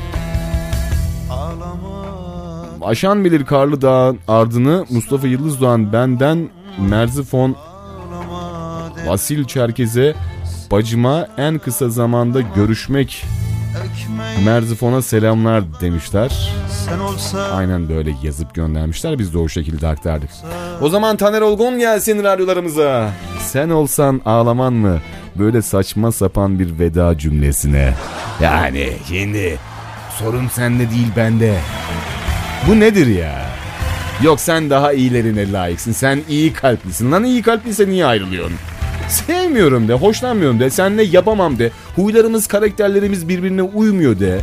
Aşan 2.82 3.25
bilir 3.25 3.45
Karlı 3.45 3.82
Dağ'ın 3.82 4.19
ardını 4.27 4.85
Mustafa 4.90 5.27
Yıldız 5.27 5.61
Doğan 5.61 5.93
benden 5.93 6.49
Merzifon 6.90 7.56
Vasil 9.08 9.45
Çerkez'e 9.45 10.16
bacıma 10.72 11.27
en 11.38 11.59
kısa 11.59 11.90
zamanda 11.90 12.41
görüşmek 12.41 13.25
Merzifon'a 14.45 15.01
selamlar 15.01 15.64
demişler. 15.82 16.53
Aynen 17.53 17.90
böyle 17.90 18.14
yazıp 18.24 18.56
göndermişler. 18.56 19.19
Biz 19.19 19.33
de 19.33 19.38
o 19.38 19.48
şekilde 19.48 19.88
aktardık. 19.88 20.30
O 20.82 20.90
zaman 20.90 21.17
Taner 21.17 21.41
Olgun 21.41 21.80
gelsin 21.80 22.24
radyolarımıza. 22.24 23.11
Sen 23.41 23.69
olsan 23.69 24.22
ağlaman 24.25 24.74
mı? 24.74 24.98
Böyle 25.35 25.61
saçma 25.61 26.11
sapan 26.11 26.59
bir 26.59 26.80
veda 26.80 27.17
cümlesine. 27.17 27.93
Yani 28.41 28.90
şimdi 29.08 29.58
sorun 30.19 30.48
sende 30.48 30.90
değil 30.90 31.08
bende. 31.17 31.56
Bu 32.67 32.80
nedir 32.80 33.08
ya? 33.08 33.45
Yok 34.24 34.40
sen 34.40 34.69
daha 34.69 34.93
iyilerine 34.93 35.51
layıksın. 35.51 35.91
Sen 35.91 36.22
iyi 36.30 36.53
kalplisin. 36.53 37.11
Lan 37.11 37.24
iyi 37.24 37.41
kalpliyse 37.41 37.88
niye 37.90 38.06
ayrılıyorsun? 38.06 38.58
Sevmiyorum 39.10 39.88
de, 39.88 39.94
hoşlanmıyorum 39.94 40.60
de, 40.60 40.70
seninle 40.70 41.04
yapamam 41.04 41.60
de. 41.60 41.72
Huylarımız, 41.96 42.48
karakterlerimiz 42.48 43.30
birbirine 43.30 43.62
uymuyor 43.62 44.20
de. 44.20 44.42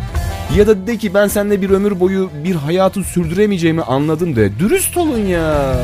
Ya 0.57 0.67
da 0.67 0.87
de 0.87 0.97
ki 0.97 1.15
ben 1.15 1.29
seninle 1.29 1.63
bir 1.63 1.71
ömür 1.71 2.01
boyu 2.01 2.31
bir 2.45 2.55
hayatı 2.55 3.05
sürdüremeyeceğimi 3.05 3.83
anladım 3.83 4.37
de. 4.37 4.59
Dürüst 4.59 4.97
olun 4.97 5.19
ya. 5.19 5.75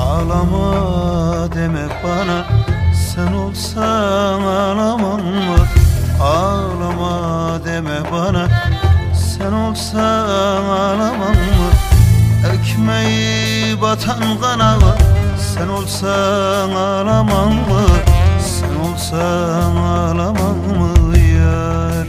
Ağlama 0.00 1.48
deme 1.54 1.86
bana 2.04 2.46
Sen 3.14 3.32
olsan 3.32 4.40
ağlamam 4.40 5.20
mı? 5.20 5.56
Ağlama 6.22 7.60
deme 7.64 8.12
bana 8.12 8.48
Sen 9.14 9.52
olsan 9.52 10.28
ağlamam 10.28 11.36
mı? 11.36 11.70
Ekmeği 12.54 13.80
batan 13.82 14.40
kanalı 14.40 14.96
Sen 15.56 15.68
olsan 15.68 16.70
ağlamam 16.70 17.52
mı? 17.52 17.86
Sen 18.40 18.90
olsan 18.90 19.76
ağlamam 19.76 20.56
mı 20.56 21.18
yar? 21.18 22.08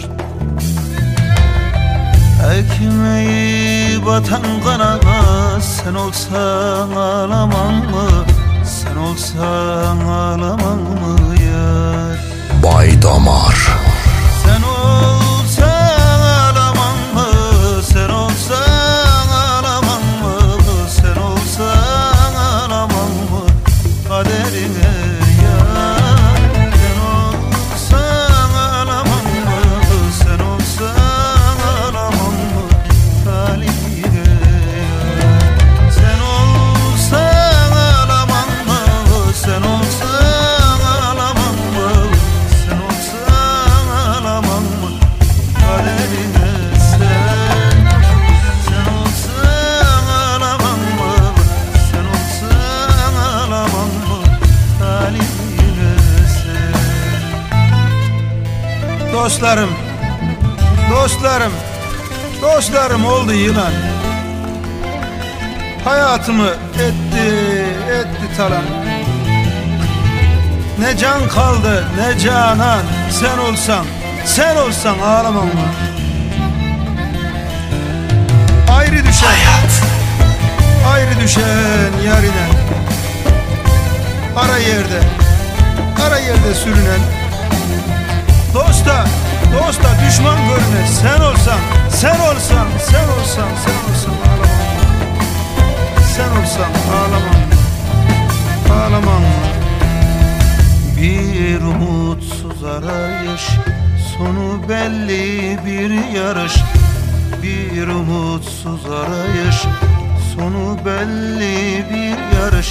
Ekmeği 2.58 4.06
batan 4.06 4.42
kanalı 4.64 5.61
Sen 5.61 5.93
olsan 5.93 6.92
ağlamam 6.92 7.74
mı? 7.74 8.26
Sen 8.66 8.98
olsan 8.98 9.98
ağlamam 10.00 10.80
mı 10.80 11.35
yar? 11.43 12.19
Bay 12.64 13.01
Damar 13.01 13.67
Dostlarım 59.48 59.69
Dostlarım 60.92 61.51
Dostlarım 62.42 63.06
oldu 63.06 63.34
yılan. 63.34 63.72
Hayatımı 65.84 66.50
etti 66.74 67.66
etti 67.92 68.38
talan. 68.38 68.64
Ne 70.80 70.98
can 70.98 71.30
kaldı 71.30 71.88
ne 71.98 72.19
canan. 72.19 72.82
Sen 73.11 73.38
olsan 73.38 73.85
sen 74.26 74.56
olsan 74.56 75.00
ağlamam 75.00 75.45
mı? 75.45 75.67
Ayrı 78.77 79.06
düşen 79.08 79.35
Ayrı 80.93 81.19
düşen 81.24 81.92
yarine 82.08 82.48
Ara 84.35 84.58
yerde 84.58 85.01
Ara 86.08 86.19
yerde 86.19 86.53
sürünen. 86.53 87.01
Dosta 88.53 89.06
Dosta 89.53 89.90
düşman 90.08 90.38
görme 90.48 90.88
sen 91.01 91.22
olsan 91.22 91.59
Sen 91.90 92.19
olsan 92.19 92.67
sen 92.80 93.08
olsan 93.09 93.50
sen 93.66 93.92
olsan 93.92 94.14
ağlamam. 94.27 94.67
Sen 96.16 96.30
olsan 96.30 96.72
ağlamam. 96.98 97.48
Ağlamam. 98.72 99.24
Bir 100.98 101.61
umutsuz 101.61 102.64
arayış 102.64 103.42
Sonu 104.17 104.69
belli 104.69 105.59
bir 105.66 106.16
yarış. 106.19 106.53
Bir 107.43 107.88
umutsuz 107.88 108.85
arayış 108.85 109.56
Sonu 110.35 110.77
belli 110.85 111.85
bir 111.90 112.38
yarış. 112.38 112.69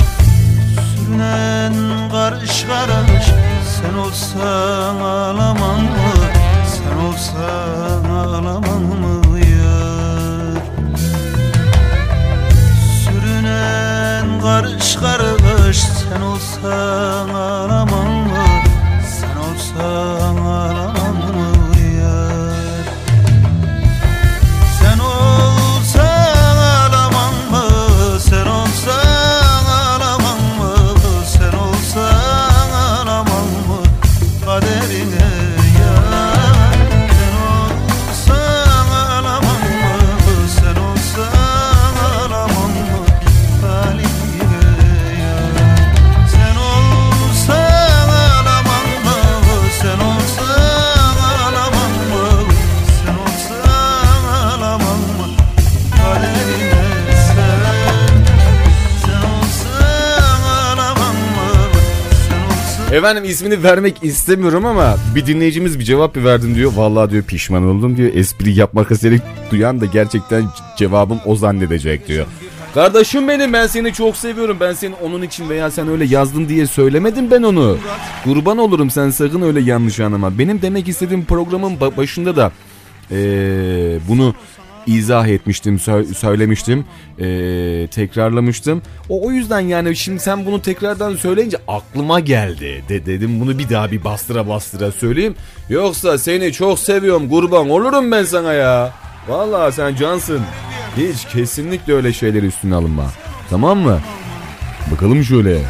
Sürünen 0.96 1.74
karış 2.10 2.62
karış 2.62 3.26
Sen 3.80 3.98
olsan 3.98 4.96
ağlamam 5.00 5.82
mı 5.82 6.35
olsan 6.96 8.04
ağlamam 8.04 8.82
mı 8.82 9.38
yar? 9.38 10.62
Sürünen 13.04 14.40
karış 14.40 14.96
karış 14.96 15.78
Sen 15.78 16.20
olsan 16.20 17.28
ağlamam 17.28 18.08
mı? 18.08 18.44
Sen 19.20 19.36
olsan 19.36 20.15
Efendim 62.96 63.24
ismini 63.24 63.62
vermek 63.62 63.94
istemiyorum 64.02 64.66
ama 64.66 64.96
bir 65.14 65.26
dinleyicimiz 65.26 65.78
bir 65.78 65.84
cevap 65.84 66.16
verdim 66.16 66.54
diyor. 66.54 66.72
Vallahi 66.76 67.10
diyor 67.10 67.22
pişman 67.24 67.64
oldum 67.68 67.96
diyor. 67.96 68.10
Espri 68.14 68.58
yapmak 68.58 68.90
istedik 68.90 69.22
duyan 69.50 69.80
da 69.80 69.84
gerçekten 69.84 70.44
cevabım 70.76 71.18
o 71.24 71.36
zannedecek 71.36 72.08
diyor. 72.08 72.26
Kardeşim 72.74 73.28
benim 73.28 73.52
ben 73.52 73.66
seni 73.66 73.92
çok 73.92 74.16
seviyorum. 74.16 74.56
Ben 74.60 74.72
seni 74.72 74.94
onun 74.94 75.22
için 75.22 75.48
veya 75.48 75.70
sen 75.70 75.88
öyle 75.88 76.04
yazdın 76.04 76.48
diye 76.48 76.66
söylemedim 76.66 77.30
ben 77.30 77.42
onu. 77.42 77.78
Kurban 78.24 78.58
olurum 78.58 78.90
sen 78.90 79.10
sakın 79.10 79.42
öyle 79.42 79.60
yanlış 79.60 80.00
anlama. 80.00 80.38
Benim 80.38 80.62
demek 80.62 80.88
istediğim 80.88 81.24
programın 81.24 81.76
ba- 81.76 81.96
başında 81.96 82.36
da 82.36 82.52
eee, 83.10 83.98
bunu 84.08 84.34
izah 84.86 85.26
etmiştim, 85.28 85.76
sö- 85.76 86.14
söylemiştim, 86.14 86.84
eee, 87.18 87.86
tekrarlamıştım. 87.86 88.82
O, 89.08 89.26
o 89.26 89.30
yüzden 89.30 89.60
yani 89.60 89.96
şimdi 89.96 90.20
sen 90.20 90.46
bunu 90.46 90.62
tekrardan 90.62 91.16
söyleyince 91.16 91.56
aklıma 91.68 92.20
geldi. 92.20 92.84
De, 92.88 93.06
dedim 93.06 93.40
bunu 93.40 93.58
bir 93.58 93.70
daha 93.70 93.90
bir 93.90 94.04
bastıra 94.04 94.48
bastıra 94.48 94.92
söyleyeyim. 94.92 95.34
Yoksa 95.68 96.18
seni 96.18 96.52
çok 96.52 96.78
seviyorum 96.78 97.28
kurban 97.28 97.70
olurum 97.70 98.12
ben 98.12 98.24
sana 98.24 98.52
ya. 98.52 98.92
Vallahi 99.28 99.72
sen 99.72 99.94
cansın. 99.94 100.40
Hiç 100.96 101.24
kesinlikle 101.32 101.92
öyle 101.92 102.12
şeyler 102.12 102.42
üstüne 102.42 102.74
alınma. 102.74 103.04
Tamam 103.50 103.78
mı? 103.78 104.00
Bakalım 104.92 105.24
şöyle. 105.24 105.58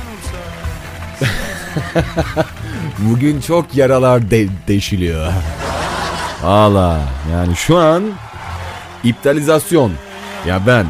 Bugün 2.99 3.41
çok 3.41 3.75
yaralar 3.77 4.31
de- 4.31 4.49
deşiliyor. 4.69 5.33
Valla 6.43 7.01
yani 7.33 7.57
şu 7.57 7.77
an 7.77 8.03
iptalizasyon. 9.09 9.93
Ya 10.47 10.63
ben. 10.67 10.87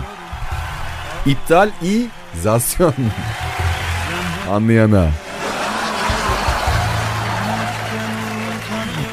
İptalizasyon. 1.27 2.95
Anlayana. 4.51 5.09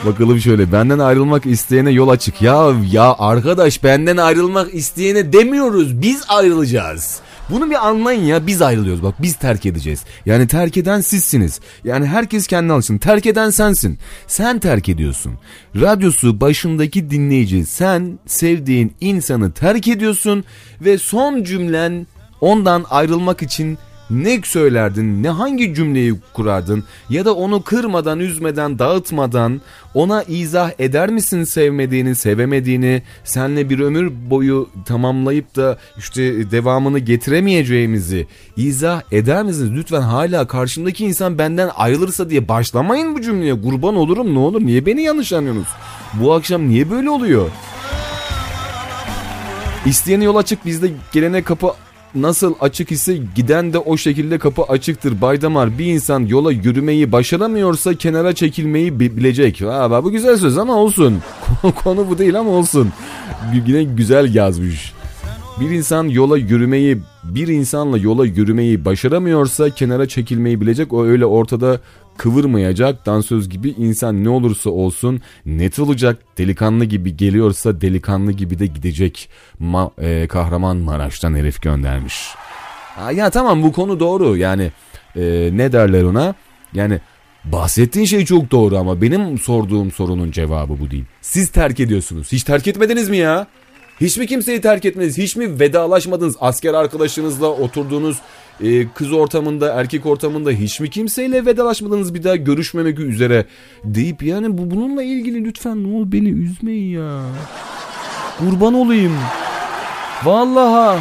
Bakalım 0.05 0.39
şöyle 0.39 0.71
benden 0.71 0.99
ayrılmak 0.99 1.45
isteyene 1.45 1.91
yol 1.91 2.09
açık. 2.09 2.41
Ya 2.41 2.71
ya 2.91 3.15
arkadaş 3.19 3.83
benden 3.83 4.17
ayrılmak 4.17 4.73
isteyene 4.73 5.33
demiyoruz. 5.33 6.01
Biz 6.01 6.23
ayrılacağız. 6.27 7.19
Bunu 7.49 7.69
bir 7.69 7.87
anlayın 7.87 8.23
ya 8.23 8.47
biz 8.47 8.61
ayrılıyoruz 8.61 9.03
bak 9.03 9.15
biz 9.19 9.35
terk 9.35 9.65
edeceğiz. 9.65 10.03
Yani 10.25 10.47
terk 10.47 10.77
eden 10.77 11.01
sizsiniz. 11.01 11.59
Yani 11.83 12.05
herkes 12.05 12.47
kendine 12.47 12.73
alsın. 12.73 12.97
Terk 12.97 13.25
eden 13.25 13.49
sensin. 13.49 13.99
Sen 14.27 14.59
terk 14.59 14.89
ediyorsun. 14.89 15.33
Radyosu 15.75 16.41
başındaki 16.41 17.09
dinleyici 17.09 17.65
sen 17.65 18.19
sevdiğin 18.25 18.93
insanı 19.01 19.51
terk 19.51 19.87
ediyorsun 19.87 20.43
ve 20.81 20.97
son 20.97 21.43
cümlen 21.43 22.07
ondan 22.41 22.85
ayrılmak 22.89 23.41
için 23.41 23.77
ne 24.09 24.41
söylerdin, 24.43 25.23
ne 25.23 25.29
hangi 25.29 25.73
cümleyi 25.73 26.15
kurardın 26.33 26.83
ya 27.09 27.25
da 27.25 27.35
onu 27.35 27.63
kırmadan, 27.63 28.19
üzmeden, 28.19 28.79
dağıtmadan 28.79 29.61
ona 29.93 30.23
izah 30.23 30.71
eder 30.79 31.09
misin 31.09 31.43
sevmediğini, 31.43 32.15
sevemediğini, 32.15 33.01
senle 33.23 33.69
bir 33.69 33.79
ömür 33.79 34.11
boyu 34.29 34.69
tamamlayıp 34.85 35.55
da 35.55 35.77
işte 35.97 36.51
devamını 36.51 36.99
getiremeyeceğimizi 36.99 38.27
izah 38.57 39.01
eder 39.11 39.43
misiniz? 39.43 39.71
Lütfen 39.71 40.01
hala 40.01 40.47
karşımdaki 40.47 41.05
insan 41.05 41.37
benden 41.37 41.69
ayrılırsa 41.75 42.29
diye 42.29 42.47
başlamayın 42.47 43.15
bu 43.15 43.21
cümleye. 43.21 43.61
Kurban 43.61 43.95
olurum 43.95 44.35
ne 44.35 44.39
olur 44.39 44.61
niye 44.61 44.85
beni 44.85 45.01
yanlış 45.01 45.33
anlıyorsunuz? 45.33 45.67
Bu 46.13 46.33
akşam 46.33 46.69
niye 46.69 46.91
böyle 46.91 47.09
oluyor? 47.09 47.49
İsteyene 49.85 50.23
yol 50.23 50.35
açık 50.35 50.65
bizde 50.65 50.91
gelene 51.11 51.43
kapı 51.43 51.73
nasıl 52.15 52.53
açık 52.61 52.91
ise 52.91 53.17
giden 53.35 53.73
de 53.73 53.77
o 53.77 53.97
şekilde 53.97 54.37
kapı 54.37 54.63
açıktır. 54.63 55.21
Baydamar 55.21 55.77
bir 55.77 55.85
insan 55.85 56.25
yola 56.25 56.51
yürümeyi 56.51 57.11
başaramıyorsa 57.11 57.93
kenara 57.93 58.35
çekilmeyi 58.35 58.99
bi- 58.99 59.17
bilecek. 59.17 59.61
Ha, 59.61 60.03
bu 60.03 60.11
güzel 60.11 60.37
söz 60.37 60.57
ama 60.57 60.75
olsun. 60.75 61.17
Konu 61.83 62.09
bu 62.09 62.17
değil 62.17 62.39
ama 62.39 62.49
olsun. 62.51 62.89
Yine 63.67 63.83
güzel 63.83 64.35
yazmış. 64.35 64.93
Bir 65.59 65.69
insan 65.69 66.07
yola 66.07 66.37
yürümeyi, 66.37 66.97
bir 67.23 67.47
insanla 67.47 67.97
yola 67.97 68.25
yürümeyi 68.25 68.85
başaramıyorsa 68.85 69.69
kenara 69.69 70.07
çekilmeyi 70.07 70.61
bilecek. 70.61 70.93
O 70.93 71.05
öyle 71.05 71.25
ortada 71.25 71.79
kıvırmayacak. 72.17 73.05
Dansöz 73.05 73.49
gibi 73.49 73.69
insan 73.69 74.23
ne 74.23 74.29
olursa 74.29 74.69
olsun 74.69 75.21
net 75.45 75.79
olacak. 75.79 76.17
Delikanlı 76.37 76.85
gibi 76.85 77.17
geliyorsa 77.17 77.81
delikanlı 77.81 78.31
gibi 78.31 78.59
de 78.59 78.65
gidecek. 78.65 79.29
Ma, 79.59 79.91
e, 80.01 80.27
kahraman 80.27 80.77
Maraş'tan 80.77 81.35
herif 81.35 81.61
göndermiş. 81.61 82.29
Ha, 82.95 83.11
ya 83.11 83.29
tamam 83.29 83.63
bu 83.63 83.71
konu 83.71 83.99
doğru. 83.99 84.37
Yani 84.37 84.71
e, 85.15 85.49
ne 85.53 85.71
derler 85.71 86.03
ona? 86.03 86.35
Yani 86.73 86.99
bahsettiğin 87.45 88.05
şey 88.05 88.25
çok 88.25 88.51
doğru 88.51 88.77
ama 88.77 89.01
benim 89.01 89.39
sorduğum 89.39 89.91
sorunun 89.91 90.31
cevabı 90.31 90.79
bu 90.79 90.91
değil. 90.91 91.05
Siz 91.21 91.49
terk 91.49 91.79
ediyorsunuz. 91.79 92.31
Hiç 92.31 92.43
terk 92.43 92.67
etmediniz 92.67 93.09
mi 93.09 93.17
ya? 93.17 93.47
Hiç 94.01 94.17
mi 94.17 94.27
kimseyi 94.27 94.61
terk 94.61 94.85
etmediniz? 94.85 95.17
Hiç 95.17 95.35
mi 95.35 95.59
vedalaşmadınız? 95.59 96.35
Asker 96.39 96.73
arkadaşınızla 96.73 97.47
oturduğunuz 97.47 98.17
e, 98.61 98.87
kız 98.87 99.11
ortamında, 99.11 99.73
erkek 99.73 100.05
ortamında 100.05 100.51
hiç 100.51 100.79
mi 100.79 100.89
kimseyle 100.89 101.45
vedalaşmadınız 101.45 102.13
bir 102.13 102.23
daha 102.23 102.35
görüşmemek 102.35 102.99
üzere 102.99 103.45
deyip 103.83 104.23
yani 104.23 104.57
bu 104.57 104.71
bununla 104.71 105.03
ilgili 105.03 105.45
lütfen 105.45 105.83
ne 105.83 105.95
olur 105.95 106.11
beni 106.11 106.29
üzmeyin 106.29 106.99
ya. 106.99 107.21
Kurban 108.39 108.73
olayım. 108.73 109.13
Vallaha. 110.23 110.99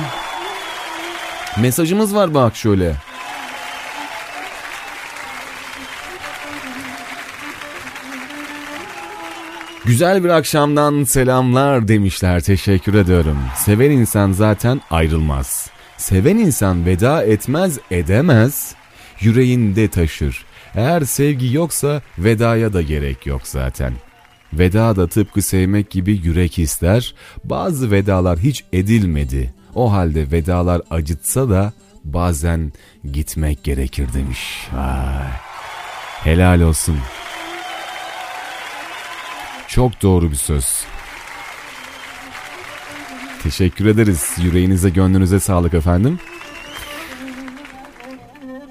Mesajımız 1.61 2.15
var 2.15 2.35
bak 2.35 2.57
şöyle. 2.57 2.97
Güzel 9.85 10.25
bir 10.25 10.29
akşamdan 10.29 11.05
selamlar 11.05 11.89
demişler 11.89 12.41
teşekkür 12.41 12.95
ediyorum. 12.95 13.39
Seven 13.57 13.91
insan 13.91 14.33
zaten 14.33 14.81
ayrılmaz. 14.91 15.71
Seven 15.97 16.37
insan 16.37 16.87
veda 16.87 17.25
etmez 17.25 17.79
edemez. 17.91 18.75
Yüreğinde 19.21 19.89
taşır. 19.89 20.45
Eğer 20.75 21.01
sevgi 21.03 21.55
yoksa 21.55 22.03
vedaya 22.19 22.73
da 22.73 22.83
gerek 22.83 23.27
yok 23.27 23.43
zaten. 23.45 23.93
Veda 24.53 24.97
da 24.97 25.09
tıpkı 25.09 25.43
sevmek 25.43 25.91
gibi 25.91 26.21
yürek 26.25 26.59
ister. 26.59 27.15
Bazı 27.45 27.91
vedalar 27.91 28.39
hiç 28.39 28.65
edilmedi. 28.73 29.55
O 29.75 29.93
halde 29.93 30.31
vedalar 30.31 30.83
acıtsa 30.91 31.51
da 31.51 31.73
bazen 32.05 32.73
gitmek 33.12 33.65
gerekir 33.65 34.12
demiş. 34.15 34.69
Vay. 34.73 35.29
Helal 36.25 36.61
olsun. 36.61 36.99
Çok 39.69 40.03
doğru 40.03 40.31
bir 40.31 40.37
söz. 40.37 40.85
Teşekkür 43.43 43.87
ederiz. 43.87 44.37
Yüreğinize 44.43 44.91
gönlünüze 44.91 45.41
sağlık 45.41 45.75
efendim. 45.75 46.19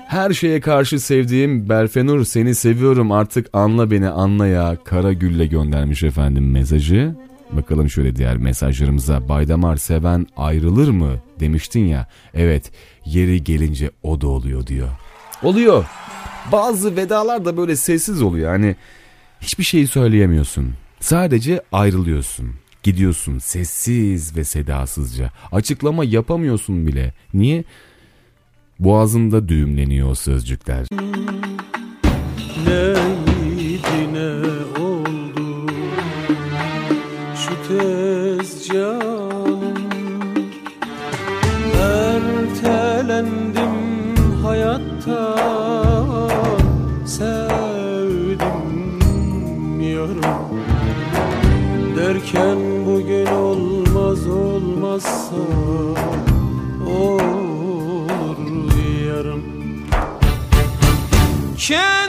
Her 0.08 0.33
şeye 0.33 0.61
karşı 0.61 1.00
sevdiğim 1.00 1.69
Berfenur 1.69 2.25
seni 2.25 2.56
seviyorum 2.56 3.11
artık 3.11 3.48
anla 3.53 3.91
beni 3.91 4.09
anla 4.09 4.48
ya 4.48 4.77
Kara 4.83 5.14
Gül'le 5.14 5.50
göndermiş 5.50 6.03
efendim 6.03 6.51
mesajı. 6.51 7.16
Bakalım 7.51 7.90
şöyle 7.90 8.16
diğer 8.16 8.38
mesajlarımıza 8.38 9.30
Baydamar 9.30 9.77
seven 9.77 10.27
ayrılır 10.38 10.90
mı 10.90 11.16
demiştin 11.40 11.85
ya. 11.85 12.08
Evet 12.33 12.72
yeri 13.06 13.43
gelince 13.43 13.91
o 14.03 14.22
da 14.22 14.27
oluyor 14.27 14.67
diyor. 14.67 14.90
Oluyor. 15.43 15.85
Bazı 16.51 16.95
vedalar 16.95 17.45
da 17.45 17.58
böyle 17.58 17.75
sessiz 17.75 18.22
oluyor. 18.22 18.50
Hani 18.51 18.75
hiçbir 19.41 19.64
şeyi 19.64 19.88
söyleyemiyorsun. 19.88 20.74
Sadece 21.00 21.61
ayrılıyorsun. 21.72 22.60
Gidiyorsun 22.84 23.40
sessiz 23.40 24.35
ve 24.35 24.43
sedasızca. 24.43 25.32
Açıklama 25.51 26.03
yapamıyorsun 26.03 26.88
bile. 26.88 27.14
Niye? 27.34 27.64
Boğazında 28.80 29.48
düğümleniyor 29.48 30.10
o 30.10 30.16
sözcükler. 30.16 30.88
Neydi 32.68 34.14
ne 34.14 34.32
oldu 34.82 35.68
şu 37.35 37.50
tez 37.68 38.68
canım 38.68 39.74
Ertelendim 41.82 43.76
hayatta 44.43 45.38
sevdim 47.06 48.61
yarım 49.82 50.61
Derken 51.98 52.70
olur 56.85 58.38
yarım. 59.06 59.43
Kendimden 61.58 62.00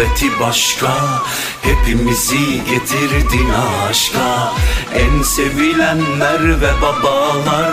muhabbeti 0.00 0.40
başka 0.40 0.88
Hepimizi 1.62 2.64
getirdin 2.64 3.48
aşka. 3.90 4.52
En 4.94 5.22
sevilenler 5.22 6.60
ve 6.60 6.70
babalar 6.82 7.72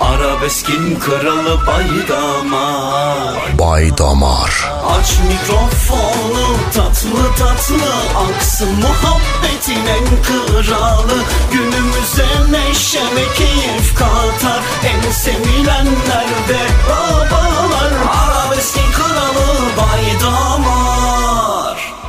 Arabeskin 0.00 1.00
kralı 1.00 1.66
baydamar. 1.66 3.58
Bay 3.58 3.98
Damar 3.98 4.70
Aç 4.88 5.18
mikrofonu 5.28 6.56
tatlı 6.74 7.34
tatlı 7.38 7.92
Aksın 8.28 8.68
muhabbetin 8.74 9.86
en 9.86 10.22
kralı. 10.22 11.22
Günümüze 11.52 12.28
neşe 12.50 13.00
ve 13.00 13.34
keyif 13.36 13.94
katar 13.94 14.62
En 14.84 15.10
sevilenler 15.10 16.28
ve 16.48 16.60
babalar. 16.88 17.92
Arabeskin 18.26 18.92
kralı 18.92 19.56
baydamar 19.76 20.83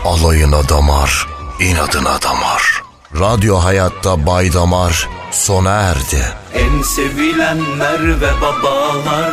Alayına 0.05 0.69
damar, 0.69 1.27
inadına 1.59 2.21
damar. 2.21 2.83
Radyo 3.19 3.57
Hayatta 3.57 4.25
Bay 4.25 4.53
Damar 4.53 5.09
sona 5.31 5.71
erdi. 5.71 6.25
En 6.53 6.81
sevilenler 6.81 8.21
ve 8.21 8.31
babalar 8.41 9.31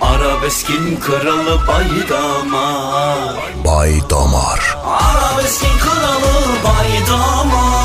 Arabeskin 0.00 1.00
kralı 1.00 1.66
baydamar 1.68 3.34
Bay 3.64 4.10
Damar. 4.10 4.76
Arabeskin 4.86 5.78
kralı 5.78 6.46
baydamar 6.64 7.79